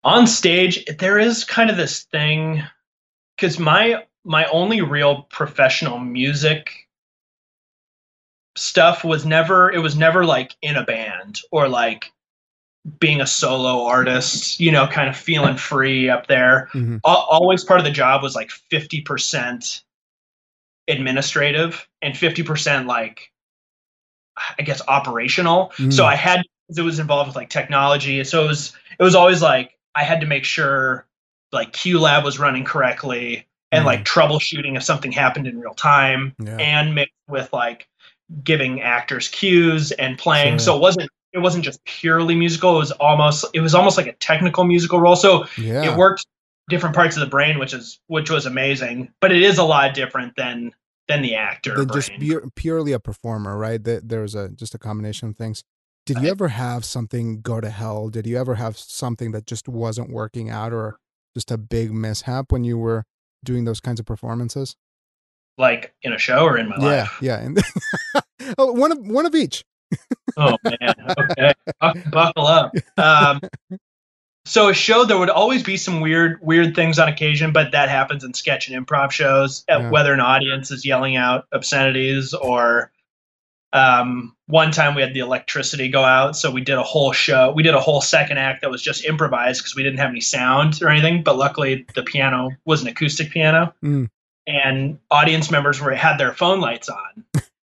On 0.03 0.25
stage, 0.25 0.83
there 0.97 1.19
is 1.19 1.43
kind 1.43 1.69
of 1.69 1.77
this 1.77 2.03
thing 2.03 2.63
because 3.35 3.59
my 3.59 4.03
my 4.23 4.45
only 4.45 4.81
real 4.81 5.23
professional 5.29 5.99
music 5.99 6.71
stuff 8.57 9.03
was 9.03 9.25
never 9.25 9.71
it 9.71 9.79
was 9.79 9.95
never 9.95 10.25
like 10.25 10.55
in 10.61 10.75
a 10.75 10.83
band 10.83 11.39
or 11.51 11.67
like 11.69 12.11
being 12.99 13.21
a 13.21 13.25
solo 13.27 13.85
artist 13.85 14.59
you 14.59 14.71
know 14.71 14.85
kind 14.87 15.07
of 15.07 15.15
feeling 15.15 15.55
free 15.55 16.09
up 16.09 16.27
there 16.27 16.67
Mhm. 16.73 16.99
Al- 17.05 17.27
always 17.29 17.63
part 17.63 17.79
of 17.79 17.85
the 17.85 17.91
job 17.91 18.21
was 18.21 18.35
like 18.35 18.49
50% 18.71 19.81
administrative 20.89 21.87
and 22.01 22.13
50% 22.13 22.87
like 22.87 23.31
i 24.59 24.63
guess 24.63 24.81
operational 24.87 25.71
Mm. 25.77 25.93
so 25.93 26.05
i 26.05 26.15
had 26.15 26.41
it 26.75 26.81
was 26.81 26.99
involved 26.99 27.29
with 27.29 27.35
like 27.37 27.49
technology 27.49 28.23
so 28.25 28.43
it 28.43 28.47
was 28.47 28.73
it 28.99 29.03
was 29.03 29.15
always 29.15 29.41
like 29.41 29.77
i 29.95 30.03
had 30.03 30.21
to 30.21 30.27
make 30.27 30.43
sure 30.45 31.05
like 31.51 31.71
qlab 31.73 32.23
was 32.23 32.39
running 32.39 32.63
correctly 32.63 33.47
and 33.71 33.83
Mhm. 33.83 33.85
like 33.87 34.03
troubleshooting 34.05 34.75
if 34.77 34.83
something 34.83 35.11
happened 35.11 35.47
in 35.47 35.59
real 35.59 35.73
time 35.73 36.33
Yeah. 36.39 36.57
and 36.57 36.95
mixed 36.95 37.13
with 37.27 37.51
like 37.53 37.87
giving 38.43 38.81
actors 38.81 39.27
cues 39.27 39.91
and 39.91 40.17
playing 40.17 40.53
Sure. 40.53 40.59
so 40.59 40.75
it 40.75 40.81
wasn't 40.81 41.09
it 41.33 41.39
wasn't 41.39 41.63
just 41.63 41.83
purely 41.85 42.35
musical 42.35 42.75
it 42.75 42.79
was 42.79 42.91
almost 42.93 43.45
it 43.53 43.59
was 43.61 43.73
almost 43.75 43.97
like 43.97 44.07
a 44.07 44.13
technical 44.13 44.63
musical 44.63 44.99
role 44.99 45.15
so 45.15 45.45
yeah. 45.57 45.83
it 45.83 45.97
worked 45.97 46.25
different 46.69 46.95
parts 46.95 47.15
of 47.17 47.21
the 47.21 47.27
brain 47.27 47.59
which 47.59 47.73
is 47.73 47.99
which 48.07 48.29
was 48.29 48.45
amazing 48.45 49.09
but 49.19 49.31
it 49.31 49.41
is 49.41 49.57
a 49.57 49.63
lot 49.63 49.93
different 49.93 50.33
than 50.37 50.71
than 51.07 51.21
the 51.21 51.35
actor 51.35 51.75
Than 51.75 51.89
just 51.89 52.11
pu- 52.19 52.49
purely 52.55 52.93
a 52.93 52.99
performer, 52.99 53.57
right? 53.57 53.83
That 53.83 54.07
there's 54.07 54.33
a 54.33 54.47
just 54.49 54.75
a 54.75 54.77
combination 54.77 55.27
of 55.29 55.35
things. 55.35 55.61
Did 56.13 56.23
you 56.23 56.31
ever 56.31 56.47
have 56.49 56.83
something 56.85 57.41
go 57.41 57.61
to 57.61 57.69
hell? 57.69 58.09
Did 58.09 58.25
you 58.27 58.37
ever 58.37 58.55
have 58.55 58.77
something 58.77 59.31
that 59.31 59.45
just 59.45 59.67
wasn't 59.67 60.09
working 60.11 60.49
out, 60.49 60.73
or 60.73 60.97
just 61.35 61.51
a 61.51 61.57
big 61.57 61.93
mishap 61.93 62.51
when 62.51 62.63
you 62.63 62.77
were 62.77 63.03
doing 63.43 63.65
those 63.65 63.79
kinds 63.79 63.99
of 63.99 64.05
performances? 64.05 64.75
like 65.57 65.93
in 66.01 66.13
a 66.13 66.17
show 66.17 66.45
or 66.45 66.57
in 66.57 66.69
my 66.69 66.75
yeah, 66.79 66.85
life 67.01 67.17
yeah. 67.21 67.37
And 67.39 67.59
oh, 68.57 68.71
one 68.71 68.91
of 68.91 68.97
one 69.05 69.25
of 69.25 69.35
each. 69.35 69.63
oh 70.37 70.55
man 70.63 70.95
okay 71.19 71.53
buckle 72.09 72.47
up 72.47 72.73
um 72.97 73.41
so 74.45 74.69
a 74.69 74.73
show 74.73 75.03
there 75.03 75.17
would 75.17 75.29
always 75.29 75.61
be 75.61 75.75
some 75.75 75.99
weird 75.99 76.39
weird 76.41 76.73
things 76.73 76.97
on 76.97 77.09
occasion 77.09 77.51
but 77.51 77.73
that 77.73 77.89
happens 77.89 78.23
in 78.23 78.33
sketch 78.33 78.69
and 78.69 78.87
improv 78.87 79.11
shows 79.11 79.65
uh, 79.69 79.77
Yeah. 79.79 79.89
whether 79.91 80.13
an 80.13 80.21
audience 80.21 80.71
is 80.71 80.85
yelling 80.85 81.17
out 81.17 81.45
obscenities 81.51 82.33
or 82.33 82.91
um 83.73 84.35
one 84.47 84.71
time 84.71 84.95
we 84.95 85.01
had 85.01 85.13
the 85.13 85.19
electricity 85.21 85.87
go 85.87 86.03
out 86.03 86.35
so 86.35 86.51
we 86.51 86.59
did 86.61 86.75
a 86.77 86.83
whole 86.83 87.13
show. 87.13 87.51
We 87.55 87.63
did 87.63 87.73
a 87.73 87.79
whole 87.79 88.01
second 88.01 88.37
act 88.37 88.61
that 88.61 88.69
was 88.69 88.81
just 88.81 89.05
improvised 89.05 89.61
because 89.61 89.75
we 89.75 89.83
didn't 89.83 89.99
have 89.99 90.09
any 90.09 90.19
sound 90.21 90.81
or 90.81 90.89
anything 90.89 91.23
but 91.23 91.37
luckily 91.37 91.85
the 91.95 92.03
piano 92.03 92.49
was 92.65 92.81
an 92.81 92.87
acoustic 92.89 93.31
piano. 93.31 93.73
Mm. 93.83 94.09
and 94.47 94.99
audience 95.09 95.49
members 95.51 95.79
were 95.79 95.91
had 95.95 96.17
their 96.17 96.33
phone 96.33 96.59
lights 96.59 96.89
on. 96.89 97.25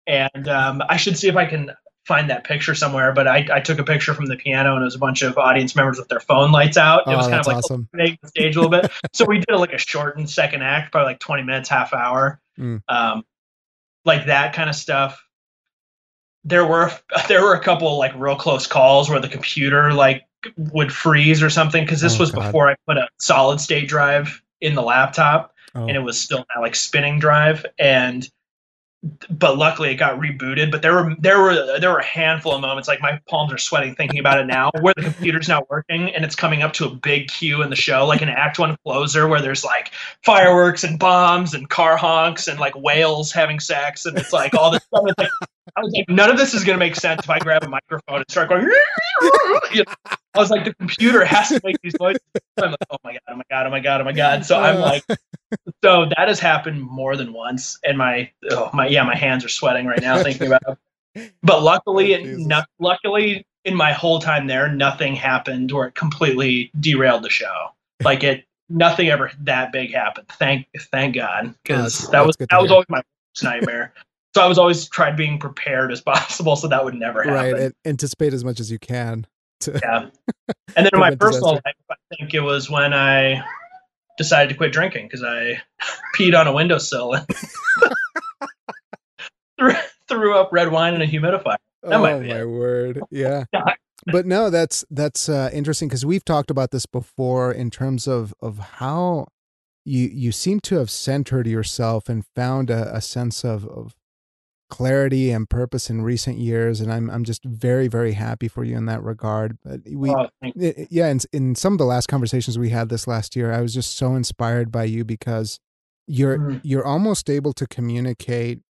And 0.08 0.48
um, 0.50 0.82
i 0.90 0.98
should 0.98 1.18
see 1.18 1.30
if 1.30 1.36
i 1.38 1.46
can 1.46 1.72
find 2.06 2.30
that 2.30 2.44
picture 2.44 2.76
somewhere 2.76 3.14
but 3.14 3.30
I, 3.30 3.48
I 3.50 3.60
took 3.62 3.80
a 3.80 3.84
picture 3.86 4.14
from 4.14 4.26
the 4.26 4.36
piano 4.36 4.74
and 4.74 4.82
it 4.82 4.86
was 4.86 4.96
a 4.96 5.00
bunch 5.00 5.22
of 5.22 5.38
audience 5.38 5.74
members 5.74 5.98
with 5.98 6.10
their 6.10 6.20
phone 6.20 6.52
lights 6.52 6.76
out. 6.76 7.04
It 7.08 7.12
Oh, 7.12 7.16
was 7.16 7.28
kind 7.28 7.40
of 7.40 7.48
like 7.48 7.56
awesome. 7.60 7.88
the 7.94 8.18
stage 8.26 8.58
a 8.58 8.62
little 8.62 8.70
bit. 8.82 8.92
So 9.14 9.24
we 9.26 9.40
did 9.40 9.56
like 9.56 9.72
a 9.72 9.78
shortened 9.78 10.30
second 10.30 10.64
act 10.64 10.92
probably 10.92 11.12
like 11.12 11.20
20 11.22 11.44
minutes 11.44 11.70
half 11.70 11.94
hour. 11.94 12.42
Mm. 12.60 12.82
um, 12.90 13.24
like 14.04 14.26
that 14.26 14.52
kind 14.54 14.70
of 14.70 14.76
stuff 14.76 15.23
there 16.44 16.66
were 16.66 16.92
there 17.28 17.42
were 17.44 17.54
a 17.54 17.60
couple 17.60 17.98
like 17.98 18.14
real 18.16 18.36
close 18.36 18.68
calls 18.68 19.10
where 19.10 19.20
the 19.20 19.30
computer 19.30 19.94
like 19.94 20.24
would 20.58 20.92
freeze 20.92 21.42
or 21.42 21.50
something 21.50 21.86
because 21.86 22.02
this 22.02 22.18
Oh, 22.18 22.20
was 22.20 22.32
God. 22.32 22.46
before 22.46 22.70
i 22.70 22.76
put 22.86 22.98
a 22.98 23.08
solid 23.20 23.62
state 23.62 23.88
drive 23.88 24.42
in 24.62 24.76
the 24.76 24.82
laptop 24.82 25.52
Oh, 25.76 25.88
and 25.88 25.98
it 25.98 26.02
was 26.02 26.20
still 26.22 26.46
that 26.54 26.62
like 26.62 26.76
spinning 26.76 27.18
drive 27.18 27.66
and 27.80 28.30
but 29.30 29.58
luckily 29.58 29.92
it 29.92 29.96
got 29.96 30.18
rebooted 30.20 30.72
but 30.72 30.82
there 30.82 30.94
were 30.94 31.16
there 31.20 31.40
were 31.42 31.78
there 31.80 31.90
were 31.92 31.98
a 32.00 32.06
handful 32.06 32.54
of 32.54 32.62
moments 32.62 32.88
like 32.88 33.02
my 33.02 33.20
palms 33.30 33.52
are 33.52 33.58
sweating 33.58 33.96
thinking 33.96 34.20
about 34.20 34.40
it 34.40 34.46
now 34.46 34.70
where 34.80 34.94
the 34.96 35.02
computer's 35.04 35.50
not 35.50 35.70
working 35.70 36.10
and 36.16 36.24
it's 36.24 36.36
coming 36.36 36.62
up 36.62 36.72
to 36.74 36.86
a 36.86 36.90
big 36.90 37.28
cue 37.28 37.62
in 37.64 37.70
the 37.70 37.76
show 37.76 38.06
like 38.06 38.22
an 38.22 38.30
act 38.30 38.60
one 38.60 38.78
closer 38.86 39.28
where 39.28 39.42
there's 39.42 39.66
like 39.66 39.92
fireworks 40.24 40.84
and 40.86 41.00
bombs 41.00 41.54
and 41.54 41.70
car 41.70 41.98
honks 41.98 42.48
and 42.48 42.60
like 42.60 42.76
whales 42.76 43.32
having 43.34 43.60
sex 43.60 44.06
and 44.06 44.18
it's 44.18 44.32
like 44.32 44.54
all 44.54 44.72
this 44.72 44.84
stuff 44.84 45.04
It's 45.08 45.18
like, 45.18 45.30
I 45.76 45.82
was 45.82 45.94
like, 45.94 46.10
none 46.10 46.30
of 46.30 46.38
this 46.38 46.54
is 46.54 46.64
gonna 46.64 46.78
make 46.78 46.96
sense 46.96 47.24
if 47.24 47.30
I 47.30 47.40
grab 47.40 47.64
a 47.64 47.70
microphone 47.70 48.18
and 48.18 48.26
start 48.30 48.50
going. 48.50 48.68
You 49.74 49.84
know, 49.86 49.94
I 50.36 50.40
was 50.40 50.52
like, 50.52 50.66
the 50.66 50.74
computer 50.76 51.24
has 51.24 51.48
to 51.50 51.62
make 51.64 51.78
these 51.82 51.94
noises. 52.00 52.20
I'm 52.58 52.72
like, 52.72 52.78
oh 52.92 52.98
my 53.04 53.14
god, 53.14 53.22
oh 53.30 53.36
my 53.38 53.44
god, 53.50 53.68
oh 53.68 53.70
my 53.70 53.80
god, 53.82 54.02
oh 54.02 54.04
my 54.04 54.12
god. 54.12 54.46
So 54.46 54.60
I'm 54.60 54.80
like, 54.80 55.04
so 55.84 56.06
that 56.18 56.28
has 56.28 56.40
happened 56.40 56.82
more 56.82 57.16
than 57.16 57.32
once, 57.34 57.80
and 57.86 57.98
my 57.98 58.30
oh 58.52 58.70
my 58.74 58.88
yeah, 58.88 59.04
my 59.04 59.16
hands 59.16 59.46
are 59.46 59.50
sweating 59.50 59.86
right 59.86 60.02
now 60.02 60.22
thinking 60.22 60.48
about 60.48 60.62
it. 61.16 61.32
But 61.42 61.64
luckily, 61.64 62.14
Oh, 62.16 62.18
it, 62.20 62.38
no, 62.40 62.62
luckily 62.80 63.46
in 63.66 63.76
my 63.76 63.94
whole 63.94 64.20
time 64.20 64.48
there, 64.48 64.68
nothing 64.70 65.16
happened 65.16 65.72
where 65.72 65.88
it 65.88 65.96
completely 65.96 66.70
derailed 66.80 67.24
the 67.24 67.30
show. 67.30 67.70
Like 68.04 68.24
it, 68.24 68.44
nothing 68.70 69.10
ever 69.10 69.32
that 69.42 69.72
big 69.72 69.94
happened. 69.94 70.28
Thank 70.34 70.68
thank 70.92 71.16
God, 71.16 71.56
because 71.64 71.98
that's- 72.00 72.12
that 72.12 72.26
was 72.28 72.36
good 72.36 72.50
to 72.50 72.56
that 72.56 72.62
was 72.62 72.72
always 72.72 72.86
my 72.90 72.98
worst 72.98 73.44
nightmare. 73.44 73.94
So 74.36 74.42
I 74.42 74.48
was 74.48 74.58
always 74.58 74.88
tried 74.88 75.16
being 75.16 75.40
prepared 75.40 75.92
as 75.92 76.02
possible, 76.06 76.56
so 76.56 76.68
that 76.68 76.84
would 76.84 76.96
never 76.96 77.24
happen. 77.24 77.36
right. 77.36 77.56
And 77.56 77.74
anticipate 77.86 78.34
as 78.34 78.44
much 78.44 78.60
as 78.60 78.72
you 78.72 78.80
can. 78.80 79.28
Yeah. 79.68 80.10
And 80.76 80.88
then 80.88 80.90
in 80.94 81.00
my 81.00 81.14
personal 81.16 81.52
disaster. 81.52 81.62
life, 81.66 81.76
I 81.92 82.16
think 82.16 82.34
it 82.34 82.40
was 82.40 82.68
when 82.68 82.94
I 82.94 83.44
decided 84.18 84.50
to 84.50 84.56
quit 84.56 84.72
drinking 84.72 85.06
because 85.06 85.24
I 85.24 85.62
peed 86.18 86.38
on 86.38 86.48
a 86.48 86.52
windowsill 86.52 87.14
and 87.14 87.26
threw, 89.60 89.74
threw 90.08 90.36
up 90.36 90.52
red 90.52 90.72
wine 90.72 90.96
in 90.96 91.02
a 91.02 91.06
humidifier. 91.06 91.58
That 91.84 91.94
oh 91.94 92.02
might 92.02 92.20
be 92.20 92.30
my 92.30 92.42
it. 92.42 92.50
word. 92.50 93.02
Yeah. 93.12 93.46
Yeah. 93.54 93.66
but 94.08 94.26
no, 94.26 94.50
that's 94.50 94.84
that's 94.90 95.30
uh, 95.30 95.52
interesting 95.54 95.90
because 95.90 96.06
we've 96.06 96.26
talked 96.26 96.50
about 96.50 96.72
this 96.72 96.88
before 96.88 97.52
in 97.52 97.70
terms 97.70 98.08
of 98.08 98.34
of 98.42 98.58
how 98.58 99.28
you 99.86 100.08
you 100.08 100.32
seem 100.32 100.60
to 100.62 100.78
have 100.78 100.90
centered 100.90 101.46
yourself 101.46 102.10
and 102.10 102.26
found 102.36 102.72
a, 102.72 102.96
a 102.96 103.02
sense 103.02 103.44
of 103.44 103.68
of 103.68 103.94
clarity 104.74 105.30
and 105.30 105.48
purpose 105.50 105.90
in 105.90 106.02
recent 106.02 106.38
years, 106.40 106.82
and 106.82 106.92
I'm 106.92 107.10
I'm 107.10 107.24
just 107.24 107.44
very 107.46 107.88
very 107.88 108.14
happy 108.14 108.48
for 108.48 108.64
you 108.64 108.76
in 108.76 108.86
that 108.88 109.04
regard. 109.04 109.58
But 109.64 109.82
we. 109.88 110.10
Oh, 110.10 110.28
I- 110.44 110.52
I- 110.60 110.88
yeah, 110.90 111.10
in, 111.10 111.20
in 111.32 111.56
some 111.56 111.74
of 111.74 111.78
the 111.80 111.86
last 111.86 112.08
conversations 112.08 112.58
we 112.58 112.70
had 112.70 112.90
this 112.90 113.06
last 113.08 113.36
year, 113.36 113.52
I 113.54 113.62
was 113.62 113.74
just 113.74 113.96
so 113.96 114.16
inspired 114.16 114.72
by 114.72 114.86
you 114.86 115.06
because 115.06 115.60
you're 116.08 116.38
Mhm. 116.40 116.62
you're 116.64 116.86
almost 116.86 117.30
able 117.30 117.54
to 117.54 117.68
communicate 117.68 118.62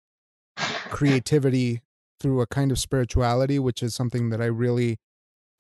creativity 0.90 1.82
through 2.20 2.42
a 2.42 2.48
kind 2.48 2.72
of 2.72 2.80
spirituality, 2.80 3.60
which 3.60 3.82
is 3.82 3.96
something 3.96 4.30
that 4.30 4.42
I 4.42 4.46
really, 4.46 4.98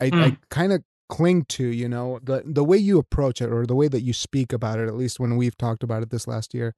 I, 0.01 0.05
I 0.05 0.09
Mm. 0.11 0.37
kind 0.49 0.73
of 0.73 0.83
cling 1.09 1.45
to. 1.55 1.65
You 1.65 1.87
know, 1.87 2.19
the 2.21 2.43
the 2.45 2.63
way 2.63 2.77
you 2.77 2.97
approach 2.99 3.41
it 3.41 3.49
or 3.49 3.65
the 3.65 3.75
way 3.75 3.87
that 3.87 4.01
you 4.01 4.13
speak 4.13 4.51
about 4.51 4.79
it. 4.79 4.87
At 4.87 4.95
least 4.95 5.19
when 5.19 5.37
we've 5.37 5.57
talked 5.57 5.83
about 5.83 6.03
it 6.03 6.09
this 6.09 6.27
last 6.27 6.53
year, 6.53 6.73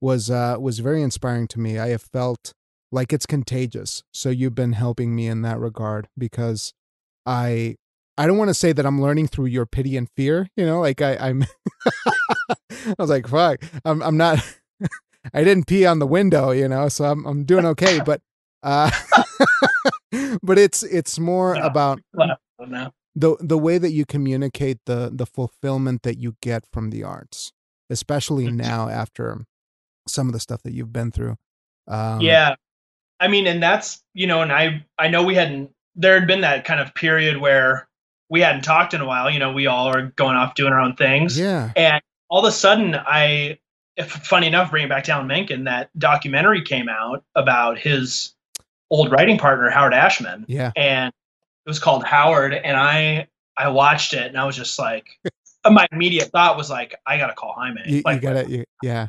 was 0.00 0.30
uh 0.30 0.56
was 0.60 0.78
very 0.78 1.02
inspiring 1.02 1.48
to 1.48 1.58
me. 1.60 1.78
I 1.78 1.88
have 1.88 2.02
felt 2.02 2.52
like 2.90 3.12
it's 3.12 3.26
contagious. 3.26 4.02
So 4.12 4.30
you've 4.30 4.54
been 4.54 4.72
helping 4.72 5.14
me 5.14 5.26
in 5.26 5.42
that 5.42 5.58
regard 5.58 6.08
because 6.16 6.72
I 7.26 7.76
I 8.16 8.26
don't 8.26 8.38
want 8.38 8.48
to 8.48 8.54
say 8.54 8.72
that 8.72 8.84
I'm 8.86 9.00
learning 9.00 9.28
through 9.28 9.46
your 9.46 9.66
pity 9.66 9.96
and 9.96 10.08
fear, 10.16 10.48
you 10.56 10.66
know, 10.66 10.80
like 10.80 11.00
I, 11.02 11.16
I'm 11.16 11.44
I 12.70 12.94
was 12.98 13.10
like, 13.10 13.26
fuck, 13.28 13.62
I'm 13.84 14.02
I'm 14.02 14.16
not 14.16 14.38
I 15.34 15.44
didn't 15.44 15.66
pee 15.66 15.86
on 15.86 15.98
the 15.98 16.06
window, 16.06 16.50
you 16.50 16.68
know, 16.68 16.88
so 16.88 17.04
I'm 17.04 17.26
I'm 17.26 17.44
doing 17.44 17.66
okay. 17.66 18.00
But 18.04 18.20
uh 18.62 18.90
but 20.42 20.58
it's 20.58 20.82
it's 20.82 21.18
more 21.18 21.54
about. 21.54 22.00
No. 22.60 22.90
the 23.14 23.36
the 23.40 23.58
way 23.58 23.78
that 23.78 23.90
you 23.92 24.04
communicate 24.04 24.78
the 24.86 25.10
the 25.12 25.26
fulfillment 25.26 26.02
that 26.02 26.18
you 26.18 26.34
get 26.42 26.64
from 26.72 26.90
the 26.90 27.04
arts, 27.04 27.52
especially 27.90 28.46
Mhm. 28.48 28.54
now 28.56 28.88
after 28.88 29.44
some 30.08 30.26
of 30.28 30.32
the 30.32 30.40
stuff 30.40 30.62
that 30.62 30.72
you've 30.72 30.92
been 30.92 31.10
through. 31.12 31.36
Um, 31.86 32.20
yeah. 32.20 32.56
I 33.20 33.28
mean, 33.28 33.46
and 33.46 33.62
that's, 33.62 34.02
you 34.14 34.26
know, 34.26 34.42
and 34.42 34.52
I, 34.52 34.84
I 34.98 35.08
know 35.08 35.22
we 35.22 35.34
hadn't, 35.34 35.70
there 35.96 36.18
had 36.18 36.26
been 36.26 36.42
that 36.42 36.64
kind 36.64 36.80
of 36.80 36.94
period 36.94 37.38
where 37.38 37.88
we 38.28 38.40
hadn't 38.40 38.62
talked 38.62 38.94
in 38.94 39.00
a 39.00 39.06
while. 39.06 39.30
You 39.30 39.38
know, 39.38 39.52
we 39.52 39.66
all 39.66 39.88
are 39.88 40.02
going 40.16 40.36
off 40.36 40.54
doing 40.54 40.72
our 40.72 40.80
own 40.80 40.94
things. 40.94 41.38
yeah, 41.38 41.72
And 41.76 42.02
all 42.28 42.44
of 42.44 42.48
a 42.48 42.52
sudden, 42.52 42.94
I, 42.94 43.58
if 43.96 44.10
funny 44.12 44.46
enough, 44.46 44.70
bringing 44.70 44.88
back 44.88 45.08
Alan 45.08 45.26
Menken, 45.26 45.64
that 45.64 45.90
documentary 45.98 46.62
came 46.62 46.88
out 46.88 47.24
about 47.34 47.78
his 47.78 48.34
old 48.90 49.10
writing 49.10 49.38
partner, 49.38 49.68
Howard 49.70 49.92
Ashman, 49.92 50.44
yeah, 50.48 50.72
and 50.76 51.08
it 51.08 51.68
was 51.68 51.78
called 51.80 52.04
Howard. 52.04 52.54
And 52.54 52.76
I, 52.76 53.26
I 53.56 53.68
watched 53.68 54.14
it, 54.14 54.26
and 54.26 54.38
I 54.38 54.44
was 54.44 54.56
just 54.56 54.78
like, 54.78 55.18
my 55.68 55.86
immediate 55.90 56.30
thought 56.30 56.56
was 56.56 56.70
like, 56.70 56.94
I 57.06 57.18
gotta 57.18 57.34
call 57.34 57.54
Jaime. 57.54 57.80
you, 57.86 58.02
like, 58.04 58.16
you 58.16 58.20
gotta, 58.20 58.48
you, 58.48 58.64
yeah, 58.82 59.06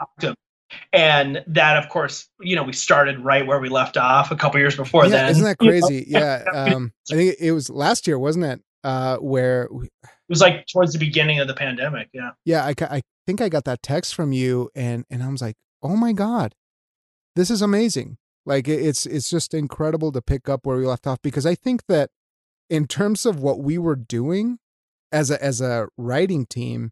and 0.94 1.44
that, 1.48 1.78
of 1.78 1.90
course, 1.90 2.28
you 2.40 2.56
know, 2.56 2.64
we 2.64 2.74
started 2.74 3.20
right 3.20 3.46
where 3.46 3.60
we 3.60 3.70
left 3.70 3.98
off 3.98 4.32
a 4.32 4.36
couple 4.36 4.60
years 4.60 4.76
before 4.76 5.06
yeah. 5.06 5.10
then. 5.10 5.30
Isn't 5.30 5.44
that 5.44 5.58
You 5.60 5.72
know, 5.72 5.80
crazy? 5.88 6.06
Yeah, 6.08 6.44
um, 6.54 6.94
I 7.12 7.16
think 7.16 7.36
it 7.40 7.52
was 7.52 7.70
last 7.70 8.08
year, 8.08 8.20
wasn't 8.20 8.46
it? 8.46 8.62
Uh, 8.84 9.18
where, 9.18 9.68
we- 9.72 9.88
it 10.04 10.10
was 10.30 10.42
like 10.42 10.68
towards 10.68 10.94
the 10.94 11.00
beginning 11.00 11.40
of 11.40 11.48
the 11.48 11.56
pandemic. 11.56 12.10
Yeah. 12.14 12.32
yeah, 12.46 12.66
I, 12.66 12.74
I 12.82 13.02
think 13.26 13.42
I 13.42 13.50
got 13.50 13.66
that 13.66 13.82
text 13.82 14.14
from 14.14 14.32
you, 14.32 14.70
and 14.76 15.06
and 15.10 15.24
I 15.24 15.28
was 15.28 15.42
like, 15.42 15.56
oh 15.82 15.96
my 15.96 16.14
god, 16.14 16.54
this 17.36 17.50
is 17.50 17.62
amazing. 17.62 18.18
Like 18.46 18.68
it's 18.68 19.06
it's 19.06 19.30
just 19.30 19.54
incredible 19.54 20.12
to 20.12 20.22
pick 20.22 20.48
up 20.48 20.66
where 20.66 20.78
we 20.78 20.86
left 20.86 21.08
off 21.08 21.20
because 21.22 21.46
I 21.46 21.56
think 21.56 21.84
that 21.88 22.10
in 22.70 22.86
terms 22.86 23.26
of 23.26 23.40
what 23.40 23.60
we 23.60 23.78
were 23.78 23.96
doing 23.96 24.60
as 25.12 25.32
a 25.32 25.44
as 25.44 25.62
a 25.62 25.88
writing 25.98 26.46
team, 26.46 26.92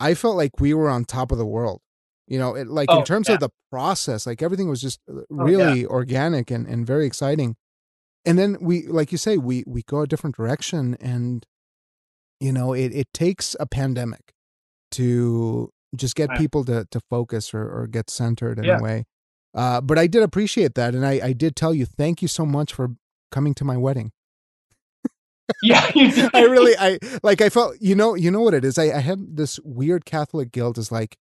I 0.00 0.14
felt 0.14 0.36
like 0.36 0.60
we 0.60 0.74
were 0.74 0.88
on 0.88 1.04
top 1.04 1.32
of 1.32 1.38
the 1.38 1.46
world. 1.46 1.80
You 2.28 2.38
know, 2.38 2.54
it, 2.56 2.66
like 2.68 2.90
in 2.90 2.96
Oh, 2.98 3.04
terms 3.04 3.28
yeah. 3.28 3.34
of 3.34 3.40
the 3.40 3.50
process, 3.70 4.26
like 4.26 4.42
everything 4.42 4.68
was 4.68 4.80
just 4.80 5.00
uh, 5.08 5.14
yeah. 5.18 5.20
really 5.30 5.86
organic 5.86 6.50
and 6.50 6.66
and 6.66 6.86
very 6.86 7.06
exciting. 7.06 7.56
And 8.24 8.36
then 8.38 8.56
we, 8.60 8.86
like 8.88 9.12
you 9.12 9.18
say, 9.18 9.36
we 9.36 9.62
we 9.66 9.82
go 9.82 10.00
a 10.00 10.06
different 10.06 10.34
direction, 10.36 10.96
and 11.00 11.46
you 12.40 12.52
know, 12.52 12.72
it 12.72 12.92
it 12.92 13.06
takes 13.14 13.54
a 13.60 13.66
pandemic 13.66 14.32
to 14.92 15.70
just 15.94 16.16
get 16.16 16.28
Right. 16.30 16.38
people 16.38 16.64
to 16.64 16.86
to 16.90 17.00
focus 17.08 17.54
or 17.54 17.62
or 17.62 17.86
get 17.86 18.10
centered 18.10 18.58
in 18.58 18.64
Yeah. 18.64 18.78
a 18.78 18.82
way. 18.82 19.04
Uh, 19.54 19.80
but 19.80 19.96
I 19.98 20.06
did 20.08 20.22
appreciate 20.22 20.74
that, 20.74 20.94
and 20.94 21.06
I 21.06 21.20
I 21.22 21.32
did 21.32 21.54
tell 21.54 21.72
you 21.72 21.86
thank 21.86 22.20
you 22.22 22.28
so 22.28 22.44
much 22.44 22.72
for 22.74 22.96
coming 23.30 23.54
to 23.54 23.64
my 23.64 23.76
wedding. 23.76 24.10
Yeah. 25.62 25.90
you 25.94 26.10
did. 26.10 26.30
I 26.34 26.42
really, 26.42 26.74
I 26.76 26.98
like, 27.22 27.40
I 27.40 27.48
felt, 27.48 27.76
you 27.80 27.94
know, 27.94 28.14
you 28.14 28.30
know 28.30 28.40
what 28.40 28.54
it 28.54 28.64
is. 28.64 28.78
I, 28.78 28.84
I 28.96 28.98
had 29.00 29.36
this 29.36 29.60
weird 29.64 30.04
Catholic 30.04 30.50
guilt. 30.52 30.76
Is 30.78 30.90
like, 30.90 31.16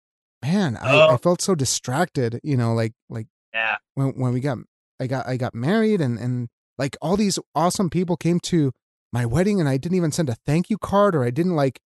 man, 0.47 0.77
I, 0.77 0.91
I 0.97 1.13
Oh. 1.15 1.17
felt 1.17 1.41
so 1.41 1.55
distracted. 1.55 2.41
You 2.43 2.57
know, 2.57 2.75
like, 2.75 2.93
like 3.09 3.27
Yeah. 3.55 3.77
when 3.95 4.09
when 4.19 4.33
we 4.33 4.41
got, 4.41 4.59
I 5.01 5.07
got, 5.07 5.27
I 5.27 5.37
got 5.37 5.55
married, 5.55 6.01
and 6.01 6.19
and 6.19 6.49
like 6.79 6.97
all 7.01 7.17
these 7.17 7.39
awesome 7.55 7.91
people 7.91 8.17
came 8.17 8.41
to 8.41 8.73
my 9.13 9.25
wedding, 9.27 9.61
and 9.61 9.69
I 9.69 9.77
didn't 9.77 9.97
even 9.97 10.13
send 10.13 10.29
a 10.29 10.37
thank 10.47 10.71
you 10.71 10.79
card, 10.79 11.15
or 11.15 11.25
I 11.25 11.31
didn't 11.31 11.57
like, 11.57 11.81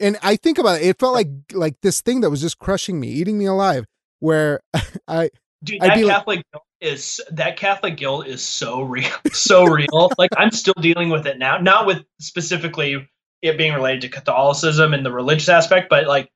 and 0.00 0.16
I 0.22 0.36
think 0.36 0.58
about 0.58 0.80
it, 0.80 0.86
it 0.86 0.98
felt 0.98 1.14
like 1.14 1.28
like 1.52 1.74
this 1.82 2.00
thing 2.00 2.20
that 2.22 2.30
was 2.30 2.40
just 2.40 2.58
crushing 2.58 2.98
me, 3.00 3.08
eating 3.08 3.36
me 3.38 3.46
alive. 3.46 3.84
Where 4.20 4.60
I, 5.08 5.30
Dude, 5.64 5.80
that 5.80 5.94
be 5.94 6.04
like- 6.04 6.16
Catholic 6.16 6.42
guilt 6.52 6.64
is 6.80 7.20
that 7.32 7.56
Catholic 7.56 7.96
guilt 7.96 8.26
is 8.28 8.42
so 8.42 8.82
real, 8.82 9.10
so 9.32 9.64
real. 9.66 10.10
like 10.18 10.30
I'm 10.36 10.50
still 10.52 10.74
dealing 10.80 11.10
with 11.10 11.26
it 11.26 11.38
now. 11.38 11.58
Not 11.58 11.86
with 11.86 12.04
specifically 12.20 13.08
it 13.42 13.56
being 13.58 13.74
related 13.74 14.00
to 14.02 14.08
Catholicism 14.08 14.94
and 14.94 15.04
the 15.06 15.12
religious 15.12 15.48
aspect, 15.48 15.88
but 15.90 16.06
like 16.06 16.28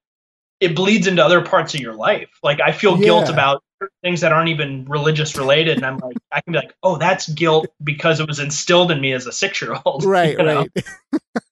it 0.63 0.77
bleeds 0.77 1.07
into 1.09 1.25
other 1.25 1.43
parts 1.43 1.75
of 1.75 1.81
your 1.81 1.95
life. 1.95 2.31
Like 2.43 2.61
I 2.61 2.71
feel 2.73 2.97
guilt 2.97 3.29
about 3.29 3.63
things 4.03 4.21
that 4.21 4.31
aren't 4.33 4.49
even 4.49 4.85
religious 4.85 5.37
related, 5.37 5.77
and 5.77 5.85
I'm 5.85 5.99
like, 5.99 6.17
I 6.31 6.41
can 6.41 6.53
be 6.53 6.59
like, 6.59 6.73
oh, 6.85 6.97
that's 6.99 7.29
guilt 7.31 7.67
because 7.83 8.21
it 8.21 8.29
was 8.29 8.39
instilled 8.39 8.93
in 8.93 9.01
me 9.01 9.13
as 9.13 9.27
a 9.27 9.33
six 9.33 9.61
year 9.61 9.77
old. 9.85 10.05
right, 10.07 10.39
you 10.39 10.45
know? 10.45 10.67
right. 10.75 10.85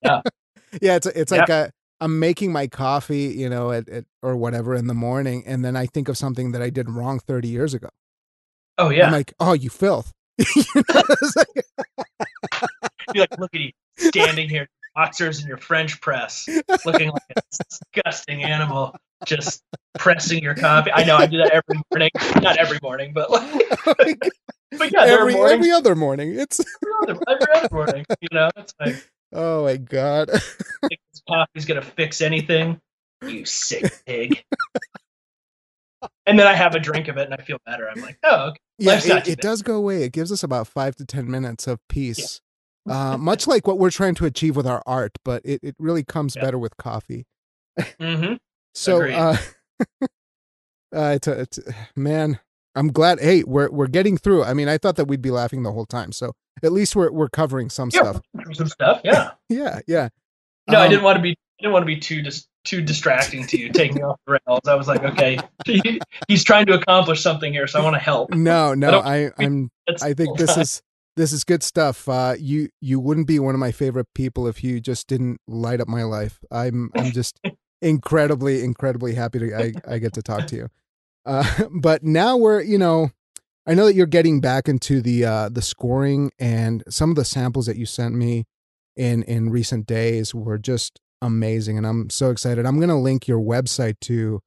Yeah. 0.03 0.21
yeah, 0.81 0.95
it's 0.97 1.07
it's 1.09 1.33
Yeah. 1.33 1.39
like 1.41 1.49
a 1.49 1.73
I'm 2.01 2.19
making 2.21 2.53
my 2.53 2.67
coffee, 2.69 3.35
you 3.37 3.51
know, 3.51 3.73
at, 3.73 3.89
at 3.89 4.05
or 4.23 4.37
whatever 4.37 4.75
in 4.77 4.87
the 4.87 4.95
morning, 4.95 5.43
and 5.45 5.65
then 5.65 5.77
I 5.77 5.87
think 5.87 6.09
of 6.09 6.17
something 6.17 6.53
that 6.53 6.63
I 6.63 6.71
did 6.71 6.89
wrong 6.89 7.19
30 7.19 7.49
years 7.49 7.75
ago. 7.75 7.89
Oh 8.79 8.91
yeah. 8.91 9.07
I'm 9.07 9.13
like, 9.13 9.35
oh, 9.41 9.53
you 9.53 9.69
filth. 9.71 10.13
You 10.57 10.83
know, 10.95 11.03
like- 11.37 11.65
You're 13.13 13.23
like, 13.31 13.39
look 13.39 13.51
at 13.55 13.61
you 13.61 13.73
standing 13.97 14.49
here, 14.49 14.69
boxers 15.01 15.41
in 15.41 15.49
your 15.49 15.57
French 15.57 15.99
press, 16.03 16.47
looking 16.85 17.11
like 17.11 17.23
a 17.35 17.41
disgusting 17.95 18.45
animal, 18.45 18.95
just 19.25 19.63
pressing 19.99 20.43
your 20.43 20.55
coffee. 20.55 20.93
I 20.93 21.05
know 21.05 21.17
I 21.17 21.25
do 21.25 21.39
that 21.39 21.53
every 21.53 21.83
morning. 21.91 22.11
Not 22.43 22.59
every 22.59 22.79
morning, 22.83 23.15
but 23.15 23.31
like, 23.31 23.49
but 24.79 24.93
yeah, 24.93 25.05
every 25.05 25.33
mornings 25.33 25.53
every 25.55 25.71
other 25.71 25.95
morning. 25.95 26.39
It's 26.39 26.61
every 26.61 26.93
other, 27.03 27.21
every 27.29 27.55
other 27.55 27.69
morning. 27.73 28.05
You 28.21 28.29
know, 28.31 28.51
it's 28.57 28.75
like, 28.79 29.11
oh 29.33 29.65
my 29.65 29.79
god. 29.79 30.29
think 30.31 31.01
this 31.13 31.23
coffee's 31.27 31.65
gonna 31.65 31.81
fix 31.81 32.21
anything. 32.21 32.79
You 33.27 33.47
sick 33.47 33.91
pig. 34.05 34.45
and 36.27 36.39
then 36.39 36.47
I 36.47 36.53
have 36.53 36.75
a 36.75 36.79
drink 36.79 37.09
of 37.09 37.17
it 37.17 37.25
and 37.25 37.33
I 37.33 37.43
feel 37.43 37.59
better. 37.65 37.89
I'm 37.89 38.03
like, 38.03 38.19
oh, 38.23 38.49
okay. 38.49 38.59
yeah, 38.79 39.01
it, 39.03 39.29
it 39.29 39.41
does 39.41 39.63
go 39.63 39.77
away. 39.77 40.03
It 40.03 40.13
gives 40.13 40.31
us 40.31 40.43
about 40.43 40.69
five 40.69 40.95
to 40.97 41.07
ten 41.07 41.31
minutes 41.31 41.67
of 41.67 41.79
peace. 41.89 42.43
Uh, 42.91 43.17
much 43.17 43.47
like 43.47 43.67
what 43.67 43.79
we're 43.79 43.91
trying 43.91 44.15
to 44.17 44.25
achieve 44.27 44.57
with 44.57 44.67
our 44.67 44.83
art, 44.87 45.13
but 45.25 45.43
it, 45.45 45.61
it 45.63 45.77
really 45.79 46.03
comes 46.05 46.35
Yeah. 46.37 46.43
better 46.43 46.59
with 46.59 46.77
coffee. 46.77 47.27
hmm 48.01 48.35
So, 48.75 49.03
uh, 49.11 49.37
uh, 50.95 51.13
it's, 51.17 51.27
a, 51.27 51.41
it's 51.41 51.59
man, 51.97 52.39
I'm 52.75 52.89
glad. 52.93 53.21
Hey, 53.21 53.43
we're 53.45 53.71
we're 53.71 53.89
getting 53.89 54.17
through. 54.17 54.45
I 54.45 54.55
mean, 54.55 54.69
I 54.69 54.79
thought 54.79 54.97
that 54.97 55.07
we'd 55.07 55.23
be 55.23 55.31
laughing 55.31 55.63
the 55.63 55.73
whole 55.73 55.87
time, 55.87 56.13
so 56.13 56.33
at 56.63 56.73
least 56.73 56.95
we're 56.95 57.11
we're 57.11 57.29
covering 57.29 57.69
some 57.71 57.91
Yeah, 57.93 58.01
stuff. 58.13 58.23
some 58.53 58.69
stuff. 58.69 59.01
Yeah. 59.05 59.31
Yeah, 59.49 59.81
yeah. 59.89 60.09
No, 60.69 60.79
I 60.79 60.85
Um, 60.85 60.91
didn't 60.91 61.03
want 61.05 61.17
to 61.17 61.23
be. 61.23 61.31
I 61.31 61.63
didn't 61.63 61.73
want 61.73 61.83
to 61.83 61.87
be 61.87 61.99
too 61.99 62.23
just 62.23 62.49
too 62.65 62.81
distracting 62.81 63.45
to 63.49 63.59
you, 63.59 63.71
taking 63.73 64.05
off 64.05 64.17
the 64.27 64.39
rails. 64.47 64.61
I 64.69 64.75
was 64.77 64.87
like, 64.87 65.03
okay, 65.03 65.39
he, 65.67 66.01
he's 66.29 66.45
trying 66.45 66.67
to 66.67 66.75
accomplish 66.75 67.21
something 67.21 67.53
here, 67.53 67.67
so 67.67 67.81
I 67.81 67.83
want 67.83 67.95
to 67.97 68.01
help. 68.01 68.31
No, 68.33 68.75
no, 68.75 69.01
I, 69.01 69.33
I 69.37 69.45
am 69.45 69.71
I 70.01 70.15
think 70.15 70.39
this 70.39 70.57
is 70.57 70.83
this 71.17 71.33
is 71.33 71.45
good 71.45 71.63
stuff. 71.63 72.09
Uh, 72.09 72.35
you 72.39 72.69
you 72.81 73.01
wouldn't 73.01 73.27
be 73.27 73.39
one 73.39 73.55
of 73.55 73.61
my 73.61 73.73
favorite 73.73 74.09
people 74.15 74.47
if 74.47 74.63
you 74.63 74.81
just 74.81 75.07
didn't 75.07 75.41
light 75.47 75.81
up 75.81 75.89
my 75.89 76.03
life. 76.03 76.39
I'm 76.51 76.91
I'm 76.97 77.13
just 77.13 77.41
incredibly 77.83 78.63
incredibly 78.63 79.15
happy 79.15 79.39
to 79.41 79.55
I, 79.55 79.73
I 79.95 79.99
get 79.99 80.13
to 80.15 80.23
talk 80.23 80.47
to 80.49 80.57
you. 80.57 80.69
Uh, 81.27 81.45
but 81.83 82.03
now 82.03 82.35
we're 82.35 82.63
you 82.63 82.79
know 82.79 83.11
I 83.67 83.75
know 83.75 83.85
that 83.85 83.95
you're 83.95 84.07
getting 84.07 84.41
back 84.41 84.69
into 84.69 85.03
the 85.03 85.27
uh, 85.27 85.49
the 85.51 85.61
scoring 85.61 86.31
and 86.39 86.83
some 86.89 87.11
of 87.11 87.17
the 87.17 87.27
samples 87.27 87.67
that 87.67 87.77
you 87.77 87.85
sent 87.85 88.15
me 88.15 88.47
in 88.97 89.23
in 89.25 89.51
recent 89.51 89.87
days 89.87 90.35
were 90.35 90.57
just 90.57 90.99
amazing 91.21 91.77
and 91.77 91.87
I'm 91.87 92.09
so 92.09 92.31
excited. 92.31 92.65
I'm 92.65 92.77
going 92.77 92.89
to 92.89 92.95
link 92.95 93.29
your 93.29 93.39
website 93.39 94.01
to 94.01 94.41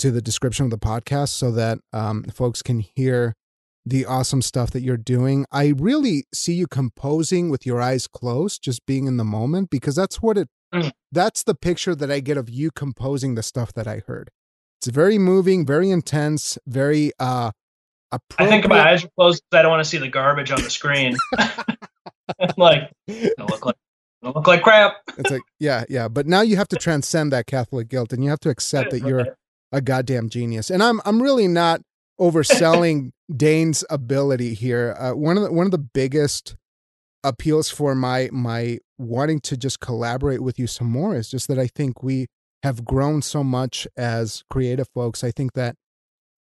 to 0.00 0.10
the 0.10 0.20
description 0.20 0.64
of 0.64 0.70
the 0.70 0.78
podcast 0.78 1.28
so 1.28 1.52
that 1.52 1.78
um, 1.92 2.24
folks 2.24 2.62
can 2.62 2.80
hear 2.80 3.36
the 3.84 4.06
awesome 4.06 4.42
stuff 4.42 4.70
that 4.70 4.82
you're 4.82 4.96
doing. 4.96 5.44
I 5.50 5.74
really 5.76 6.24
see 6.32 6.54
you 6.54 6.66
composing 6.66 7.50
with 7.50 7.66
your 7.66 7.80
eyes 7.80 8.06
closed, 8.06 8.62
just 8.62 8.86
being 8.86 9.06
in 9.06 9.16
the 9.16 9.24
moment 9.24 9.70
because 9.70 9.96
that's 9.96 10.22
what 10.22 10.38
it 10.38 10.48
mm. 10.72 10.92
that's 11.10 11.42
the 11.42 11.54
picture 11.54 11.94
that 11.94 12.10
I 12.10 12.20
get 12.20 12.36
of 12.36 12.48
you 12.48 12.70
composing 12.70 13.34
the 13.34 13.42
stuff 13.42 13.72
that 13.74 13.86
I 13.86 14.02
heard. 14.06 14.30
It's 14.80 14.88
very 14.88 15.18
moving, 15.18 15.66
very 15.66 15.90
intense, 15.90 16.58
very 16.66 17.12
uh 17.18 17.52
I 18.38 18.46
think 18.46 18.68
my 18.68 18.90
eyes 18.90 19.04
are 19.04 19.10
closed 19.18 19.42
because 19.42 19.58
I 19.58 19.62
don't 19.62 19.70
want 19.70 19.82
to 19.82 19.88
see 19.88 19.96
the 19.96 20.08
garbage 20.08 20.50
on 20.50 20.62
the 20.62 20.68
screen. 20.68 21.16
like, 22.56 22.90
don't 23.08 23.50
look 23.50 23.64
like 23.64 23.76
don't 24.22 24.36
look 24.36 24.46
like 24.46 24.62
crap. 24.62 24.98
it's 25.18 25.30
like, 25.30 25.42
yeah, 25.58 25.84
yeah. 25.88 26.08
But 26.08 26.26
now 26.26 26.42
you 26.42 26.56
have 26.56 26.68
to 26.68 26.76
transcend 26.76 27.32
that 27.32 27.46
Catholic 27.46 27.88
guilt, 27.88 28.12
and 28.12 28.22
you 28.22 28.30
have 28.30 28.40
to 28.40 28.50
accept 28.50 28.90
that 28.90 29.00
you're 29.00 29.36
a 29.72 29.80
goddamn 29.80 30.28
genius. 30.28 30.70
And 30.70 30.82
I'm, 30.82 31.00
I'm 31.04 31.22
really 31.22 31.48
not 31.48 31.80
overselling 32.20 33.10
Dane's 33.34 33.84
ability 33.90 34.54
here. 34.54 34.96
Uh, 34.98 35.12
one 35.12 35.36
of 35.36 35.44
the, 35.44 35.52
one 35.52 35.66
of 35.66 35.72
the 35.72 35.78
biggest 35.78 36.56
appeals 37.24 37.70
for 37.70 37.94
my 37.94 38.28
my 38.32 38.78
wanting 38.98 39.40
to 39.40 39.56
just 39.56 39.80
collaborate 39.80 40.42
with 40.42 40.58
you 40.58 40.66
some 40.66 40.88
more 40.88 41.14
is 41.14 41.30
just 41.30 41.48
that 41.48 41.58
I 41.58 41.66
think 41.66 42.02
we 42.02 42.26
have 42.62 42.84
grown 42.84 43.22
so 43.22 43.42
much 43.42 43.86
as 43.96 44.44
creative 44.50 44.88
folks. 44.94 45.24
I 45.24 45.30
think 45.30 45.52
that 45.54 45.76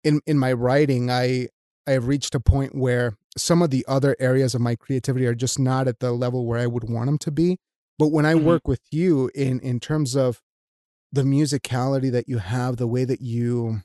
in 0.04 0.20
in 0.26 0.38
my 0.38 0.52
writing, 0.52 1.10
I 1.10 1.48
I 1.86 1.92
have 1.92 2.06
reached 2.06 2.34
a 2.34 2.40
point 2.40 2.74
where 2.74 3.16
some 3.36 3.62
of 3.62 3.70
the 3.70 3.84
other 3.86 4.16
areas 4.18 4.54
of 4.54 4.60
my 4.60 4.76
creativity 4.76 5.26
are 5.26 5.34
just 5.34 5.58
not 5.58 5.88
at 5.88 6.00
the 6.00 6.12
level 6.12 6.46
where 6.46 6.58
I 6.58 6.66
would 6.66 6.88
want 6.88 7.06
them 7.06 7.18
to 7.18 7.30
be. 7.30 7.58
But 7.98 8.08
when 8.08 8.26
I 8.26 8.34
mm-hmm. 8.34 8.46
work 8.46 8.68
with 8.68 8.82
you 8.90 9.30
in 9.34 9.60
in 9.60 9.80
terms 9.80 10.14
of 10.14 10.42
the 11.12 11.22
musicality 11.22 12.10
that 12.12 12.28
you 12.28 12.38
have, 12.38 12.76
the 12.76 12.86
way 12.86 13.04
that 13.04 13.20
you 13.20 13.82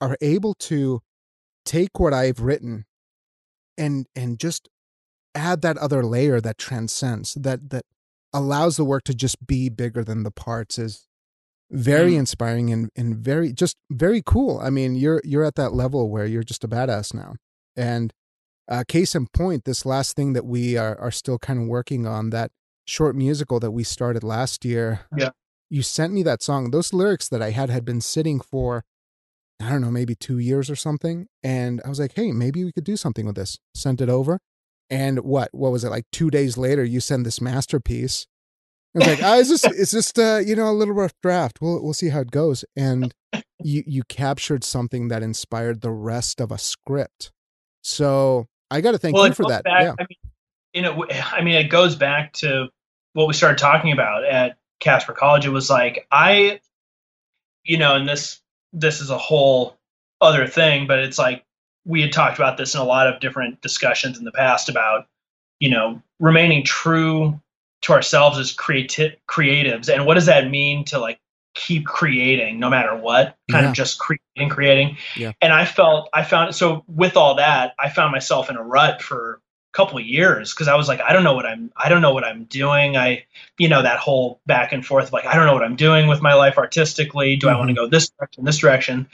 are 0.00 0.16
able 0.20 0.54
to 0.54 1.00
take 1.64 1.98
what 1.98 2.12
I've 2.12 2.40
written 2.40 2.84
and 3.78 4.06
and 4.14 4.38
just 4.38 4.68
add 5.34 5.62
that 5.62 5.78
other 5.78 6.04
layer 6.04 6.40
that 6.40 6.58
transcends 6.58 7.34
that 7.34 7.70
that 7.70 7.84
allows 8.32 8.76
the 8.76 8.84
work 8.84 9.04
to 9.04 9.14
just 9.14 9.46
be 9.46 9.68
bigger 9.68 10.04
than 10.04 10.22
the 10.22 10.30
parts 10.30 10.78
is 10.78 11.06
very 11.70 12.12
mm. 12.12 12.18
inspiring 12.18 12.70
and, 12.70 12.90
and 12.96 13.16
very 13.16 13.52
just 13.52 13.76
very 13.90 14.22
cool. 14.24 14.60
I 14.60 14.70
mean, 14.70 14.94
you're 14.94 15.22
you're 15.24 15.44
at 15.44 15.54
that 15.56 15.72
level 15.72 16.10
where 16.10 16.26
you're 16.26 16.42
just 16.42 16.64
a 16.64 16.68
badass 16.68 17.14
now. 17.14 17.34
And 17.76 18.12
uh, 18.68 18.84
case 18.86 19.14
in 19.14 19.26
point, 19.28 19.64
this 19.64 19.84
last 19.86 20.14
thing 20.14 20.34
that 20.34 20.44
we 20.44 20.76
are 20.76 20.98
are 21.00 21.10
still 21.10 21.38
kind 21.38 21.62
of 21.62 21.68
working 21.68 22.06
on 22.06 22.30
that 22.30 22.50
short 22.84 23.16
musical 23.16 23.58
that 23.60 23.70
we 23.70 23.84
started 23.84 24.22
last 24.22 24.64
year. 24.64 25.00
Yeah, 25.16 25.30
you 25.70 25.82
sent 25.82 26.12
me 26.12 26.22
that 26.24 26.42
song. 26.42 26.70
Those 26.70 26.92
lyrics 26.92 27.28
that 27.30 27.42
I 27.42 27.50
had 27.50 27.70
had 27.70 27.84
been 27.84 28.02
sitting 28.02 28.40
for 28.40 28.84
I 29.62 29.70
don't 29.70 29.80
know, 29.80 29.90
maybe 29.90 30.14
two 30.14 30.38
years 30.38 30.70
or 30.70 30.76
something. 30.76 31.26
And 31.42 31.80
I 31.84 31.88
was 31.88 32.00
like, 32.00 32.12
hey, 32.14 32.32
maybe 32.32 32.64
we 32.64 32.72
could 32.72 32.84
do 32.84 32.96
something 32.96 33.26
with 33.26 33.36
this. 33.36 33.58
Sent 33.74 34.00
it 34.00 34.08
over. 34.08 34.38
And 34.90 35.20
what? 35.20 35.48
What 35.52 35.72
was 35.72 35.84
it 35.84 35.90
like? 35.90 36.04
Two 36.12 36.30
days 36.30 36.58
later, 36.58 36.84
you 36.84 37.00
send 37.00 37.24
this 37.24 37.40
masterpiece 37.40 38.26
I 38.94 38.98
was 38.98 39.06
like, 39.06 39.22
oh, 39.22 39.40
it's 39.40 39.48
just 39.48 39.64
it's 39.64 39.90
just 39.90 40.18
uh, 40.18 40.40
you 40.44 40.54
know 40.54 40.68
a 40.68 40.72
little 40.72 40.94
rough 40.94 41.14
draft. 41.22 41.60
We'll 41.60 41.82
we'll 41.82 41.94
see 41.94 42.10
how 42.10 42.20
it 42.20 42.30
goes. 42.30 42.64
And 42.76 43.14
you 43.62 43.82
you 43.86 44.02
captured 44.04 44.64
something 44.64 45.08
that 45.08 45.22
inspired 45.22 45.80
the 45.80 45.90
rest 45.90 46.40
of 46.40 46.52
a 46.52 46.58
script. 46.58 47.32
So 47.82 48.48
I 48.70 48.80
got 48.82 48.92
to 48.92 48.98
thank 48.98 49.14
well, 49.14 49.26
you 49.26 49.32
for 49.32 49.46
that. 49.48 49.64
Back, 49.64 49.82
yeah. 49.82 49.94
I 49.98 50.02
mean, 50.02 50.18
you 50.74 50.82
know, 50.82 51.06
I 51.32 51.42
mean, 51.42 51.54
it 51.54 51.70
goes 51.70 51.96
back 51.96 52.34
to 52.34 52.68
what 53.14 53.28
we 53.28 53.34
started 53.34 53.58
talking 53.58 53.92
about 53.92 54.24
at 54.24 54.58
Casper 54.78 55.14
College. 55.14 55.46
It 55.46 55.50
was 55.50 55.70
like 55.70 56.06
I, 56.10 56.60
you 57.64 57.78
know, 57.78 57.96
and 57.96 58.06
this 58.06 58.41
this 58.72 59.00
is 59.00 59.10
a 59.10 59.18
whole 59.18 59.76
other 60.20 60.46
thing, 60.46 60.86
but 60.86 60.98
it's 60.98 61.18
like 61.18 61.44
we 61.84 62.00
had 62.00 62.12
talked 62.12 62.38
about 62.38 62.56
this 62.56 62.74
in 62.74 62.80
a 62.80 62.84
lot 62.84 63.06
of 63.06 63.20
different 63.20 63.60
discussions 63.60 64.18
in 64.18 64.24
the 64.24 64.32
past 64.32 64.68
about 64.68 65.06
you 65.58 65.70
know 65.70 66.02
remaining 66.20 66.64
true 66.64 67.40
to 67.82 67.92
ourselves 67.92 68.38
as 68.38 68.54
creati- 68.54 69.16
creatives 69.28 69.92
and 69.92 70.06
what 70.06 70.14
does 70.14 70.26
that 70.26 70.50
mean 70.50 70.84
to 70.84 70.98
like 70.98 71.18
keep 71.54 71.84
creating 71.84 72.58
no 72.58 72.70
matter 72.70 72.96
what 72.96 73.36
kind 73.50 73.64
yeah. 73.64 73.68
of 73.68 73.74
just 73.74 73.98
creating 73.98 74.48
creating 74.48 74.96
yeah. 75.16 75.32
and 75.42 75.52
i 75.52 75.64
felt 75.64 76.08
i 76.14 76.22
found 76.22 76.54
so 76.54 76.82
with 76.86 77.16
all 77.16 77.34
that 77.34 77.74
i 77.78 77.90
found 77.90 78.10
myself 78.10 78.48
in 78.48 78.56
a 78.56 78.62
rut 78.62 79.02
for 79.02 79.40
couple 79.72 79.98
of 79.98 80.04
years 80.04 80.52
because 80.52 80.68
i 80.68 80.74
was 80.74 80.88
like 80.88 81.00
i 81.00 81.12
don't 81.12 81.24
know 81.24 81.34
what 81.34 81.46
i'm 81.46 81.72
i 81.76 81.88
don't 81.88 82.02
know 82.02 82.12
what 82.12 82.24
i'm 82.24 82.44
doing 82.44 82.96
i 82.96 83.24
you 83.58 83.68
know 83.68 83.82
that 83.82 83.98
whole 83.98 84.40
back 84.46 84.72
and 84.72 84.84
forth 84.84 85.12
like 85.12 85.24
i 85.26 85.34
don't 85.34 85.46
know 85.46 85.54
what 85.54 85.64
i'm 85.64 85.76
doing 85.76 86.06
with 86.08 86.20
my 86.20 86.34
life 86.34 86.58
artistically 86.58 87.36
do 87.36 87.46
mm-hmm. 87.46 87.56
i 87.56 87.58
want 87.58 87.68
to 87.68 87.74
go 87.74 87.86
this 87.86 88.10
direction 88.10 88.44
this 88.44 88.58
direction 88.58 89.08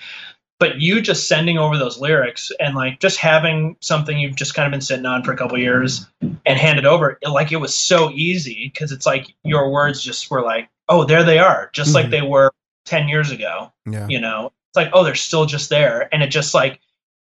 but 0.58 0.80
you 0.80 1.00
just 1.00 1.28
sending 1.28 1.58
over 1.58 1.78
those 1.78 1.98
lyrics 1.98 2.50
and 2.58 2.74
like 2.74 2.98
just 3.00 3.18
having 3.18 3.76
something 3.80 4.18
you've 4.18 4.36
just 4.36 4.54
kind 4.54 4.66
of 4.66 4.72
been 4.72 4.80
sitting 4.80 5.06
on 5.06 5.22
for 5.22 5.32
a 5.32 5.36
couple 5.36 5.56
years 5.58 6.06
and 6.20 6.58
hand 6.58 6.78
it 6.78 6.84
over 6.84 7.18
it, 7.22 7.28
like 7.28 7.52
it 7.52 7.56
was 7.56 7.74
so 7.74 8.10
easy 8.10 8.70
because 8.72 8.92
it's 8.92 9.06
like 9.06 9.32
your 9.44 9.70
words 9.70 10.02
just 10.02 10.30
were 10.30 10.42
like 10.42 10.68
oh 10.88 11.04
there 11.04 11.22
they 11.22 11.38
are 11.38 11.70
just 11.72 11.90
mm-hmm. 11.90 11.94
like 11.96 12.10
they 12.10 12.22
were 12.22 12.52
10 12.86 13.08
years 13.08 13.30
ago 13.30 13.72
yeah. 13.86 14.06
you 14.08 14.20
know 14.20 14.52
it's 14.70 14.76
like 14.76 14.90
oh 14.92 15.04
they're 15.04 15.14
still 15.14 15.46
just 15.46 15.70
there 15.70 16.08
and 16.12 16.22
it 16.22 16.28
just 16.28 16.54
like 16.54 16.80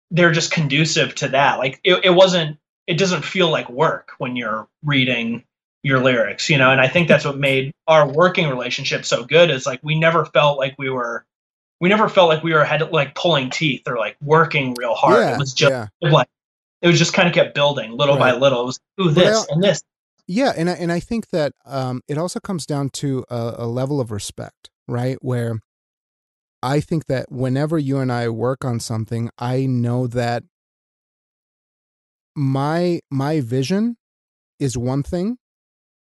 they're 0.10 0.32
just 0.32 0.52
conducive 0.52 1.14
to 1.16 1.28
that 1.28 1.60
like 1.60 1.80
it, 1.84 2.06
it 2.06 2.12
wasn't 2.12 2.58
it 2.88 2.98
doesn't 2.98 3.24
feel 3.24 3.50
like 3.50 3.70
work 3.70 4.12
when 4.18 4.36
you're 4.36 4.68
reading 4.84 5.44
your 5.84 6.00
lyrics 6.00 6.50
you 6.50 6.58
know 6.58 6.72
and 6.72 6.82
i 6.82 6.88
think 6.88 7.08
that's 7.08 7.24
what 7.24 7.38
made 7.38 7.72
our 7.88 8.08
working 8.08 8.50
relationship 8.50 9.06
so 9.06 9.24
good 9.24 9.50
is 9.50 9.66
like 9.66 9.80
we 9.84 9.98
never 9.98 10.26
felt 10.26 10.58
like 10.58 10.76
we 10.78 10.90
were 10.90 11.26
we 11.80 11.90
never 11.90 12.10
felt 12.10 12.30
like 12.30 12.44
we 12.44 12.54
were 12.54 12.64
had 12.64 12.92
like 12.92 13.16
pulling 13.16 13.50
teeth 13.50 13.84
or 13.88 13.98
like 13.98 14.18
working 14.22 14.74
real 14.78 14.96
hard. 14.96 15.20
Yeah, 15.20 15.36
it 15.36 15.40
was 15.40 15.54
just 15.54 15.72
yeah. 15.72 16.10
like 16.10 16.28
it 16.82 16.88
was 16.88 16.98
just 16.98 17.14
kind 17.14 17.28
of 17.28 17.34
kept 17.34 17.54
building 17.54 17.92
little 17.92 18.18
right. 18.18 18.34
by 18.34 18.38
little. 18.38 18.62
It 18.62 18.66
was 18.66 18.80
ooh 19.02 19.12
this 19.12 19.46
I, 19.50 19.54
and 19.54 19.64
this. 19.64 19.84
Yeah, 20.28 20.54
and 20.58 20.70
I, 20.70 20.74
and 20.74 20.92
I 20.92 21.00
think 21.00 21.30
that 21.30 21.54
um, 21.66 22.02
it 22.08 22.18
also 22.18 22.40
comes 22.40 22.66
down 22.66 22.90
to 22.96 23.24
a, 23.30 23.56
a 23.60 23.68
level 23.68 24.02
of 24.02 24.12
respect, 24.12 24.70
right? 24.88 25.18
Where 25.22 25.60
I 26.62 26.80
think 26.80 27.06
that 27.06 27.32
whenever 27.32 27.78
you 27.78 28.00
and 28.00 28.12
I 28.12 28.28
work 28.30 28.66
on 28.66 28.80
something, 28.80 29.30
I 29.38 29.68
know 29.68 30.08
that 30.08 30.44
my 32.38 33.02
my 33.10 33.42
vision 33.42 33.98
is 34.60 34.78
one 34.78 35.02
thing, 35.02 35.38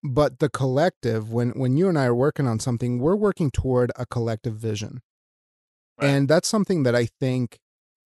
but 0.02 0.40
the 0.40 0.48
collective 0.48 1.32
when 1.32 1.50
when 1.50 1.76
you 1.76 1.88
and 1.88 1.96
I 1.96 2.06
are 2.06 2.14
working 2.14 2.46
on 2.46 2.58
something, 2.58 2.98
we're 2.98 3.16
working 3.16 3.50
toward 3.50 3.92
a 3.96 4.04
collective 4.04 4.56
vision. 4.56 5.00
And 6.00 6.28
that's 6.28 6.46
something 6.46 6.84
that 6.84 6.94
I 6.94 7.08
think 7.20 7.58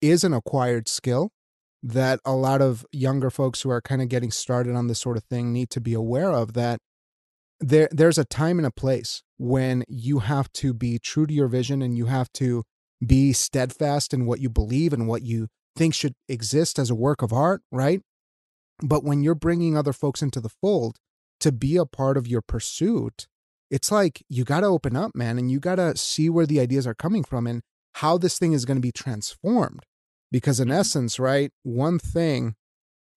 is 0.00 0.22
an 0.22 0.32
acquired 0.32 0.88
skill 0.88 1.30
that 1.82 2.20
a 2.24 2.32
lot 2.32 2.60
of 2.62 2.86
younger 2.92 3.30
folks 3.30 3.62
who 3.62 3.70
are 3.70 3.80
kind 3.80 4.00
of 4.00 4.08
getting 4.08 4.30
started 4.30 4.76
on 4.76 4.86
this 4.86 5.00
sort 5.00 5.16
of 5.16 5.24
thing 5.24 5.52
need 5.52 5.70
to 5.70 5.80
be 5.80 5.94
aware 5.94 6.30
of 6.30 6.52
that 6.52 6.78
there 7.58 7.88
there's 7.90 8.18
a 8.18 8.24
time 8.24 8.58
and 8.58 8.66
a 8.66 8.70
place 8.70 9.22
when 9.38 9.84
you 9.88 10.20
have 10.20 10.52
to 10.52 10.72
be 10.72 10.98
true 10.98 11.26
to 11.26 11.34
your 11.34 11.48
vision 11.48 11.82
and 11.82 11.96
you 11.96 12.06
have 12.06 12.32
to 12.32 12.62
be 13.04 13.32
steadfast 13.32 14.14
in 14.14 14.26
what 14.26 14.40
you 14.40 14.48
believe 14.48 14.92
and 14.92 15.08
what 15.08 15.22
you 15.22 15.48
think 15.76 15.94
should 15.94 16.14
exist 16.28 16.78
as 16.78 16.90
a 16.90 16.94
work 16.94 17.22
of 17.22 17.32
art, 17.32 17.62
right? 17.70 18.00
But 18.82 19.04
when 19.04 19.22
you're 19.22 19.34
bringing 19.34 19.76
other 19.76 19.92
folks 19.92 20.22
into 20.22 20.40
the 20.40 20.48
fold 20.48 20.98
to 21.40 21.52
be 21.52 21.76
a 21.76 21.86
part 21.86 22.16
of 22.16 22.26
your 22.26 22.42
pursuit, 22.42 23.26
it's 23.70 23.90
like 23.90 24.22
you 24.28 24.44
got 24.44 24.60
to 24.60 24.66
open 24.66 24.96
up, 24.96 25.12
man, 25.14 25.38
and 25.38 25.50
you 25.50 25.60
got 25.60 25.76
to 25.76 25.96
see 25.96 26.28
where 26.28 26.46
the 26.46 26.60
ideas 26.60 26.86
are 26.86 26.94
coming 26.94 27.24
from. 27.24 27.46
And 27.46 27.62
how 27.96 28.18
this 28.18 28.38
thing 28.38 28.52
is 28.52 28.64
going 28.64 28.76
to 28.76 28.82
be 28.82 28.92
transformed. 28.92 29.84
Because 30.30 30.60
in 30.60 30.68
mm-hmm. 30.68 30.78
essence, 30.78 31.18
right, 31.18 31.50
one 31.62 31.98
thing 31.98 32.54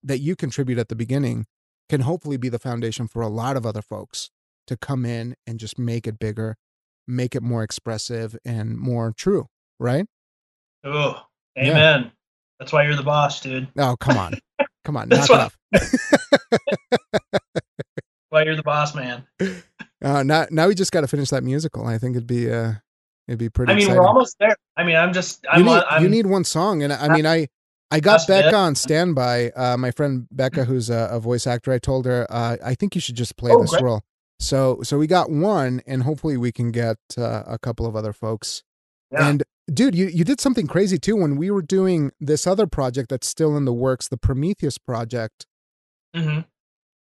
that 0.04 0.20
you 0.20 0.36
contribute 0.36 0.78
at 0.78 0.90
the 0.90 0.96
beginning 0.96 1.46
can 1.90 2.02
hopefully 2.02 2.38
be 2.38 2.50
the 2.50 2.60
foundation 2.60 3.08
for 3.08 3.22
a 3.22 3.28
lot 3.28 3.56
of 3.56 3.66
other 3.66 3.82
folks 3.82 4.30
to 4.68 4.76
come 4.76 5.06
in 5.06 5.36
and 5.46 5.60
just 5.60 5.78
make 5.80 6.08
it 6.08 6.20
bigger, 6.20 6.58
make 7.08 7.36
it 7.36 7.44
more 7.44 7.64
expressive 7.64 8.36
and 8.44 8.78
more 8.78 9.14
true, 9.16 9.48
right? 9.80 10.06
Oh, 10.84 11.22
amen. 11.58 12.04
Yeah. 12.04 12.10
That's 12.60 12.72
why 12.72 12.84
you're 12.84 12.96
the 12.96 13.04
boss, 13.04 13.42
dude. 13.42 13.68
Oh, 13.78 13.96
come 13.98 14.18
on. 14.18 14.34
Come 14.86 14.98
on. 14.98 15.10
That's 15.10 15.30
why, 15.30 15.50
why 18.30 18.44
you're 18.44 18.56
the 18.56 18.64
boss, 18.64 18.96
man. 18.96 19.24
Uh, 20.04 20.24
now, 20.24 20.46
now 20.50 20.68
we 20.68 20.76
just 20.76 20.92
got 20.92 21.02
to 21.02 21.08
finish 21.08 21.30
that 21.30 21.44
musical. 21.44 21.86
I 21.86 21.98
think 21.98 22.16
it'd 22.16 22.28
be, 22.28 22.52
uh, 22.52 22.74
it'd 23.28 23.40
be 23.40 23.50
pretty. 23.50 23.72
I 23.72 23.76
mean, 23.76 23.84
exciting. 23.84 24.02
we're 24.02 24.08
almost 24.08 24.38
there. 24.40 24.56
I 24.78 24.84
mean, 24.84 24.96
I'm 24.96 25.14
just. 25.14 25.46
I'm 25.50 25.60
you 25.60 25.66
need, 25.66 25.84
I'm, 25.90 26.04
you 26.04 26.10
need 26.10 26.26
one 26.28 26.44
song, 26.44 26.84
and 26.84 26.94
I 26.94 27.10
mean, 27.10 27.26
I, 27.26 27.48
I 27.92 28.00
got 28.00 28.26
Becca 28.28 28.50
it. 28.50 28.54
on 28.54 28.76
standby. 28.76 29.52
Uh, 29.56 29.78
my 29.78 29.92
friend 29.92 30.28
Becca, 30.32 30.66
who's 30.66 30.90
a, 30.90 31.10
a 31.12 31.20
voice 31.20 31.48
actor, 31.48 31.72
I 31.72 31.80
told 31.80 32.06
her, 32.06 32.26
uh, 32.30 32.58
I 32.64 32.76
think 32.76 32.96
you 32.96 33.02
should 33.02 33.16
just 33.16 33.38
play 33.38 33.52
Oh, 33.52 33.62
this 33.62 33.72
great. 33.72 33.84
role. 33.84 34.02
So, 34.40 34.82
so 34.84 34.98
we 34.98 35.08
got 35.08 35.30
one, 35.30 35.82
and 35.88 36.04
hopefully 36.04 36.36
we 36.38 36.52
can 36.52 36.72
get 36.72 36.98
uh, 37.18 37.44
a 37.48 37.58
couple 37.58 37.86
of 37.86 37.96
other 37.96 38.12
folks. 38.14 38.64
Yeah. 39.12 39.30
And 39.30 39.44
dude, 39.72 39.96
you 39.96 40.08
you 40.08 40.24
did 40.24 40.40
something 40.40 40.68
crazy 40.68 40.98
too 40.98 41.16
when 41.16 41.36
we 41.38 41.50
were 41.52 41.62
doing 41.62 42.12
this 42.20 42.46
other 42.48 42.68
project 42.68 43.10
that's 43.10 43.28
still 43.28 43.56
in 43.58 43.66
the 43.66 43.74
works, 43.74 44.08
the 44.08 44.18
Prometheus 44.18 44.78
project. 44.78 45.46
Mhm. 46.16 46.46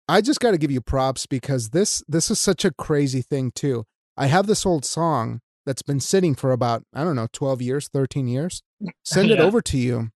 I 0.09 0.21
just 0.21 0.41
got 0.41 0.53
to 0.53 0.59
give 0.59 0.71
you 0.71 0.81
props 0.81 1.27
because 1.27 1.71
this 1.71 2.03
this 2.09 2.31
is 2.31 2.39
such 2.39 2.65
a 2.65 2.71
crazy 2.73 3.23
thing 3.23 3.51
too. 3.51 3.85
I 4.17 4.27
have 4.27 4.47
this 4.47 4.65
old 4.65 4.85
song 4.85 5.41
that's 5.65 5.83
been 5.83 6.01
sitting 6.01 6.35
for 6.35 6.53
about 6.53 6.85
I 6.95 7.05
don't 7.05 7.17
know 7.17 7.29
12 7.33 7.61
years, 7.61 7.89
13 7.89 8.29
years. 8.29 8.63
Send 9.05 9.31
it 9.31 9.41
over 9.41 9.61
to 9.63 9.79
you. 9.79 10.11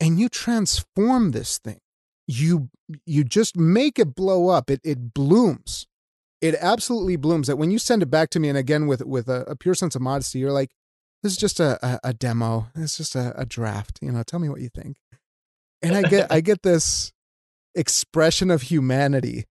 And 0.00 0.20
you 0.20 0.28
transform 0.28 1.30
this 1.30 1.58
thing. 1.58 1.78
You 2.26 2.68
you 3.06 3.24
just 3.24 3.56
make 3.56 3.98
it 3.98 4.14
blow 4.14 4.48
up. 4.48 4.70
It 4.70 4.80
it 4.84 5.14
blooms. 5.14 5.86
It 6.40 6.54
absolutely 6.60 7.16
blooms. 7.16 7.46
That 7.46 7.56
when 7.56 7.70
you 7.70 7.78
send 7.78 8.02
it 8.02 8.10
back 8.10 8.28
to 8.30 8.40
me, 8.40 8.50
and 8.50 8.58
again 8.58 8.86
with 8.86 9.04
with 9.06 9.28
a, 9.28 9.42
a 9.42 9.56
pure 9.56 9.74
sense 9.74 9.94
of 9.94 10.02
modesty, 10.02 10.38
you're 10.38 10.52
like, 10.52 10.70
"This 11.24 11.32
is 11.32 11.38
just 11.38 11.58
a 11.58 11.84
a, 11.84 12.00
a 12.04 12.14
demo. 12.14 12.68
It's 12.76 12.96
just 12.96 13.16
a, 13.16 13.32
a 13.36 13.44
draft. 13.44 13.98
You 14.00 14.12
know, 14.12 14.22
tell 14.22 14.38
me 14.38 14.48
what 14.48 14.60
you 14.60 14.68
think." 14.68 14.98
And 15.82 15.96
I 15.96 16.02
get 16.02 16.30
I 16.30 16.40
get 16.50 16.62
this 16.62 17.12
expression 17.74 18.50
of 18.50 18.62
humanity 18.62 19.46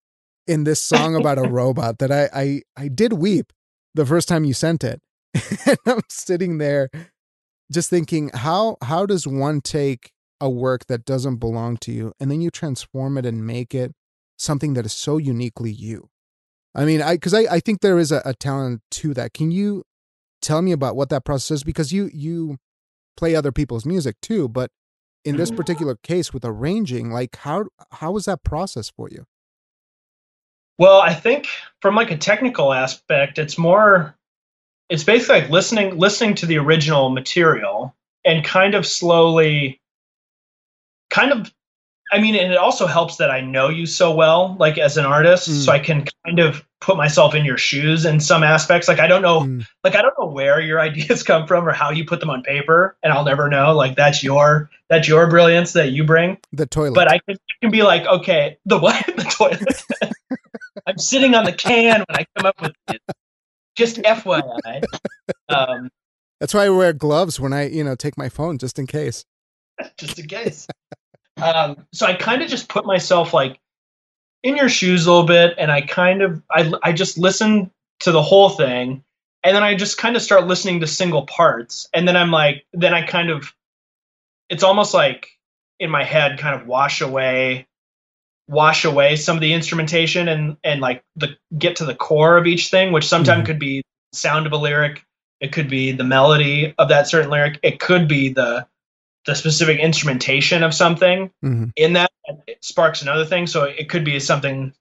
in 0.47 0.63
this 0.63 0.81
song 0.81 1.15
about 1.15 1.37
a 1.37 1.49
robot 1.49 1.99
that 1.99 2.11
I 2.11 2.29
I 2.33 2.61
I 2.77 2.87
did 2.87 3.13
weep 3.13 3.51
the 3.95 4.05
first 4.05 4.29
time 4.29 4.45
you 4.45 4.53
sent 4.53 4.83
it. 4.83 5.01
and 5.65 5.77
I'm 5.85 6.01
sitting 6.09 6.59
there 6.59 6.89
just 7.71 7.89
thinking 7.89 8.29
how 8.33 8.77
how 8.81 9.05
does 9.05 9.27
one 9.27 9.59
take 9.59 10.11
a 10.39 10.49
work 10.49 10.85
that 10.87 11.05
doesn't 11.05 11.37
belong 11.37 11.77
to 11.77 11.91
you 11.91 12.13
and 12.19 12.29
then 12.29 12.41
you 12.41 12.51
transform 12.51 13.17
it 13.17 13.25
and 13.25 13.47
make 13.47 13.73
it 13.73 13.93
something 14.37 14.73
that 14.73 14.85
is 14.85 14.93
so 14.93 15.17
uniquely 15.17 15.71
you. 15.71 16.09
I 16.75 16.85
mean, 16.85 17.01
I 17.01 17.15
because 17.15 17.33
I, 17.33 17.41
I 17.49 17.59
think 17.59 17.81
there 17.81 17.99
is 17.99 18.11
a, 18.11 18.21
a 18.25 18.33
talent 18.33 18.81
to 18.91 19.13
that. 19.15 19.33
Can 19.33 19.51
you 19.51 19.83
tell 20.43 20.61
me 20.61 20.71
about 20.71 20.95
what 20.95 21.09
that 21.09 21.25
process 21.25 21.49
is? 21.57 21.63
Because 21.63 21.91
you 21.91 22.09
you 22.13 22.57
play 23.17 23.35
other 23.35 23.51
people's 23.51 23.85
music 23.85 24.15
too, 24.21 24.47
but 24.47 24.69
in 25.25 25.37
this 25.37 25.49
Mhm. 25.51 25.55
particular 25.57 25.95
case 25.95 26.33
with 26.33 26.43
arranging, 26.45 27.11
like 27.11 27.37
how 27.37 27.65
how 27.93 28.11
was 28.11 28.25
that 28.25 28.43
process 28.43 28.89
for 28.89 29.09
you? 29.09 29.25
Well, 30.77 30.99
I 31.01 31.13
think 31.13 31.47
from 31.81 31.95
like 31.95 32.11
a 32.11 32.17
technical 32.17 32.73
aspect, 32.73 33.37
it's 33.37 33.57
more 33.57 34.15
it's 34.89 35.03
basically 35.03 35.41
like 35.41 35.49
listening 35.49 35.97
listening 35.97 36.35
to 36.35 36.45
the 36.45 36.57
original 36.57 37.09
material 37.09 37.95
and 38.25 38.43
kind 38.43 38.75
of 38.75 38.85
slowly 38.85 39.79
kind 41.09 41.31
of 41.31 41.53
I 42.11 42.19
mean, 42.19 42.35
and 42.35 42.51
it 42.53 42.57
also 42.59 42.85
helps 42.85 43.15
that 43.17 43.31
I 43.31 43.41
know 43.41 43.69
you 43.69 43.87
so 43.87 44.13
well, 44.13 44.55
like 44.59 44.77
as 44.77 44.97
an 44.97 45.05
artist, 45.05 45.49
Mm. 45.49 45.65
so 45.65 45.71
I 45.71 45.79
can 45.79 46.05
kind 46.25 46.37
of 46.39 46.63
put 46.79 46.95
myself 46.95 47.33
in 47.33 47.43
your 47.43 47.57
shoes 47.57 48.05
in 48.05 48.19
some 48.19 48.43
aspects. 48.43 48.87
Like 48.87 48.99
I 48.99 49.07
don't 49.07 49.21
know, 49.23 49.41
Mm. 49.41 49.65
like 49.83 49.95
I 49.95 50.01
don't 50.01 50.13
know 50.19 50.22
where 50.33 50.59
your 50.59 50.79
ideas 50.89 51.23
come 51.23 51.47
from 51.47 51.67
or 51.67 51.71
how 51.71 51.91
you 51.91 52.05
put 52.05 52.19
them 52.19 52.29
on 52.29 52.43
paper, 52.43 52.97
and 53.03 53.13
I'll 53.13 53.23
never 53.25 53.47
know. 53.49 53.73
Like 53.75 53.95
that's 53.95 54.23
your 54.23 54.69
that's 54.89 55.07
your 55.07 55.29
brilliance 55.29 55.73
that 55.73 55.91
you 55.91 56.03
bring 56.03 56.37
The 56.51 56.65
toilet. 56.65 56.95
but 56.95 57.09
I 57.09 57.19
can, 57.19 57.35
I 57.35 57.53
can 57.61 57.71
be 57.71 57.83
like, 57.83 58.05
okay, 58.05 58.57
the 58.65 58.77
what? 58.79 59.03
The 59.15 59.23
toilet. 59.23 60.11
I'm 60.87 60.97
sitting 60.97 61.33
on 61.35 61.45
the 61.45 61.53
can 61.53 62.03
when 62.07 62.17
I 62.17 62.25
come 62.35 62.45
up 62.45 62.59
with 62.61 62.73
it. 62.89 63.01
Just 63.75 63.97
FYI. 63.97 64.83
Um, 65.49 65.89
That's 66.39 66.53
why 66.53 66.65
I 66.65 66.69
wear 66.69 66.91
gloves 66.93 67.39
when 67.39 67.53
I, 67.53 67.67
you 67.69 67.83
know, 67.83 67.95
take 67.95 68.17
my 68.17 68.27
phone 68.29 68.57
just 68.57 68.77
in 68.77 68.85
case. 68.87 69.23
just 69.97 70.19
in 70.19 70.27
case. 70.27 70.67
Um, 71.41 71.87
so 71.93 72.05
I 72.05 72.13
kind 72.13 72.41
of 72.43 72.49
just 72.49 72.67
put 72.69 72.85
myself 72.85 73.33
like 73.33 73.59
in 74.43 74.55
your 74.57 74.69
shoes 74.69 75.05
a 75.05 75.11
little 75.11 75.25
bit, 75.25 75.55
and 75.57 75.71
I 75.71 75.81
kind 75.81 76.21
of 76.21 76.43
I 76.51 76.71
I 76.83 76.91
just 76.91 77.17
listen 77.17 77.71
to 78.01 78.11
the 78.11 78.21
whole 78.21 78.49
thing, 78.49 79.03
and 79.43 79.55
then 79.55 79.63
I 79.63 79.75
just 79.75 79.97
kind 79.97 80.15
of 80.15 80.21
start 80.21 80.47
listening 80.47 80.79
to 80.81 80.87
single 80.87 81.25
parts, 81.25 81.89
and 81.93 82.07
then 82.07 82.15
I'm 82.17 82.31
like, 82.31 82.65
then 82.73 82.93
I 82.93 83.01
kind 83.05 83.29
of, 83.29 83.53
it's 84.49 84.63
almost 84.63 84.93
like 84.93 85.29
in 85.79 85.89
my 85.89 86.03
head, 86.03 86.39
kind 86.39 86.59
of 86.59 86.67
wash 86.67 87.01
away, 87.01 87.67
wash 88.47 88.85
away 88.85 89.15
some 89.15 89.37
of 89.37 89.41
the 89.41 89.53
instrumentation, 89.53 90.27
and 90.27 90.57
and 90.63 90.81
like 90.81 91.03
the 91.15 91.37
get 91.57 91.77
to 91.77 91.85
the 91.85 91.95
core 91.95 92.37
of 92.37 92.47
each 92.47 92.69
thing, 92.69 92.91
which 92.91 93.07
sometimes 93.07 93.43
Mhm. 93.43 93.45
could 93.45 93.59
be 93.59 93.83
sound 94.13 94.45
of 94.45 94.53
a 94.53 94.57
lyric, 94.57 95.03
it 95.39 95.51
could 95.51 95.69
be 95.69 95.91
the 95.91 96.03
melody 96.03 96.73
of 96.77 96.89
that 96.89 97.07
certain 97.07 97.31
lyric, 97.31 97.59
it 97.63 97.79
could 97.79 98.07
be 98.07 98.29
the 98.29 98.65
the 99.25 99.35
specific 99.35 99.79
instrumentation 99.79 100.63
of 100.63 100.73
something 100.73 101.31
hmm 101.41 101.65
in 101.77 101.93
that 101.93 102.11
it 102.45 102.63
sparks 102.63 103.01
another 103.01 103.25
thing 103.25 103.47
so 103.47 103.63
it 103.63 103.89
could 103.89 104.03
be 104.05 104.19
something 104.19 104.73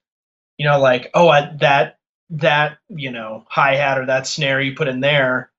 you 0.58 0.66
know 0.66 0.80
like 0.80 1.10
oh 1.14 1.28
I, 1.28 1.54
that 1.60 1.96
that 2.32 2.78
you 2.88 3.10
know 3.10 3.44
hi-hat 3.48 3.98
or 3.98 4.06
that 4.06 4.26
snare 4.26 4.60
you 4.60 4.74
put 4.74 4.88
in 4.88 5.00
there 5.00 5.50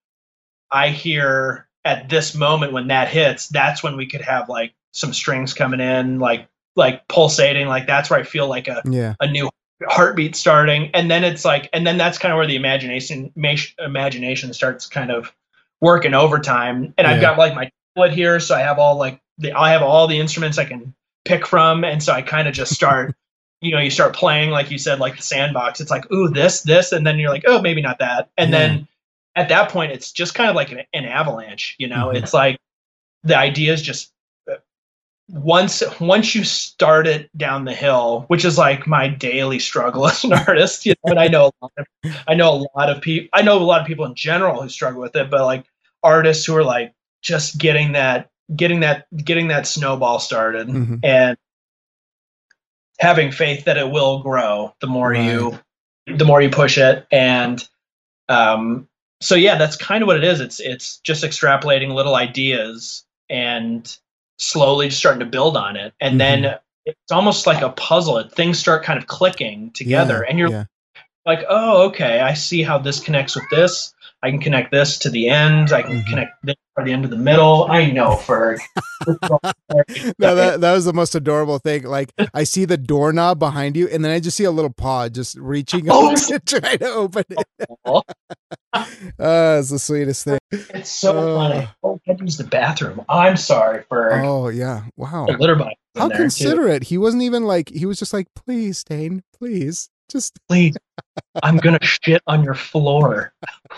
i 0.71 0.89
hear 0.89 1.67
at 1.85 2.09
this 2.09 2.33
moment 2.33 2.73
when 2.73 2.87
that 2.87 3.07
hits 3.07 3.47
that's 3.49 3.83
when 3.83 3.95
we 3.95 4.07
could 4.07 4.21
have 4.21 4.49
like 4.49 4.73
some 4.91 5.13
strings 5.13 5.53
coming 5.53 5.79
in 5.79 6.19
like 6.19 6.47
like 6.75 7.07
pulsating 7.07 7.67
like 7.67 7.85
that's 7.85 8.09
where 8.09 8.19
i 8.19 8.23
feel 8.23 8.47
like 8.47 8.67
a, 8.67 8.81
Yeah. 8.85 9.13
a 9.19 9.29
new 9.29 9.49
heartbeat 9.87 10.35
starting. 10.35 10.89
And 10.93 11.11
then 11.11 11.23
it's 11.23 11.43
like 11.43 11.69
and 11.73 11.85
then 11.85 11.97
that's 11.97 12.17
kind 12.17 12.31
of 12.31 12.37
where 12.37 12.47
the 12.47 12.55
imagination 12.55 13.31
ma- 13.35 13.55
imagination 13.79 14.53
starts 14.53 14.87
kind 14.87 15.11
of 15.11 15.33
working 15.81 16.13
overtime. 16.13 16.93
And 16.97 17.05
i've 17.05 17.19
got 17.21 17.37
like 17.37 17.53
my 17.53 17.69
tablet 17.95 18.13
here 18.13 18.39
so 18.39 18.55
i 18.55 18.59
have 18.59 18.79
all 18.79 18.95
like 18.97 19.19
the 19.37 19.51
i 19.53 19.71
have 19.71 19.81
all 19.81 20.07
the 20.07 20.19
instruments 20.19 20.57
i 20.57 20.65
can 20.65 20.93
pick 21.25 21.45
from 21.45 21.83
and 21.83 22.01
so 22.01 22.13
i 22.13 22.21
kind 22.21 22.47
of 22.47 22.53
just 22.53 22.73
start 22.73 23.13
you 23.63 23.71
know 23.71 23.79
you 23.79 23.89
start 23.89 24.15
playing 24.15 24.49
like 24.51 24.69
you 24.69 24.77
said 24.77 24.99
like 24.99 25.15
the 25.15 25.23
sandbox 25.23 25.79
it's 25.79 25.89
like 25.91 26.09
ooh 26.11 26.27
this 26.29 26.61
this 26.61 26.91
and 26.91 27.07
then 27.07 27.17
you're 27.17 27.29
like 27.31 27.43
oh 27.47 27.61
maybe 27.61 27.81
not 27.81 27.97
that 27.99 28.29
and 28.37 28.51
Yeah. 28.51 28.57
then 28.59 28.87
at 29.35 29.49
that 29.49 29.69
point 29.69 29.91
it's 29.91 30.11
just 30.11 30.35
kind 30.35 30.49
of 30.49 30.55
like 30.55 30.71
an, 30.71 30.81
an 30.93 31.05
avalanche 31.05 31.75
you 31.79 31.87
know 31.87 32.07
Mhm. 32.07 32.15
it's 32.21 32.33
like 32.33 32.57
the 33.23 33.37
idea 33.37 33.71
is 33.73 33.81
just 33.81 34.11
uh, 34.51 34.55
once 35.29 35.81
once 36.01 36.35
you 36.35 36.43
start 36.43 37.07
it 37.07 37.29
down 37.37 37.63
the 37.65 37.73
hill 37.73 38.25
which 38.27 38.43
is 38.43 38.57
like 38.57 38.85
my 38.85 39.07
daily 39.07 39.59
struggle 39.59 40.07
as 40.11 40.23
an 40.23 40.33
artist 40.33 40.85
you 40.85 40.93
know 41.05 41.11
and 41.11 41.19
i 41.19 41.27
know 41.27 41.45
a 41.47 41.51
lot 41.61 41.71
of, 41.77 41.87
i 42.27 42.33
know 42.33 42.53
a 42.53 42.67
lot 42.77 42.89
of 42.89 43.01
people 43.01 43.29
i 43.33 43.41
know 43.41 43.57
a 43.57 43.63
lot 43.63 43.79
of 43.81 43.87
people 43.87 44.05
in 44.05 44.13
general 44.15 44.61
who 44.61 44.69
struggle 44.69 45.01
with 45.01 45.15
it 45.15 45.29
but 45.29 45.43
like 45.45 45.65
artists 46.03 46.45
who 46.45 46.55
are 46.55 46.63
like 46.63 46.93
just 47.21 47.57
getting 47.57 47.93
that 47.93 48.29
getting 48.53 48.81
that 48.81 49.05
getting 49.23 49.47
that 49.47 49.65
snowball 49.65 50.19
started 50.19 50.67
Mhm. 50.67 50.99
and 51.03 51.37
having 52.99 53.31
faith 53.31 53.65
that 53.65 53.77
it 53.77 53.89
will 53.89 54.21
grow 54.21 54.73
the 54.79 54.87
more 54.87 55.13
you 55.13 55.59
the 56.07 56.25
more 56.25 56.41
you 56.41 56.49
push 56.49 56.77
it. 56.77 57.05
And 57.11 57.65
um 58.29 58.87
so 59.21 59.35
yeah 59.35 59.57
that's 59.57 59.75
kind 59.75 60.03
of 60.03 60.07
what 60.07 60.17
it 60.17 60.23
is. 60.23 60.39
It's 60.39 60.59
it's 60.59 60.97
just 60.99 61.23
extrapolating 61.23 61.93
little 61.93 62.15
ideas 62.15 63.05
and 63.29 63.95
slowly 64.37 64.87
just 64.87 64.99
starting 64.99 65.21
to 65.21 65.25
build 65.25 65.57
on 65.57 65.75
it. 65.75 65.93
And 65.99 66.19
then 66.19 66.55
it's 66.85 67.11
almost 67.11 67.47
like 67.47 67.61
a 67.61 67.69
puzzle. 67.69 68.21
Things 68.29 68.59
start 68.59 68.83
kind 68.83 68.99
of 68.99 69.07
clicking 69.07 69.71
together 69.71 70.19
Yeah, 70.23 70.29
and 70.29 70.39
you're 70.39 70.49
yeah. 70.49 70.65
like 71.25 71.45
oh 71.49 71.87
okay 71.87 72.19
i 72.19 72.33
see 72.33 72.61
how 72.63 72.77
this 72.77 72.99
connects 72.99 73.35
with 73.35 73.45
this 73.49 73.93
i 74.23 74.29
can 74.31 74.39
connect 74.39 74.71
this 74.71 74.97
to 74.97 75.09
the 75.09 75.29
end 75.29 75.71
i 75.71 75.81
can 75.83 76.01
Mhm. 76.01 76.07
connect 76.09 76.31
this 76.43 76.55
to 76.77 76.83
the 76.85 76.91
end 76.91 77.03
of 77.05 77.11
the 77.11 77.17
middle 77.17 77.67
i 77.69 77.91
know 77.91 78.15
ferg 78.15 78.59
no, 80.17 80.35
that 80.35 80.61
that 80.61 80.73
was 80.73 80.85
the 80.85 80.93
most 80.93 81.13
adorable 81.13 81.59
thing. 81.59 81.83
Like 81.83 82.13
I 82.33 82.45
see 82.45 82.63
the 82.63 82.77
doorknob 82.77 83.37
behind 83.37 83.75
you, 83.75 83.89
and 83.89 84.03
then 84.03 84.13
I 84.13 84.21
just 84.21 84.37
see 84.37 84.45
a 84.45 84.51
little 84.51 84.71
paw 84.71 85.09
just 85.09 85.35
reaching 85.37 85.87
Oh, 85.89 86.15
to 86.27 86.39
try 86.39 86.77
to 86.77 86.85
open 86.87 87.25
it. 87.29 87.45
Oh, 89.19 89.59
it's 89.59 89.69
the 89.69 89.77
sweetest 89.79 90.23
thing. 90.25 90.39
It's 90.51 90.89
so 90.89 91.17
Oh. 91.17 91.35
funny. 91.35 91.67
Oh, 91.83 91.95
I 91.95 92.11
had 92.11 92.17
to 92.19 92.23
use 92.23 92.37
the 92.37 92.45
bathroom. 92.45 93.01
I'm 93.09 93.35
sorry 93.37 93.83
for 93.89 94.13
Oh 94.13 94.47
yeah, 94.47 94.85
wow. 94.95 95.25
the 95.27 95.37
litter 95.37 95.55
box. 95.55 95.73
How 95.95 96.07
there, 96.07 96.17
too. 96.17 96.23
considerate. 96.23 96.83
He 96.83 96.97
wasn't 96.97 97.23
even 97.23 97.43
like 97.43 97.69
he 97.69 97.85
was 97.85 97.99
just 97.99 98.13
like, 98.13 98.27
please, 98.35 98.83
Dane, 98.85 99.21
please, 99.37 99.89
just 100.09 100.39
Please, 100.47 100.75
I'm 101.41 101.57
gonna 101.57 101.83
shit 101.83 102.21
on 102.27 102.43
your 102.43 102.53
floor. 102.53 103.33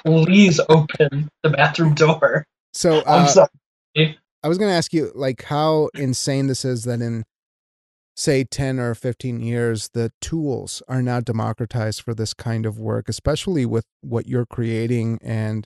Please 0.05 0.59
open 0.69 1.29
the 1.43 1.49
bathroom 1.49 1.93
door. 1.93 2.45
so. 2.73 2.97
I'm 3.05 3.23
Uh, 3.23 3.27
sorry. 3.27 4.17
I 4.43 4.47
was 4.47 4.57
to 4.59 4.65
ask 4.67 4.93
you, 4.93 5.11
like, 5.15 5.43
how 5.43 5.89
insane 5.95 6.45
this 6.47 6.63
is 6.65 6.83
that 6.83 7.01
in, 7.01 7.23
say, 8.15 8.43
10 8.43 8.79
or 8.79 8.93
15 8.93 9.39
years, 9.39 9.89
the 9.93 10.11
tools 10.21 10.83
are 10.87 11.01
now 11.01 11.19
democratized 11.19 12.01
for 12.01 12.13
this 12.13 12.33
kind 12.35 12.65
of 12.67 12.77
work, 12.77 13.09
especially 13.09 13.65
with 13.65 13.85
what 14.01 14.27
you're 14.27 14.45
creating 14.45 15.17
and 15.23 15.65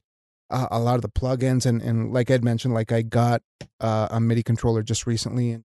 uh, 0.49 0.67
a 0.71 0.79
lot 0.79 0.95
of 0.95 1.01
the 1.01 1.09
plugins. 1.09 1.65
And, 1.65 1.81
and 1.81 2.13
like 2.13 2.29
Ed 2.29 2.43
mentioned, 2.43 2.73
like, 2.73 2.91
I 2.93 3.01
got 3.01 3.41
uh, 3.81 4.07
a 4.11 4.19
MIDI 4.21 4.43
controller 4.43 4.81
just 4.81 5.05
recently, 5.05 5.51
and 5.51 5.63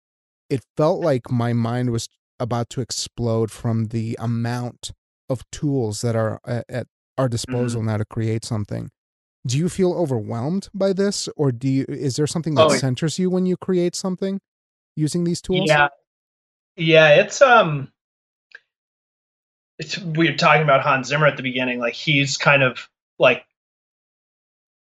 it 0.49 0.61
felt 0.77 1.01
like 1.03 1.29
my 1.29 1.51
mind 1.51 1.89
was 1.91 2.07
about 2.39 2.69
to 2.69 2.81
explode 2.81 3.51
from 3.51 3.85
the 3.87 4.15
amount 4.21 4.91
of 5.31 5.49
tools 5.51 6.01
that 6.01 6.15
are 6.15 6.39
at, 6.45 6.65
at 6.69 6.87
our 7.17 7.29
disposal 7.29 7.81
mm-hmm. 7.81 7.89
now 7.89 7.97
to 7.97 8.05
create 8.05 8.45
something. 8.45 8.89
Do 9.45 9.57
you 9.57 9.69
feel 9.69 9.93
overwhelmed 9.93 10.69
by 10.73 10.93
this, 10.93 11.27
or 11.35 11.51
do 11.51 11.67
you? 11.67 11.85
Is 11.87 12.15
there 12.15 12.27
something 12.27 12.53
that 12.55 12.65
oh, 12.65 12.75
centers 12.75 13.17
you 13.17 13.29
when 13.29 13.45
you 13.47 13.57
create 13.57 13.95
something 13.95 14.39
using 14.95 15.23
these 15.23 15.41
tools? 15.41 15.67
Yeah, 15.67 15.87
yeah. 16.75 17.15
It's 17.15 17.41
um, 17.41 17.91
it's 19.79 19.97
we 19.97 20.29
were 20.29 20.37
talking 20.37 20.61
about 20.61 20.83
Hans 20.83 21.07
Zimmer 21.07 21.25
at 21.25 21.37
the 21.37 21.43
beginning. 21.43 21.79
Like 21.79 21.95
he's 21.95 22.37
kind 22.37 22.61
of 22.61 22.87
like 23.17 23.43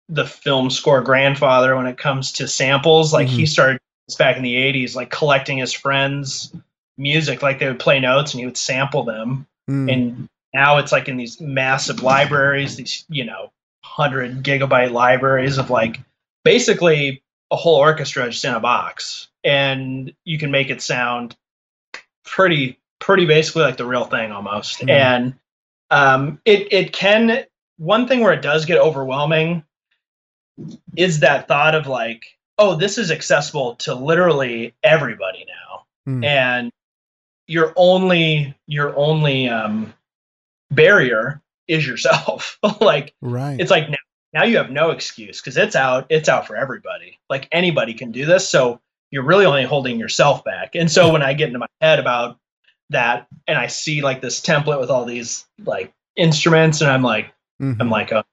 the 0.10 0.26
film 0.26 0.70
score 0.70 1.02
grandfather 1.02 1.76
when 1.76 1.88
it 1.88 1.98
comes 1.98 2.34
to 2.34 2.48
samples. 2.48 3.12
Like 3.14 3.28
mm-hmm. 3.28 3.38
he 3.38 3.46
started 3.48 3.80
back 4.20 4.38
in 4.38 4.44
the 4.44 4.54
80s, 4.54 4.96
like 4.96 5.10
collecting 5.10 5.58
his 5.58 5.74
friends' 5.74 6.56
music. 6.98 7.42
Like 7.42 7.58
they 7.58 7.68
would 7.68 7.80
play 7.80 8.00
notes 8.00 8.34
and 8.34 8.40
he 8.40 8.46
would 8.46 8.58
sample 8.58 9.04
them. 9.04 9.48
Mm. 9.70 9.92
And 9.92 10.30
now 10.54 10.78
it's 10.78 10.92
like 10.92 11.08
in 11.08 11.18
these 11.18 11.40
massive 11.42 12.04
libraries, 12.04 12.76
these, 12.76 13.06
you 13.10 13.26
know, 13.26 13.52
100 13.98 14.44
gigabyte 14.44 14.92
libraries 14.92 15.58
of 15.58 15.70
like 15.70 16.00
basically 16.44 17.22
a 17.52 17.56
whole 17.56 17.76
orchestra 17.76 18.30
just 18.30 18.46
in 18.46 18.54
a 18.54 18.60
box. 18.60 19.28
And 19.44 20.14
you 20.24 20.38
can 20.38 20.52
make 20.52 20.70
it 20.70 20.82
sound 20.82 21.36
pretty, 22.24 22.80
pretty 23.00 23.26
basically 23.26 23.64
like 23.64 23.78
the 23.78 23.86
real 23.86 24.06
thing 24.06 24.32
almost. 24.32 24.80
Mm. 24.80 24.90
And 24.90 25.34
um, 25.92 26.42
it, 26.46 26.72
it 26.72 26.94
can, 26.94 27.46
one 27.78 28.08
thing 28.08 28.22
where 28.22 28.34
it 28.34 28.42
does 28.42 28.66
get 28.66 28.80
overwhelming 28.80 29.64
is 30.96 31.20
that 31.20 31.48
thought 31.48 31.76
of 31.76 31.88
like, 31.88 32.26
oh, 32.58 32.76
this 32.76 32.98
is 32.98 33.12
accessible 33.12 33.76
to 33.76 33.94
literally 33.94 34.74
everybody 34.84 35.46
now. 35.46 35.86
Mm. 36.08 36.26
And 36.26 36.72
your 37.48 37.74
only 37.76 38.56
your 38.68 38.96
only 38.96 39.50
um, 39.50 39.94
barrier 40.72 41.42
is 41.68 41.86
yourself. 41.86 42.58
like 42.82 43.14
right. 43.22 43.60
it's 43.60 43.72
like 43.72 43.90
now, 43.90 43.98
now 44.34 44.44
you 44.44 44.58
have 44.58 44.72
no 44.72 44.92
excuse 44.92 45.42
because 45.42 45.58
it's 45.58 45.76
out 45.76 46.08
it's 46.10 46.30
out 46.30 46.48
for 46.48 46.56
everybody. 46.56 47.20
Like 47.30 47.48
anybody 47.52 47.94
can 47.94 48.12
do 48.12 48.26
this. 48.26 48.48
So 48.48 48.80
you're 49.12 49.24
really 49.24 49.46
only 49.46 49.64
holding 49.64 50.00
yourself 50.00 50.44
back. 50.44 50.76
And 50.76 50.92
so 50.92 51.12
when 51.12 51.22
I 51.22 51.34
get 51.34 51.48
into 51.48 51.60
my 51.60 51.68
head 51.80 52.00
about 52.00 52.38
that 52.90 53.28
and 53.48 53.58
I 53.58 53.68
see 53.68 54.02
like 54.02 54.22
this 54.22 54.42
template 54.42 54.80
with 54.80 54.90
all 54.90 55.06
these 55.06 55.46
like 55.64 55.94
instruments 56.16 56.82
and 56.82 56.92
I'm 56.92 57.02
like 57.02 57.28
mm-hmm. 57.62 57.82
I'm 57.82 57.90
like 57.90 58.12
oh, 58.12 58.24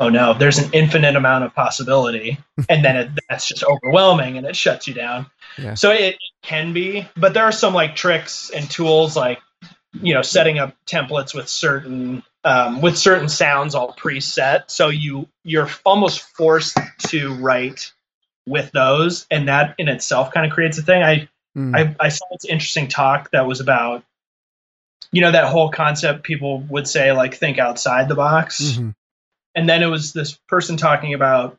oh 0.00 0.08
no, 0.08 0.34
there's 0.34 0.58
an 0.58 0.70
infinite 0.72 1.14
amount 1.14 1.44
of 1.44 1.54
possibility, 1.54 2.38
and 2.68 2.84
then 2.84 2.96
it, 2.96 3.10
that's 3.28 3.46
just 3.46 3.62
overwhelming 3.62 4.38
and 4.38 4.46
it 4.46 4.56
shuts 4.56 4.88
you 4.88 4.94
down. 4.94 5.26
Yeah. 5.58 5.74
So 5.74 5.92
it, 5.92 6.14
it 6.14 6.18
can 6.42 6.72
be, 6.72 7.06
but 7.16 7.34
there 7.34 7.44
are 7.44 7.52
some 7.52 7.74
like 7.74 7.94
tricks 7.94 8.50
and 8.50 8.68
tools 8.68 9.14
like 9.14 9.38
you 9.92 10.14
know 10.14 10.22
setting 10.22 10.58
up 10.58 10.74
templates 10.86 11.34
with 11.34 11.48
certain 11.48 12.22
um, 12.42 12.80
with 12.80 12.96
certain 12.96 13.28
sounds 13.28 13.74
all 13.74 13.94
preset, 13.94 14.64
so 14.68 14.88
you 14.88 15.28
you're 15.44 15.68
almost 15.84 16.20
forced 16.20 16.78
to 17.08 17.34
write 17.34 17.92
with 18.46 18.72
those, 18.72 19.26
and 19.30 19.48
that 19.48 19.74
in 19.78 19.88
itself 19.88 20.32
kind 20.32 20.46
of 20.46 20.52
creates 20.52 20.78
a 20.78 20.82
thing. 20.82 21.02
I 21.02 21.28
mm. 21.56 21.76
I, 21.76 21.94
I 22.00 22.08
saw 22.08 22.24
this 22.32 22.46
interesting 22.46 22.88
talk 22.88 23.30
that 23.32 23.46
was 23.46 23.60
about 23.60 24.02
you 25.12 25.20
know 25.20 25.32
that 25.32 25.44
whole 25.46 25.70
concept 25.70 26.22
people 26.22 26.60
would 26.70 26.88
say 26.88 27.12
like 27.12 27.34
think 27.34 27.58
outside 27.58 28.08
the 28.08 28.14
box 28.14 28.62
mm-hmm 28.62 28.90
and 29.54 29.68
then 29.68 29.82
it 29.82 29.86
was 29.86 30.12
this 30.12 30.38
person 30.48 30.76
talking 30.76 31.14
about 31.14 31.58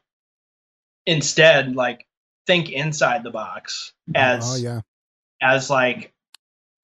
instead 1.05 1.75
like 1.75 2.05
think 2.47 2.69
inside 2.69 3.23
the 3.23 3.31
box 3.31 3.93
as 4.15 4.43
oh 4.45 4.55
yeah 4.55 4.81
as 5.41 5.69
like 5.69 6.13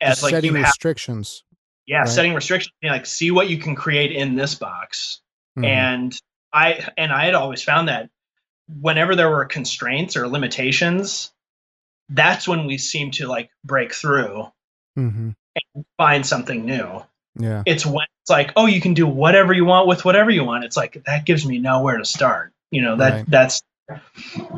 as 0.01 0.23
like 0.23 0.31
setting 0.31 0.53
restrictions 0.53 1.43
yeah 1.85 1.99
right? 1.99 2.09
setting 2.09 2.33
restrictions 2.33 2.73
like 2.83 3.05
see 3.05 3.31
what 3.31 3.49
you 3.49 3.57
can 3.57 3.75
create 3.75 4.11
in 4.11 4.35
this 4.35 4.55
box 4.55 5.21
mm-hmm. 5.57 5.65
and 5.65 6.19
i 6.53 6.87
and 6.97 7.11
i 7.11 7.25
had 7.25 7.35
always 7.35 7.61
found 7.61 7.87
that 7.87 8.09
whenever 8.81 9.15
there 9.15 9.29
were 9.29 9.45
constraints 9.45 10.17
or 10.17 10.27
limitations 10.27 11.31
that's 12.09 12.47
when 12.47 12.65
we 12.65 12.77
seem 12.77 13.11
to 13.11 13.27
like 13.27 13.49
break 13.63 13.93
through 13.93 14.47
mm-hmm. 14.97 15.29
and 15.75 15.85
find 15.97 16.25
something 16.25 16.65
new 16.65 17.01
yeah. 17.39 17.63
It's 17.65 17.85
when 17.85 18.07
it's 18.27 18.31
like, 18.31 18.51
oh, 18.57 18.65
you 18.65 18.81
can 18.81 18.93
do 18.93 19.07
whatever 19.07 19.53
you 19.53 19.63
want 19.63 19.87
with 19.87 20.03
whatever 20.03 20.29
you 20.29 20.43
want. 20.43 20.65
It's 20.65 20.75
like 20.75 21.01
that 21.05 21.25
gives 21.25 21.45
me 21.45 21.59
nowhere 21.59 21.95
to 21.95 22.03
start. 22.03 22.51
You 22.71 22.81
know, 22.81 22.97
that 22.97 23.13
right. 23.13 23.25
that's 23.25 23.63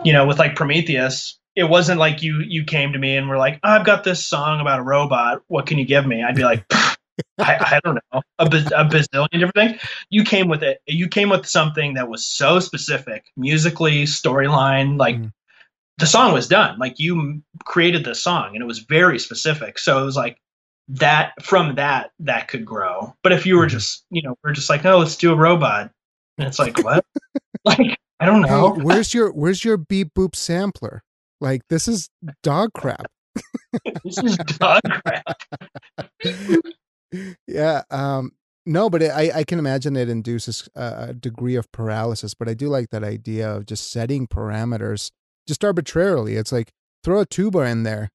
you 0.04 0.12
know, 0.12 0.26
with 0.26 0.40
like 0.40 0.56
Prometheus, 0.56 1.38
it 1.56 1.66
wasn't 1.66 2.00
like 2.00 2.24
you 2.24 2.40
you 2.40 2.64
came 2.64 2.94
to 2.94 2.98
me 2.98 3.16
and 3.16 3.30
were 3.30 3.38
like, 3.38 3.60
oh, 3.64 3.70
I've 3.70 3.86
got 3.86 4.04
this 4.04 4.26
song 4.26 4.60
about 4.60 4.80
a 4.80 4.82
robot. 4.82 5.44
What 5.50 5.68
can 5.68 5.78
you 5.78 5.86
give 5.86 6.08
me? 6.08 6.24
I'd 6.24 6.36
be 6.36 6.44
like, 6.44 6.66
I, 6.72 6.98
I, 7.38 7.80
don't 7.84 8.00
know, 8.12 8.22
a, 8.40 8.46
a 8.46 8.86
bazillion 8.86 9.32
different 9.34 9.54
things. 9.54 9.82
You 10.10 10.24
came 10.24 10.48
with 10.48 10.64
it. 10.64 10.82
You 10.88 11.08
came 11.08 11.30
with 11.30 11.46
something 11.46 11.94
that 11.94 12.10
was 12.10 12.26
so 12.26 12.60
specific, 12.60 13.26
musically, 13.38 14.06
storyline. 14.06 14.98
Like 14.98 15.18
mm. 15.18 15.32
the 16.00 16.08
song 16.08 16.34
was 16.34 16.48
done. 16.48 16.80
Like 16.80 16.98
you 16.98 17.44
created 17.66 18.04
the 18.04 18.16
song, 18.16 18.56
and 18.56 18.64
it 18.64 18.68
was 18.68 18.80
very 18.80 19.20
specific. 19.20 19.78
So 19.78 20.02
it 20.02 20.06
was 20.06 20.16
like, 20.16 20.40
that 20.90 21.34
from 21.44 21.76
that 21.76 22.12
that 22.20 22.48
could 22.48 22.66
grow. 22.66 23.16
But 23.24 23.32
if 23.32 23.46
you 23.46 23.58
were 23.58 23.66
mm-hmm. 23.66 23.78
just 23.78 24.06
you 24.10 24.22
know 24.24 24.36
we're 24.44 24.54
just 24.54 24.70
like 24.70 24.86
oh 24.86 24.98
let's 24.98 25.16
do 25.16 25.32
a 25.32 25.36
robot, 25.36 25.92
and 26.38 26.48
it's 26.48 26.60
like 26.60 26.84
what? 26.84 27.06
like 27.66 27.98
I 28.20 28.26
don't 28.26 28.42
know. 28.42 28.74
Hey, 28.74 28.82
where's 28.82 29.14
your 29.14 29.32
where's 29.32 29.64
your 29.64 29.78
beep 29.78 30.14
boop 30.14 30.36
sampler? 30.36 31.04
Like 31.40 31.62
this 31.70 31.88
is 31.88 32.10
dog 32.44 32.72
crap. 32.74 33.06
this 34.04 34.18
is 34.18 34.36
dog 34.38 34.82
crap. 34.84 35.38
yeah. 37.48 37.84
Um. 37.90 38.32
No, 38.66 38.90
but 38.90 39.02
it, 39.02 39.12
I 39.12 39.32
I 39.40 39.44
can 39.44 39.60
imagine 39.60 39.96
it 39.96 40.10
induces 40.10 40.68
a 40.76 41.14
degree 41.14 41.56
of 41.56 41.72
paralysis. 41.72 42.34
But 42.34 42.50
I 42.50 42.56
do 42.56 42.68
like 42.68 42.90
that 42.90 43.04
idea 43.04 43.50
of 43.50 43.66
just 43.66 43.92
setting 43.92 44.28
parameters 44.28 45.12
just 45.48 45.64
arbitrarily. 45.64 46.36
It's 46.36 46.52
like 46.52 46.72
throw 47.04 47.22
a 47.22 47.26
tuba 47.26 47.60
in 47.62 47.84
there 47.84 48.10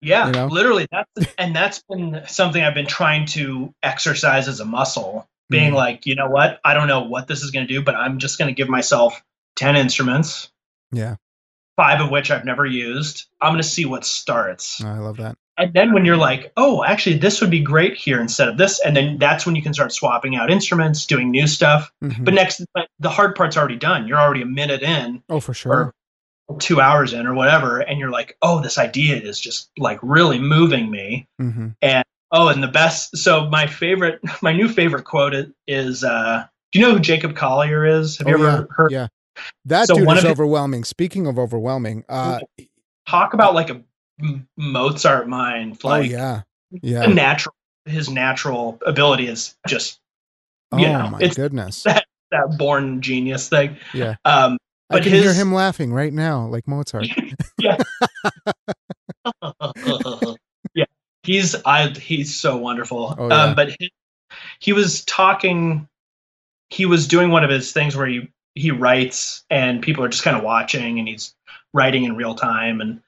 yeah, 0.00 0.26
you 0.26 0.32
know? 0.32 0.46
literally. 0.46 0.86
That's 0.90 1.32
and 1.38 1.54
that's 1.54 1.82
been 1.88 2.22
something 2.26 2.62
I've 2.62 2.74
been 2.74 2.86
trying 2.86 3.26
to 3.26 3.74
exercise 3.82 4.48
as 4.48 4.60
a 4.60 4.64
muscle. 4.64 5.28
Being 5.48 5.72
mm. 5.72 5.76
like, 5.76 6.06
you 6.06 6.14
know 6.14 6.28
what? 6.28 6.60
I 6.64 6.74
don't 6.74 6.86
know 6.86 7.02
what 7.02 7.26
this 7.26 7.42
is 7.42 7.50
going 7.50 7.66
to 7.66 7.72
do, 7.72 7.82
but 7.82 7.96
I'm 7.96 8.18
just 8.18 8.38
going 8.38 8.48
to 8.48 8.54
give 8.54 8.68
myself 8.68 9.20
ten 9.56 9.76
instruments. 9.76 10.50
Yeah. 10.92 11.16
Five 11.76 12.00
of 12.00 12.10
which 12.10 12.30
I've 12.30 12.44
never 12.44 12.64
used. 12.66 13.26
I'm 13.40 13.52
going 13.52 13.62
to 13.62 13.68
see 13.68 13.84
what 13.84 14.04
starts. 14.04 14.82
Oh, 14.82 14.88
I 14.88 14.98
love 14.98 15.16
that. 15.16 15.36
And 15.56 15.74
then 15.74 15.92
when 15.92 16.04
you're 16.04 16.16
like, 16.16 16.52
oh, 16.56 16.84
actually, 16.84 17.18
this 17.18 17.40
would 17.40 17.50
be 17.50 17.60
great 17.60 17.94
here 17.94 18.20
instead 18.20 18.48
of 18.48 18.56
this, 18.56 18.80
and 18.80 18.96
then 18.96 19.18
that's 19.18 19.44
when 19.44 19.56
you 19.56 19.62
can 19.62 19.74
start 19.74 19.92
swapping 19.92 20.36
out 20.36 20.50
instruments, 20.50 21.04
doing 21.04 21.30
new 21.30 21.46
stuff. 21.46 21.92
Mm-hmm. 22.02 22.24
But 22.24 22.34
next, 22.34 22.64
the 22.98 23.10
hard 23.10 23.34
part's 23.34 23.58
already 23.58 23.76
done. 23.76 24.08
You're 24.08 24.18
already 24.18 24.42
a 24.42 24.46
minute 24.46 24.82
in. 24.82 25.22
Oh, 25.28 25.40
for 25.40 25.52
sure 25.52 25.92
two 26.58 26.80
hours 26.80 27.12
in 27.12 27.26
or 27.26 27.34
whatever 27.34 27.80
and 27.80 27.98
you're 27.98 28.10
like 28.10 28.36
oh 28.42 28.60
this 28.60 28.78
idea 28.78 29.16
is 29.16 29.38
just 29.38 29.70
like 29.78 29.98
really 30.02 30.38
moving 30.38 30.90
me. 30.90 31.26
Mm-hmm. 31.40 31.68
and 31.82 32.04
oh 32.32 32.48
and 32.48 32.62
the 32.62 32.68
best 32.68 33.16
so 33.16 33.48
my 33.48 33.66
favorite 33.66 34.20
my 34.42 34.52
new 34.52 34.68
favorite 34.68 35.04
quote 35.04 35.34
is 35.66 36.04
uh 36.04 36.44
do 36.72 36.78
you 36.78 36.86
know 36.86 36.92
who 36.94 37.00
jacob 37.00 37.36
collier 37.36 37.84
is? 37.84 38.18
Have 38.18 38.26
oh, 38.26 38.30
you 38.30 38.36
ever 38.36 38.44
yeah, 38.46 38.64
heard 38.70 38.92
yeah. 38.92 39.06
That 39.64 39.86
so 39.86 39.94
dude 39.94 40.18
is 40.18 40.24
overwhelming. 40.24 40.84
Speaking 40.84 41.26
of 41.26 41.38
overwhelming 41.38 42.04
uh 42.08 42.40
talk 43.08 43.34
about 43.34 43.54
like 43.54 43.70
a 43.70 43.82
mozart 44.56 45.28
mind 45.28 45.78
oh, 45.82 45.88
like 45.88 46.10
oh 46.10 46.12
yeah 46.12 46.42
yeah. 46.82 47.06
natural 47.06 47.54
his 47.86 48.10
natural 48.10 48.78
ability 48.84 49.26
is 49.26 49.56
just 49.66 49.98
you 50.76 50.86
oh 50.86 50.92
know, 50.92 51.08
my 51.10 51.28
goodness. 51.28 51.82
that, 51.84 52.06
that 52.30 52.56
born 52.56 53.02
genius 53.02 53.48
thing. 53.48 53.76
Yeah. 53.92 54.16
Um 54.24 54.58
I 54.90 55.00
can 55.00 55.12
his... 55.12 55.22
hear 55.22 55.34
him 55.34 55.52
laughing 55.52 55.92
right 55.92 56.12
now, 56.12 56.46
like 56.46 56.66
Mozart. 56.66 57.06
yeah. 57.58 57.76
yeah. 60.74 60.84
He's 61.22 61.54
I 61.64 61.90
he's 61.90 62.38
so 62.38 62.56
wonderful. 62.56 63.14
Oh, 63.18 63.28
yeah. 63.28 63.44
um, 63.44 63.54
but 63.54 63.74
he, 63.78 63.92
he 64.58 64.72
was 64.72 65.04
talking 65.04 65.88
he 66.70 66.86
was 66.86 67.06
doing 67.06 67.30
one 67.30 67.44
of 67.44 67.50
his 67.50 67.72
things 67.72 67.96
where 67.96 68.06
he 68.06 68.28
he 68.54 68.70
writes 68.70 69.44
and 69.50 69.82
people 69.82 70.04
are 70.04 70.08
just 70.08 70.24
kind 70.24 70.36
of 70.36 70.42
watching 70.42 70.98
and 70.98 71.06
he's 71.06 71.34
writing 71.72 72.04
in 72.04 72.16
real 72.16 72.34
time 72.34 72.80
and 72.80 73.00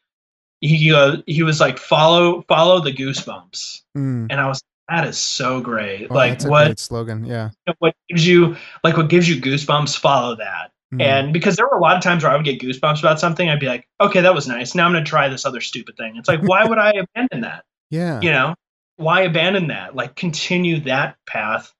he 0.60 0.92
uh, 0.92 1.16
he 1.26 1.42
was 1.42 1.60
like 1.60 1.78
follow 1.78 2.42
follow 2.42 2.80
the 2.80 2.92
goosebumps 2.92 3.82
mm. 3.96 4.26
and 4.30 4.32
I 4.32 4.46
was 4.46 4.62
that 4.88 5.06
is 5.06 5.16
so 5.16 5.60
great. 5.60 6.08
Oh, 6.10 6.14
like 6.14 6.42
what 6.42 6.78
slogan, 6.78 7.24
yeah. 7.24 7.50
What 7.78 7.94
gives 8.08 8.26
you 8.26 8.56
like 8.84 8.96
what 8.96 9.08
gives 9.08 9.28
you 9.28 9.40
goosebumps? 9.40 9.98
Follow 9.98 10.36
that. 10.36 10.71
Mm. 10.92 11.02
And 11.02 11.32
because 11.32 11.56
there 11.56 11.66
were 11.66 11.76
a 11.76 11.80
lot 11.80 11.96
of 11.96 12.02
times 12.02 12.22
where 12.22 12.32
I 12.32 12.36
would 12.36 12.44
get 12.44 12.60
goosebumps 12.60 13.00
about 13.00 13.20
something, 13.20 13.48
I'd 13.48 13.60
be 13.60 13.66
like, 13.66 13.88
okay, 14.00 14.20
that 14.20 14.34
was 14.34 14.46
nice. 14.46 14.74
Now 14.74 14.86
I'm 14.86 14.92
going 14.92 15.04
to 15.04 15.08
try 15.08 15.28
this 15.28 15.46
other 15.46 15.60
stupid 15.60 15.96
thing. 15.96 16.16
It's 16.16 16.28
like, 16.28 16.42
why 16.42 16.64
would 16.64 16.78
I 16.78 16.90
abandon 17.14 17.42
that? 17.42 17.64
Yeah. 17.90 18.20
You 18.20 18.30
know, 18.30 18.54
why 18.96 19.22
abandon 19.22 19.68
that? 19.68 19.94
Like, 19.94 20.16
continue 20.16 20.80
that 20.80 21.16
path. 21.26 21.72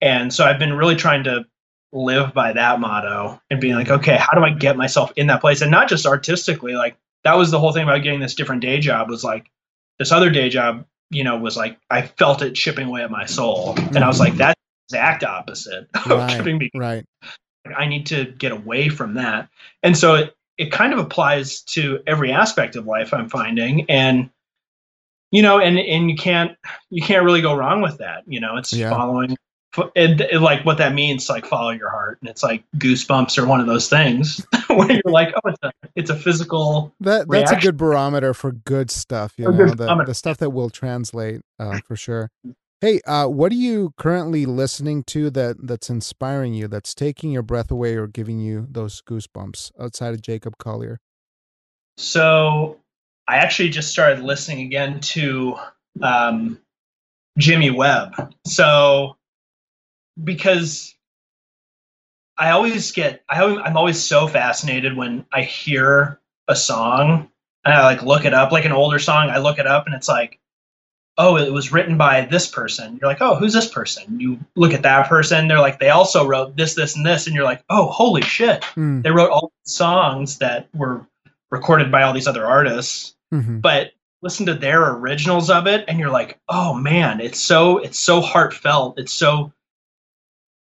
And 0.00 0.32
so 0.32 0.44
I've 0.44 0.58
been 0.58 0.74
really 0.74 0.96
trying 0.96 1.24
to 1.24 1.44
live 1.92 2.34
by 2.34 2.52
that 2.52 2.80
motto 2.80 3.40
and 3.50 3.60
being 3.60 3.74
like, 3.74 3.90
okay, 3.90 4.16
how 4.16 4.32
do 4.38 4.44
I 4.44 4.50
get 4.50 4.76
myself 4.76 5.12
in 5.16 5.28
that 5.28 5.40
place? 5.40 5.60
And 5.60 5.70
not 5.70 5.88
just 5.88 6.06
artistically, 6.06 6.74
like, 6.74 6.96
that 7.24 7.34
was 7.38 7.50
the 7.50 7.58
whole 7.58 7.72
thing 7.72 7.84
about 7.84 8.02
getting 8.02 8.20
this 8.20 8.34
different 8.34 8.62
day 8.62 8.80
job 8.80 9.08
was 9.08 9.24
like, 9.24 9.50
this 9.98 10.12
other 10.12 10.28
day 10.28 10.48
job 10.48 10.84
you 11.10 11.24
know, 11.24 11.36
was 11.38 11.56
like 11.56 11.78
I 11.90 12.02
felt 12.02 12.42
it 12.42 12.54
chipping 12.54 12.88
away 12.88 13.02
at 13.02 13.10
my 13.10 13.26
soul, 13.26 13.74
and 13.76 13.98
I 13.98 14.08
was 14.08 14.20
like, 14.20 14.36
that's 14.36 14.60
the 14.90 14.96
exact 14.96 15.24
opposite 15.24 15.88
of 15.94 16.10
Right, 16.10 16.30
giving 16.36 16.58
me. 16.58 16.70
right. 16.74 17.04
I 17.76 17.86
need 17.86 18.06
to 18.06 18.26
get 18.26 18.52
away 18.52 18.88
from 18.88 19.14
that, 19.14 19.48
and 19.82 19.96
so 19.96 20.14
it 20.14 20.36
it 20.56 20.70
kind 20.70 20.92
of 20.92 20.98
applies 20.98 21.62
to 21.62 22.00
every 22.06 22.32
aspect 22.32 22.76
of 22.76 22.86
life. 22.86 23.12
I'm 23.12 23.28
finding, 23.28 23.90
and 23.90 24.30
you 25.30 25.42
know, 25.42 25.58
and 25.58 25.78
and 25.78 26.10
you 26.10 26.16
can't 26.16 26.56
you 26.90 27.02
can't 27.02 27.24
really 27.24 27.42
go 27.42 27.54
wrong 27.54 27.82
with 27.82 27.98
that. 27.98 28.22
You 28.26 28.40
know, 28.40 28.56
it's 28.56 28.72
Yeah. 28.72 28.90
following. 28.90 29.36
And, 29.96 30.20
and 30.20 30.40
like 30.40 30.64
what 30.64 30.78
that 30.78 30.94
means, 30.94 31.28
like 31.28 31.46
follow 31.46 31.70
your 31.70 31.90
heart, 31.90 32.18
and 32.20 32.30
it's 32.30 32.44
like 32.44 32.62
goosebumps 32.76 33.36
are 33.38 33.44
one 33.44 33.58
of 33.58 33.66
those 33.66 33.88
things 33.88 34.40
where 34.68 34.92
you're 34.92 35.02
like, 35.06 35.34
oh, 35.34 35.48
it's 35.48 35.58
a 35.64 35.72
it's 35.96 36.10
a 36.10 36.16
physical 36.16 36.94
That 37.00 37.28
that's 37.28 37.50
a 37.50 37.56
good 37.56 37.76
barometer 37.76 38.34
for 38.34 38.52
good 38.52 38.88
stuff, 38.92 39.34
you 39.36 39.50
know, 39.50 39.74
the, 39.74 40.04
the 40.06 40.14
stuff 40.14 40.36
that 40.38 40.50
will 40.50 40.70
translate 40.70 41.40
uh, 41.58 41.80
for 41.80 41.96
sure. 41.96 42.30
Hey, 42.84 43.00
uh, 43.06 43.28
what 43.28 43.50
are 43.50 43.54
you 43.54 43.94
currently 43.96 44.44
listening 44.44 45.04
to 45.04 45.30
that 45.30 45.56
that's 45.66 45.88
inspiring 45.88 46.52
you, 46.52 46.68
that's 46.68 46.94
taking 46.94 47.30
your 47.30 47.40
breath 47.40 47.70
away 47.70 47.96
or 47.96 48.06
giving 48.06 48.40
you 48.40 48.66
those 48.70 49.00
goosebumps 49.00 49.72
outside 49.80 50.12
of 50.12 50.20
Jacob 50.20 50.58
Collier? 50.58 51.00
So 51.96 52.78
I 53.26 53.36
actually 53.36 53.70
just 53.70 53.90
started 53.90 54.22
listening 54.22 54.66
again 54.66 55.00
to 55.00 55.56
um, 56.02 56.60
Jimmy 57.38 57.70
Webb. 57.70 58.34
So 58.46 59.16
because 60.22 60.94
I 62.36 62.50
always 62.50 62.92
get, 62.92 63.24
I, 63.30 63.38
al- 63.38 63.60
I'm 63.60 63.78
always 63.78 64.04
so 64.04 64.26
fascinated 64.28 64.94
when 64.94 65.24
I 65.32 65.40
hear 65.40 66.20
a 66.48 66.54
song 66.54 67.30
and 67.64 67.72
I 67.72 67.82
like 67.84 68.02
look 68.02 68.26
it 68.26 68.34
up, 68.34 68.52
like 68.52 68.66
an 68.66 68.72
older 68.72 68.98
song. 68.98 69.30
I 69.30 69.38
look 69.38 69.58
it 69.58 69.66
up 69.66 69.86
and 69.86 69.94
it's 69.94 70.06
like, 70.06 70.38
oh, 71.16 71.36
it 71.36 71.52
was 71.52 71.72
written 71.72 71.96
by 71.96 72.22
this 72.22 72.48
person. 72.48 72.98
You're 73.00 73.08
like, 73.08 73.20
oh, 73.20 73.36
who's 73.36 73.52
this 73.52 73.68
person? 73.68 74.18
You 74.18 74.38
look 74.56 74.72
at 74.72 74.82
that 74.82 75.08
person. 75.08 75.46
They're 75.46 75.60
like, 75.60 75.78
they 75.78 75.90
also 75.90 76.26
wrote 76.26 76.56
this, 76.56 76.74
this, 76.74 76.96
and 76.96 77.06
this, 77.06 77.26
and 77.26 77.34
you're 77.36 77.44
like, 77.44 77.62
oh, 77.70 77.86
holy 77.86 78.22
shit! 78.22 78.62
Mm, 78.76 79.02
They 79.04 79.10
wrote 79.10 79.30
all 79.30 79.52
songs 79.64 80.38
that 80.38 80.68
were 80.74 81.06
recorded 81.50 81.92
by 81.92 82.02
all 82.02 82.12
these 82.12 82.26
other 82.26 82.44
artists 82.44 83.14
mhm. 83.32 83.60
but 83.62 83.92
listen 84.22 84.46
to 84.46 84.54
their 84.54 84.90
originals 84.94 85.50
of 85.50 85.68
it 85.68 85.84
and 85.86 86.00
you're 86.00 86.10
like 86.10 86.40
oh 86.48 86.74
man 86.74 87.20
it's 87.20 87.40
so 87.40 87.78
it's 87.78 87.98
so 87.98 88.20
heartfelt 88.20 88.98
it's 88.98 89.12
so 89.12 89.52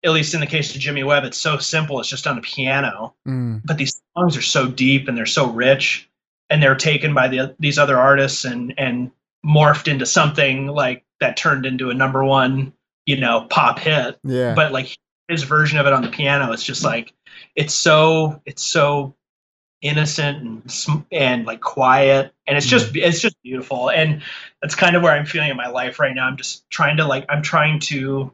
at 0.05 0.11
least 0.11 0.33
in 0.33 0.39
the 0.39 0.47
case 0.47 0.73
of 0.73 0.79
jimmy 0.79 1.03
webb 1.03 1.25
it's 1.25 1.37
so 1.37 1.57
simple 1.57 1.99
it's 1.99 2.07
just 2.07 2.27
on 2.27 2.37
a 2.37 2.41
piano 2.41 3.13
Mm, 3.27 3.61
but 3.65 3.77
these 3.77 4.01
songs 4.17 4.37
are 4.37 4.41
so 4.41 4.67
deep 4.67 5.07
and 5.09 5.17
they're 5.17 5.25
so 5.25 5.47
rich 5.51 6.09
and 6.49 6.63
they're 6.63 6.75
taken 6.75 7.13
by 7.13 7.27
the, 7.27 7.53
these 7.59 7.77
other 7.77 7.97
artists 7.97 8.45
and 8.45 8.73
and 8.77 9.11
morphed 9.45 9.87
into 9.87 10.05
something 10.05 10.67
like 10.67 11.03
that 11.19 11.37
turned 11.37 11.65
into 11.65 11.89
a 11.89 11.93
number 11.93 12.23
one 12.23 12.73
you 13.05 13.17
know 13.19 13.47
pop 13.49 13.79
hit. 13.79 14.19
Yeah. 14.23 14.53
but 14.55 14.71
like 14.71 14.97
his 15.27 15.43
version 15.43 15.77
of 15.79 15.85
it 15.87 15.93
on 15.93 16.01
the 16.01 16.09
piano 16.09 16.51
it's 16.51 16.63
just 16.63 16.83
like 16.83 17.13
it's 17.55 17.73
so 17.73 18.41
it's 18.45 18.63
so 18.63 19.15
innocent 19.81 20.41
and 20.41 21.05
and 21.11 21.45
like 21.45 21.61
quiet. 21.61 22.33
And 22.47 22.57
it's 22.57 22.65
just 22.67 22.95
it's 22.95 23.21
just 23.21 23.41
beautiful. 23.43 23.89
And 23.89 24.21
that's 24.61 24.75
kind 24.75 24.95
of 24.97 25.03
where 25.03 25.13
i'm 25.13 25.25
feeling 25.25 25.49
in 25.51 25.57
my 25.57 25.69
life 25.69 25.99
right 25.99 26.13
now. 26.13 26.27
I'm 26.27 26.35
just 26.37 26.69
trying 26.69 26.97
to 26.97 27.05
like 27.05 27.25
i'm 27.29 27.41
trying 27.41 27.79
to 27.81 28.33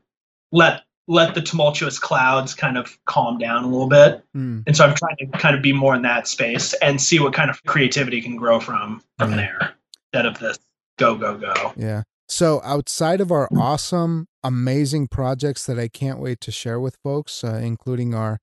let 0.52 0.82
let 1.08 1.36
the 1.36 1.42
tumultuous 1.42 2.00
clouds 2.00 2.56
kind 2.56 2.80
of 2.80 2.98
calm 3.06 3.38
down 3.38 3.64
a 3.64 3.68
little 3.68 3.88
bit. 3.88 4.24
Mm, 4.36 4.64
and 4.66 4.76
so 4.76 4.86
i'm 4.86 4.96
trying 4.96 5.18
to 5.18 5.28
kind 5.38 5.56
of 5.56 5.62
be 5.62 5.72
more 5.74 5.94
in 5.94 6.02
that 6.02 6.28
space 6.28 6.74
and 6.82 7.00
see 7.00 7.20
what 7.20 7.34
kind 7.34 7.52
of 7.52 7.64
creativity 7.66 8.22
can 8.22 8.38
grow 8.38 8.60
from 8.60 9.04
from 9.20 9.32
Yeah. 9.32 9.36
there 9.38 9.76
instead 10.12 10.26
of 10.26 10.40
this 10.40 10.58
go 10.98 11.16
go 11.16 11.38
go 11.38 11.74
yeah. 11.76 12.04
So 12.28 12.60
outside 12.64 13.22
of 13.22 13.32
our 13.32 13.48
awesome, 13.56 14.28
amazing 14.44 15.08
projects 15.10 15.66
that 15.68 15.78
I 15.78 15.88
can't 15.88 16.20
wait 16.20 16.42
to 16.42 16.52
share 16.52 16.80
with 16.80 16.98
folks, 17.04 17.44
uh, 17.44 17.60
including 17.64 18.16
our 18.16 18.40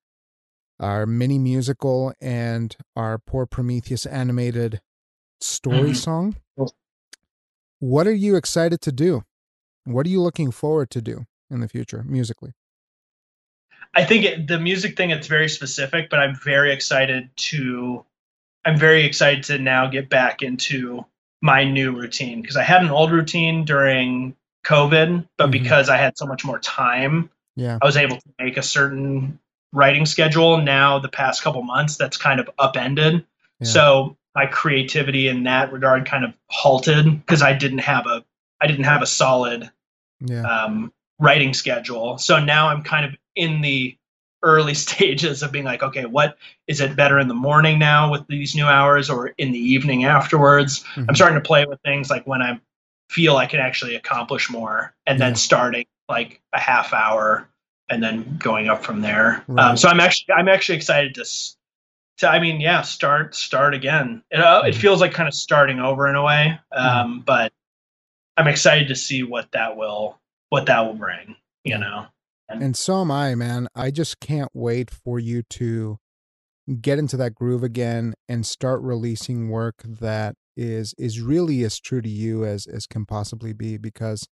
our 0.79 1.05
mini 1.05 1.37
musical 1.37 2.13
and 2.21 2.75
our 2.95 3.17
poor 3.17 3.45
Prometheus 3.45 4.05
animated 4.05 4.79
story 5.41 5.91
Mhm. 5.91 5.95
song. 5.95 6.35
What 7.79 8.07
are 8.07 8.13
you 8.13 8.35
excited 8.37 8.79
to 8.81 8.91
do? 8.91 9.23
What 9.83 10.05
are 10.05 10.09
you 10.09 10.21
looking 10.21 10.51
forward 10.51 10.89
to 10.91 11.01
do 11.01 11.25
in 11.49 11.59
the 11.59 11.67
future 11.67 12.03
musically? 12.07 12.53
I 13.93 14.05
think 14.05 14.23
it, 14.25 14.47
the 14.47 14.59
music 14.59 14.95
thing 14.97 15.11
it's 15.11 15.27
very 15.27 15.49
specific, 15.49 16.09
but 16.09 16.19
I'm 16.19 16.35
very 16.35 16.71
excited 16.73 17.29
to 17.49 18.05
I'm 18.65 18.77
very 18.77 19.03
excited 19.03 19.43
to 19.45 19.57
now 19.57 19.87
get 19.87 20.09
back 20.09 20.41
into 20.41 21.05
my 21.43 21.65
new 21.65 21.91
routine 21.91 22.41
because 22.41 22.55
I 22.55 22.63
had 22.63 22.81
an 22.83 22.89
old 22.89 23.11
routine 23.11 23.65
during 23.65 24.33
COVID, 24.65 25.27
but 25.37 25.49
Mhm. 25.49 25.51
because 25.51 25.89
I 25.89 25.97
had 25.97 26.17
so 26.17 26.25
much 26.25 26.45
more 26.45 26.57
time, 26.57 27.29
Yeah. 27.57 27.77
I 27.81 27.85
was 27.85 27.97
able 27.97 28.15
to 28.15 28.29
make 28.39 28.55
a 28.55 28.63
certain 28.63 29.39
writing 29.73 30.05
schedule. 30.05 30.57
Now 30.57 30.99
the 30.99 31.09
past 31.09 31.43
couple 31.43 31.61
months 31.61 31.97
that's 31.97 32.15
kind 32.15 32.39
of 32.39 32.49
upended. 32.57 33.25
Yeah. 33.59 33.67
So 33.67 34.17
my 34.33 34.45
creativity 34.45 35.27
in 35.27 35.43
that 35.43 35.73
regard 35.73 36.05
kind 36.05 36.23
of 36.23 36.33
halted 36.49 37.05
because 37.25 37.41
I 37.43 37.53
didn't 37.53 37.79
have 37.79 38.07
a 38.07 38.23
I 38.61 38.67
didn't 38.67 38.85
have 38.85 39.01
a 39.01 39.05
solid 39.05 39.69
Yeah. 40.21 40.43
um, 40.43 40.93
writing 41.19 41.53
schedule. 41.53 42.17
So 42.19 42.39
now 42.39 42.69
I'm 42.69 42.83
kind 42.83 43.05
of 43.05 43.17
in 43.35 43.59
the 43.59 43.97
early 44.43 44.73
stages 44.85 45.41
of 45.43 45.51
being 45.51 45.65
like, 45.65 45.81
okay, 45.83 46.05
what 46.05 46.37
is 46.67 46.81
it 46.81 46.95
better 46.95 47.19
in 47.19 47.27
the 47.27 47.33
morning 47.33 47.79
now 47.79 48.11
with 48.11 48.25
these 48.27 48.55
new 48.55 48.65
hours 48.65 49.09
or 49.09 49.27
in 49.37 49.51
the 49.51 49.59
evening 49.59 50.03
afterwards? 50.05 50.83
I'm 50.95 51.07
Mhm. 51.07 51.15
starting 51.15 51.37
to 51.37 51.47
play 51.47 51.65
with 51.65 51.79
things 51.81 52.09
like 52.09 52.25
when 52.27 52.41
I 52.41 52.59
feel 53.09 53.37
I 53.37 53.45
can 53.45 53.59
actually 53.59 53.95
accomplish 53.95 54.49
more 54.49 54.93
and 55.05 55.19
Yeah. 55.19 55.25
then 55.27 55.35
starting 55.35 55.85
like 56.09 56.41
a 56.53 56.59
half 56.59 56.93
hour 56.93 57.47
and 57.89 58.01
then 58.03 58.37
going 58.37 58.69
up 58.69 58.83
from 58.83 59.01
there. 59.01 59.43
Right. 59.47 59.63
Um, 59.71 59.77
so 59.77 59.89
I'm 59.89 59.99
actually 59.99 60.33
I'm 60.33 60.47
actually 60.49 60.75
excited 60.77 61.15
to 61.15 61.25
to 62.19 62.29
I 62.29 62.39
mean 62.39 62.61
yeah 62.61 62.81
start 62.81 63.35
start 63.35 63.73
again. 63.73 64.23
It, 64.31 64.39
uh, 64.39 64.63
it 64.65 64.73
Mhm. 64.75 64.77
feels 64.79 65.01
like 65.01 65.13
kind 65.13 65.27
of 65.27 65.33
starting 65.33 65.79
over 65.79 66.07
in 66.07 66.15
a 66.15 66.23
way, 66.23 66.59
um, 66.71 67.19
but 67.21 67.51
I'm 68.37 68.47
excited 68.47 68.87
to 68.89 68.95
see 68.95 69.23
what 69.23 69.51
that 69.51 69.75
will 69.77 70.19
what 70.49 70.65
that 70.67 70.79
will 70.85 70.93
bring. 70.93 71.35
You 71.63 71.77
know. 71.77 72.07
And 72.49 72.75
so 72.75 73.01
am 73.01 73.11
I, 73.11 73.35
man. 73.35 73.67
I 73.75 73.89
just 73.91 74.19
can't 74.19 74.49
wait 74.53 74.91
for 74.91 75.19
you 75.19 75.43
to 75.51 75.97
get 76.81 76.99
into 76.99 77.17
that 77.17 77.35
groove 77.35 77.63
again 77.63 78.13
and 78.29 78.45
start 78.45 78.81
releasing 78.81 79.49
work 79.49 79.81
that 79.83 80.35
is 80.55 80.93
is 80.97 81.19
really 81.19 81.63
as 81.63 81.79
true 81.79 82.01
to 82.01 82.09
you 82.09 82.45
as 82.45 82.67
as 82.67 82.85
can 82.85 83.05
possibly 83.05 83.53
be 83.53 83.77
because 83.77 84.27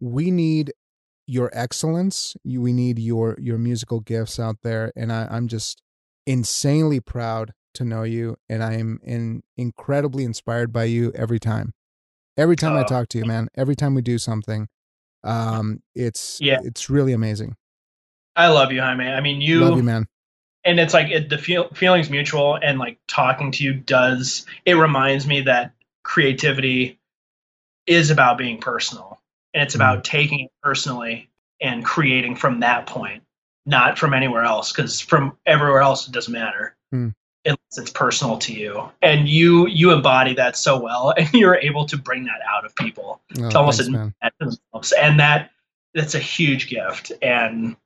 we 0.00 0.30
need 0.30 0.72
your 1.26 1.50
excellence 1.52 2.36
you, 2.44 2.60
we 2.60 2.72
need 2.72 2.98
your 2.98 3.36
your 3.40 3.58
musical 3.58 4.00
gifts 4.00 4.38
out 4.38 4.56
there 4.62 4.92
and 4.96 5.12
I, 5.12 5.26
i'm 5.30 5.48
just 5.48 5.82
insanely 6.26 7.00
proud 7.00 7.52
to 7.74 7.84
know 7.84 8.04
you 8.04 8.36
and 8.48 8.62
i'm 8.62 9.00
in, 9.02 9.42
incredibly 9.56 10.24
inspired 10.24 10.72
by 10.72 10.84
you 10.84 11.12
every 11.14 11.40
time 11.40 11.72
every 12.36 12.56
time 12.56 12.76
i 12.76 12.82
Oh, 12.82 12.84
talk 12.84 13.08
to 13.08 13.18
you 13.18 13.24
man 13.24 13.48
every 13.56 13.74
time 13.74 13.94
we 13.94 14.00
do 14.02 14.16
something 14.18 14.68
um 15.28 15.82
it's 15.94 16.40
Yeah. 16.40 16.60
it's 16.64 16.88
really 16.90 17.12
amazing 17.12 17.56
I 18.36 18.46
love 18.46 18.70
you, 18.70 18.80
Jaime. 18.80 19.04
I 19.04 19.20
mean, 19.20 19.40
you, 19.40 19.64
love 19.64 19.76
you 19.76 19.82
man 19.82 20.06
and 20.64 20.78
it's 20.78 20.94
like 20.94 21.10
it, 21.10 21.28
the 21.28 21.38
feel, 21.38 21.68
feelings 21.70 22.10
mutual, 22.10 22.58
and 22.62 22.78
like 22.78 22.98
talking 23.08 23.50
to 23.52 23.64
you 23.64 23.74
does 23.74 24.46
it 24.64 24.74
reminds 24.74 25.26
me 25.26 25.40
that 25.42 25.72
creativity 26.04 26.98
is 27.86 28.10
about 28.10 28.38
being 28.38 28.58
personal, 28.58 29.20
and 29.54 29.62
it's 29.62 29.74
about 29.74 30.04
taking 30.04 30.40
it 30.40 30.50
personally 30.62 31.30
and 31.60 31.84
creating 31.84 32.36
from 32.36 32.60
that 32.60 32.86
point, 32.86 33.22
not 33.66 33.98
from 33.98 34.14
anywhere 34.14 34.44
else. 34.44 34.72
Because 34.72 35.00
from 35.00 35.36
everywhere 35.46 35.80
else, 35.80 36.06
it 36.06 36.12
doesn't 36.12 36.32
matter 36.32 36.76
Hmm. 36.90 37.08
Unless 37.48 37.78
it's 37.78 37.90
personal 37.90 38.38
to 38.38 38.52
you, 38.52 38.88
and 39.02 39.28
you 39.28 39.66
you 39.66 39.90
embody 39.90 40.34
that 40.34 40.56
so 40.56 40.78
well, 40.80 41.12
and 41.18 41.32
you're 41.34 41.56
able 41.56 41.84
to 41.86 41.96
bring 41.98 42.24
that 42.24 42.40
out 42.48 42.64
of 42.64 42.74
people. 42.76 43.20
oh, 43.40 43.46
It's 43.46 43.54
almost 43.54 43.78
thanks, 43.78 43.88
admit 43.88 44.00
man 44.00 44.14
that 44.22 44.32
to 44.40 44.44
themselves, 44.46 44.92
and 44.92 45.18
that 45.20 45.50
that's 45.94 46.14
a 46.14 46.18
huge 46.20 46.68
gift. 46.68 47.12
And 47.22 47.76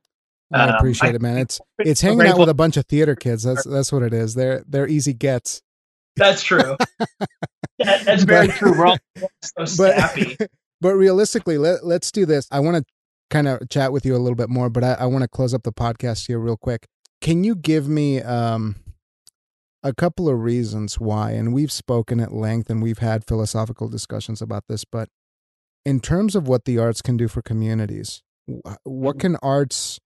i 0.53 0.67
um, 0.67 0.75
appreciate 0.75 1.15
it 1.15 1.21
man 1.21 1.37
it's 1.37 1.59
it's 1.79 2.01
hanging 2.01 2.27
out 2.27 2.37
with 2.37 2.49
a 2.49 2.53
bunch 2.53 2.77
of 2.77 2.85
theater 2.85 3.15
kids 3.15 3.41
that's 3.41 3.63
that's 3.63 3.91
what 3.91 4.03
it 4.03 4.13
is 4.13 4.35
they're 4.35 4.63
they're 4.67 4.87
easy 4.87 5.13
gets 5.13 5.63
That's 6.15 6.43
true. 6.43 6.77
That- 7.79 8.05
that's 8.05 8.23
very 8.23 8.47
But- 8.47 8.55
true. 8.57 8.77
We're 8.77 8.85
all 8.85 8.97
so 9.41 9.65
snappy. 9.65 10.35
but 10.37 10.49
but 10.79 10.93
realistically 10.93 11.57
let, 11.57 11.83
let's 11.85 12.11
do 12.11 12.25
this 12.27 12.47
i 12.51 12.59
want 12.59 12.77
to 12.77 12.83
kind 13.31 13.47
of 13.47 13.67
chat 13.69 13.91
with 13.91 14.05
you 14.05 14.15
a 14.15 14.19
little 14.19 14.35
bit 14.35 14.49
more 14.49 14.69
but 14.69 14.83
i, 14.83 14.93
I 14.93 15.05
want 15.07 15.23
to 15.23 15.27
close 15.27 15.53
up 15.55 15.63
the 15.63 15.71
podcast 15.73 16.27
here 16.27 16.37
real 16.37 16.57
quick 16.57 16.85
can 17.21 17.43
you 17.43 17.55
give 17.55 17.87
me 17.87 18.21
um 18.21 18.75
a 19.83 19.93
couple 19.93 20.29
of 20.29 20.39
reasons 20.39 20.99
why 20.99 21.31
and 21.31 21.53
we've 21.53 21.71
spoken 21.71 22.19
at 22.19 22.33
length 22.33 22.69
and 22.69 22.81
we've 22.81 22.99
had 22.99 23.25
philosophical 23.25 23.87
discussions 23.87 24.41
about 24.41 24.63
this 24.67 24.85
but 24.85 25.09
in 25.85 25.99
terms 25.99 26.35
of 26.35 26.47
what 26.47 26.65
the 26.65 26.77
arts 26.77 27.01
can 27.01 27.17
do 27.17 27.27
for 27.27 27.41
communities 27.41 28.21
what 28.83 29.19
can 29.19 29.35
arts 29.37 29.99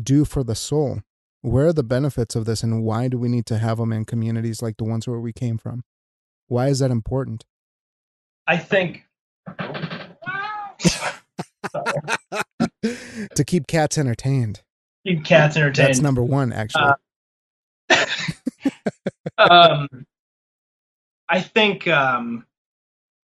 do 0.00 0.24
for 0.24 0.44
the 0.44 0.54
soul 0.54 1.00
where 1.40 1.68
are 1.68 1.72
the 1.72 1.84
benefits 1.84 2.34
of 2.34 2.44
this 2.44 2.62
and 2.62 2.82
why 2.82 3.08
do 3.08 3.18
we 3.18 3.28
need 3.28 3.46
to 3.46 3.58
have 3.58 3.78
them 3.78 3.92
in 3.92 4.04
communities 4.04 4.62
like 4.62 4.76
the 4.76 4.84
ones 4.84 5.08
where 5.08 5.20
we 5.20 5.32
came 5.32 5.56
from 5.56 5.82
why 6.48 6.68
is 6.68 6.78
that 6.80 6.90
important 6.90 7.44
I 8.46 8.58
think 8.58 9.04
to 13.34 13.44
keep 13.44 13.66
cats 13.66 13.98
entertained. 13.98 14.62
Keep 15.06 15.24
cats 15.24 15.56
entertained. 15.56 15.88
That's 15.88 16.00
number 16.00 16.22
one, 16.22 16.52
actually. 16.52 16.92
Uh, 17.90 18.06
um, 19.38 19.88
I 21.28 21.40
think 21.42 21.88
um, 21.88 22.46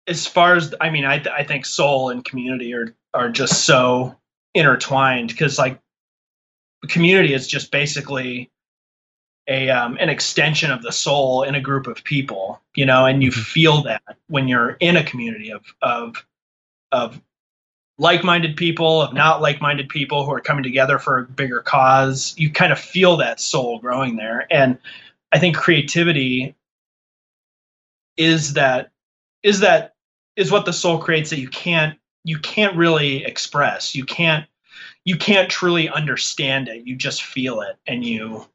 as 0.09 0.27
far 0.27 0.57
as 0.57 0.75
I 0.81 0.91
mean, 0.91 1.05
I 1.05 1.25
I 1.35 1.45
think 1.45 1.67
soul 1.67 2.11
and 2.11 2.25
community 2.25 2.75
are 2.75 2.95
are 3.14 3.31
just 3.31 3.64
so 3.64 4.17
intertwined 4.55 5.31
because 5.31 5.59
like 5.59 5.81
community 6.89 7.35
is 7.35 7.47
just 7.49 7.71
basically 7.73 8.51
a 9.49 9.71
um, 9.71 9.99
an 10.01 10.11
extension 10.11 10.73
of 10.73 10.83
the 10.83 10.93
soul 10.93 11.45
in 11.45 11.57
a 11.57 11.62
group 11.62 11.89
of 11.89 12.05
people, 12.05 12.62
you 12.77 12.87
know, 12.87 13.07
and 13.07 13.23
you 13.23 13.31
Mhm. 13.31 13.45
feel 13.47 13.83
that 13.85 14.03
when 14.29 14.49
you're 14.49 14.73
in 14.81 14.97
a 14.97 15.05
community 15.05 15.53
of 15.53 15.64
of 15.83 16.27
of 16.93 17.21
like-minded 17.99 18.57
people, 18.57 19.03
of 19.03 19.14
not 19.14 19.43
like-minded 19.43 19.89
people 19.89 20.25
who 20.25 20.33
are 20.33 20.41
coming 20.41 20.64
together 20.64 20.99
for 20.99 21.19
a 21.19 21.25
bigger 21.25 21.61
cause. 21.62 22.35
You 22.39 22.51
kind 22.51 22.73
of 22.73 22.79
feel 22.79 23.17
that 23.19 23.41
soul 23.41 23.79
growing 23.81 24.17
there, 24.17 24.47
and 24.51 24.79
I 25.37 25.39
think 25.39 25.55
creativity 25.55 26.55
is 28.16 28.55
that 28.55 28.91
is 29.43 29.61
that 29.61 29.95
is 30.34 30.51
what 30.51 30.64
the 30.64 30.72
soul 30.72 30.97
creates 30.97 31.28
that 31.28 31.41
you 31.41 31.51
can't 31.51 31.99
you 32.24 32.39
can't 32.39 32.74
really 32.74 33.22
express. 33.22 33.95
You 33.95 34.07
can't 34.07 34.47
you 35.05 35.18
can't 35.18 35.51
truly 35.51 35.91
understand 35.91 36.68
it. 36.68 36.87
You 36.87 36.97
just 36.97 37.22
feel 37.22 37.61
it, 37.61 37.76
and 37.87 38.03
you 38.03 38.47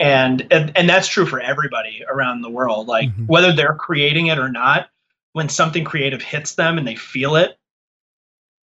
and 0.00 0.48
and, 0.50 0.76
and 0.76 0.88
that's 0.88 1.06
true 1.06 1.26
for 1.26 1.38
everybody 1.38 2.02
around 2.08 2.40
the 2.40 2.50
world. 2.50 2.88
Like 2.88 3.10
Mhm. 3.10 3.28
whether 3.28 3.52
they're 3.52 3.76
creating 3.76 4.26
it 4.26 4.38
or 4.40 4.50
not, 4.50 4.90
when 5.32 5.48
something 5.48 5.84
creative 5.84 6.22
hits 6.22 6.56
them 6.56 6.76
and 6.76 6.88
they 6.88 6.96
feel 6.96 7.36
it, 7.36 7.56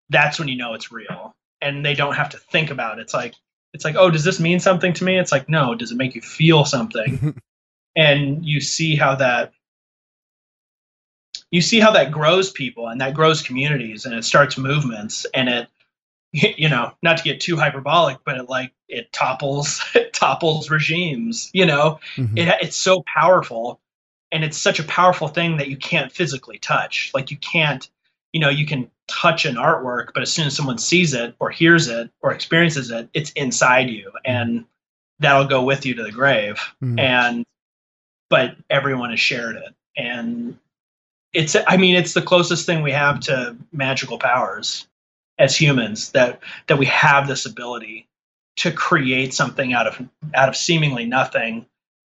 that's 0.08 0.38
when 0.38 0.46
you 0.46 0.56
know 0.56 0.74
it's 0.74 0.92
real, 0.92 1.34
and 1.60 1.84
they 1.84 1.94
don't 1.94 2.14
have 2.14 2.30
to 2.30 2.38
think 2.38 2.70
about 2.70 3.00
it. 3.00 3.02
It's 3.02 3.14
like 3.14 3.34
it's 3.74 3.84
like, 3.84 3.96
oh, 3.96 4.10
does 4.10 4.24
this 4.24 4.40
mean 4.40 4.60
something 4.60 4.92
to 4.94 5.04
me? 5.04 5.18
It's 5.18 5.32
like, 5.32 5.48
no. 5.48 5.74
Does 5.74 5.92
it 5.92 5.96
make 5.96 6.14
you 6.14 6.22
feel 6.22 6.64
something? 6.64 7.34
and 7.96 8.44
you 8.46 8.60
see 8.60 8.96
how 8.96 9.16
that 9.16 9.52
you 11.50 11.60
see 11.60 11.80
how 11.80 11.92
that 11.92 12.10
grows 12.10 12.50
people 12.50 12.88
and 12.88 13.00
that 13.00 13.14
grows 13.14 13.42
communities 13.42 14.06
and 14.06 14.14
it 14.14 14.24
starts 14.24 14.58
movements 14.58 15.26
and 15.34 15.48
it 15.48 15.68
you 16.32 16.68
know 16.68 16.92
not 17.02 17.16
to 17.18 17.22
get 17.22 17.40
too 17.40 17.56
hyperbolic 17.56 18.18
but 18.24 18.36
it 18.36 18.48
like 18.48 18.72
it 18.88 19.12
topples 19.12 19.84
it 19.94 20.12
topples 20.12 20.70
regimes 20.70 21.50
you 21.52 21.66
know 21.66 22.00
Mhm. 22.16 22.36
it, 22.38 22.56
it's 22.60 22.76
so 22.76 23.04
powerful 23.06 23.80
and 24.32 24.42
it's 24.42 24.58
such 24.58 24.80
a 24.80 24.84
powerful 24.84 25.28
thing 25.28 25.58
that 25.58 25.68
you 25.68 25.76
can't 25.76 26.10
physically 26.10 26.58
touch 26.58 27.12
like 27.14 27.30
you 27.30 27.36
can't 27.36 27.88
you 28.34 28.40
know 28.40 28.50
you 28.50 28.66
can 28.66 28.90
touch 29.08 29.46
an 29.46 29.54
artwork 29.54 30.08
but 30.12 30.22
as 30.22 30.30
soon 30.30 30.46
as 30.46 30.54
someone 30.54 30.76
sees 30.76 31.14
it 31.14 31.34
or 31.38 31.48
hears 31.50 31.88
it 31.88 32.10
or 32.20 32.32
experiences 32.32 32.90
it 32.90 33.08
it's 33.14 33.30
inside 33.32 33.88
you 33.88 34.12
and 34.26 34.66
that'll 35.20 35.46
go 35.46 35.62
with 35.62 35.86
you 35.86 35.94
to 35.94 36.02
the 36.02 36.10
grave. 36.12 36.60
Mhm. 36.82 37.00
and 37.00 37.46
but 38.28 38.56
everyone 38.68 39.10
has 39.10 39.20
shared 39.20 39.56
it. 39.56 39.72
And 39.96 40.58
it's 41.32 41.56
i 41.68 41.76
mean 41.76 41.94
it's 41.96 42.14
the 42.14 42.22
closest 42.22 42.66
thing 42.66 42.82
we 42.82 42.92
have 42.92 43.20
to 43.20 43.56
magical 43.72 44.18
powers 44.18 44.86
as 45.38 45.56
humans 45.56 46.10
that 46.12 46.40
that 46.66 46.78
we 46.78 46.86
have 46.86 47.26
this 47.28 47.46
ability 47.46 48.06
to 48.56 48.70
create 48.72 49.34
something 49.34 49.72
out 49.72 49.86
of 49.86 50.08
out 50.34 50.48
of 50.48 50.56
seemingly 50.56 51.06
nothing 51.06 51.66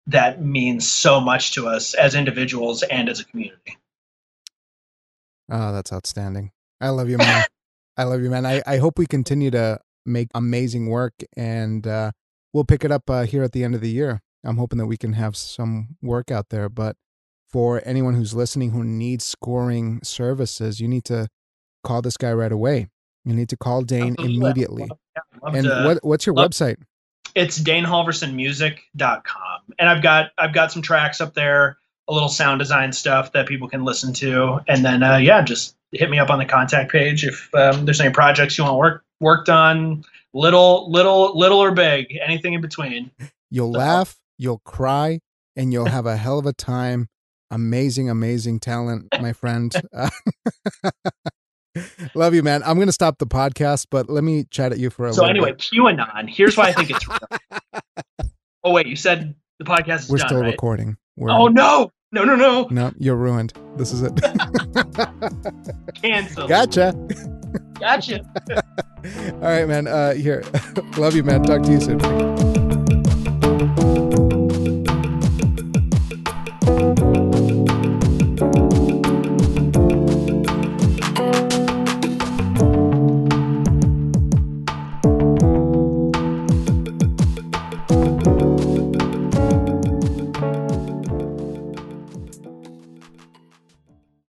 that 0.07 0.41
means 0.41 0.89
so 0.89 1.19
much 1.19 1.51
to 1.53 1.67
us 1.67 1.93
as 1.95 2.13
individuals 2.15 2.84
and 2.84 3.09
as 3.09 3.19
a 3.19 3.26
community 3.26 3.78
Oh, 5.52 5.72
that's 5.74 5.91
outstanding. 5.93 6.52
I 6.82 6.89
love 6.89 7.10
you, 7.10 7.18
man. 7.18 7.43
I 7.98 8.04
love 8.04 8.22
you, 8.22 8.30
man. 8.30 8.46
I, 8.46 8.62
I 8.68 8.78
hope 8.78 9.00
we 9.00 9.06
continue 9.06 9.50
to 9.52 9.80
make 10.06 10.28
amazing 10.36 10.88
work 10.89 11.14
and 11.38 11.88
uh, 11.88 12.12
we'll 12.54 12.66
pick 12.66 12.84
it 12.84 12.91
up 12.91 13.10
uh, 13.10 13.24
here 13.24 13.43
at 13.43 13.54
the 13.54 13.64
end 13.64 13.74
of 13.76 13.82
the 13.82 13.89
year. 13.89 14.22
I'm 14.43 14.58
hoping 14.58 14.78
that 14.80 14.86
we 14.86 14.98
can 14.98 15.14
have 15.14 15.36
some 15.38 15.96
work 16.02 16.30
out 16.30 16.50
there. 16.50 16.68
But 16.70 16.98
for 17.50 17.82
anyone 17.86 18.16
who's 18.16 18.34
listening 18.34 18.72
who 18.72 18.84
needs 18.84 19.26
scoring 19.26 20.00
services, 20.04 20.80
you 20.80 20.88
need 20.88 21.06
to 21.06 21.28
call 21.84 22.02
this 22.02 22.18
guy 22.18 22.34
right 22.34 22.52
away. 22.52 22.88
You 23.24 23.34
need 23.34 23.50
to 23.50 23.58
call 23.58 23.82
Dane 23.84 24.16
Absolutely. 24.20 24.36
immediately. 24.36 24.89
Yeah, 25.16 25.22
And 25.54 25.64
to- 25.66 25.84
what 25.86 26.04
what's 26.04 26.26
your 26.26 26.36
love- 26.36 26.52
website? 26.52 26.78
it's 27.34 27.60
danehalversonmusic.com 27.60 29.62
and 29.80 29.89
i've 29.89 30.02
got 30.02 30.32
i've 30.38 30.54
got 30.54 30.72
some 30.72 30.82
tracks 30.82 31.22
up 31.22 31.34
there 31.34 31.78
a 32.08 32.14
little 32.14 32.30
sound 32.30 32.60
design 32.60 32.91
stuff 32.93 33.32
that 33.32 33.47
people 33.47 33.68
can 33.68 33.84
listen 33.84 34.14
to 34.14 34.60
and 34.68 34.84
then 34.86 35.01
uh, 35.03 35.18
yeah 35.18 35.41
just 35.41 35.76
hit 35.91 36.10
me 36.10 36.20
up 36.20 36.30
on 36.30 36.39
the 36.39 36.45
contact 36.45 36.91
page 36.91 37.26
if 37.26 37.53
um, 37.56 37.86
there's 37.86 37.99
any 38.01 38.14
projects 38.14 38.58
you 38.58 38.64
want 38.64 38.78
work 38.78 39.03
worked 39.22 39.49
on 39.49 40.03
little 40.34 40.89
little 40.91 41.38
little 41.38 41.60
or 41.60 41.72
big 41.72 42.18
anything 42.24 42.53
in 42.53 42.62
between 42.62 43.10
You'll 43.51 43.72
So- 43.74 43.80
laugh, 43.80 44.16
you'll 44.38 44.60
cry, 44.66 45.20
and 45.56 45.72
you'll 45.72 45.86
have 45.86 46.06
a 46.06 46.18
hell 46.18 46.39
of 46.39 46.45
a 46.45 46.51
time. 46.51 47.08
Amazing, 47.51 48.10
amazing 48.10 48.60
talent, 48.60 49.08
my 49.22 49.32
friend. 49.32 49.74
Love 52.16 52.34
you, 52.34 52.41
man. 52.43 52.64
I'm 52.64 52.76
going 52.76 52.88
to 52.88 52.93
stop 52.93 53.18
the 53.20 53.28
podcast, 53.28 53.88
but 53.91 54.10
let 54.10 54.24
me 54.24 54.45
chat 54.49 54.72
at 54.72 54.80
you 54.80 54.89
for 54.89 55.08
a 55.08 55.14
so 55.14 55.26
anyway 55.26 55.51
bit. 55.51 55.60
qanon 55.74 56.30
here's 56.30 56.58
why 56.58 56.66
i 56.66 56.74
think 56.74 56.89
it's 56.89 57.08
real 57.08 57.20
oh 58.64 58.72
wait 58.72 58.88
you 58.88 58.95
said 58.95 59.36
the 59.60 59.66
podcast 59.66 60.01
is 60.01 60.10
We're 60.10 60.18
done 60.18 60.28
still 60.28 60.41
right? 60.41 60.51
recording. 60.51 60.97
We're, 61.16 61.32
oh 61.32 61.47
no 61.47 61.91
no 62.12 62.24
no 62.24 62.36
no 62.36 62.68
no, 62.70 62.91
you're 62.97 63.16
ruined. 63.16 63.53
This 63.78 63.91
is 63.91 64.01
it. 64.03 64.14
cancel 65.95 66.47
gotcha. 66.47 66.93
gotcha 67.80 68.22
All 69.34 69.39
right, 69.41 69.68
man. 69.68 69.88
Uh, 69.88 70.14
here. 70.14 70.43
love 70.97 71.16
you, 71.16 71.24
man. 71.24 71.43
Talk 71.43 71.62
to 71.64 71.72
you 71.72 71.80
soon. 71.80 71.99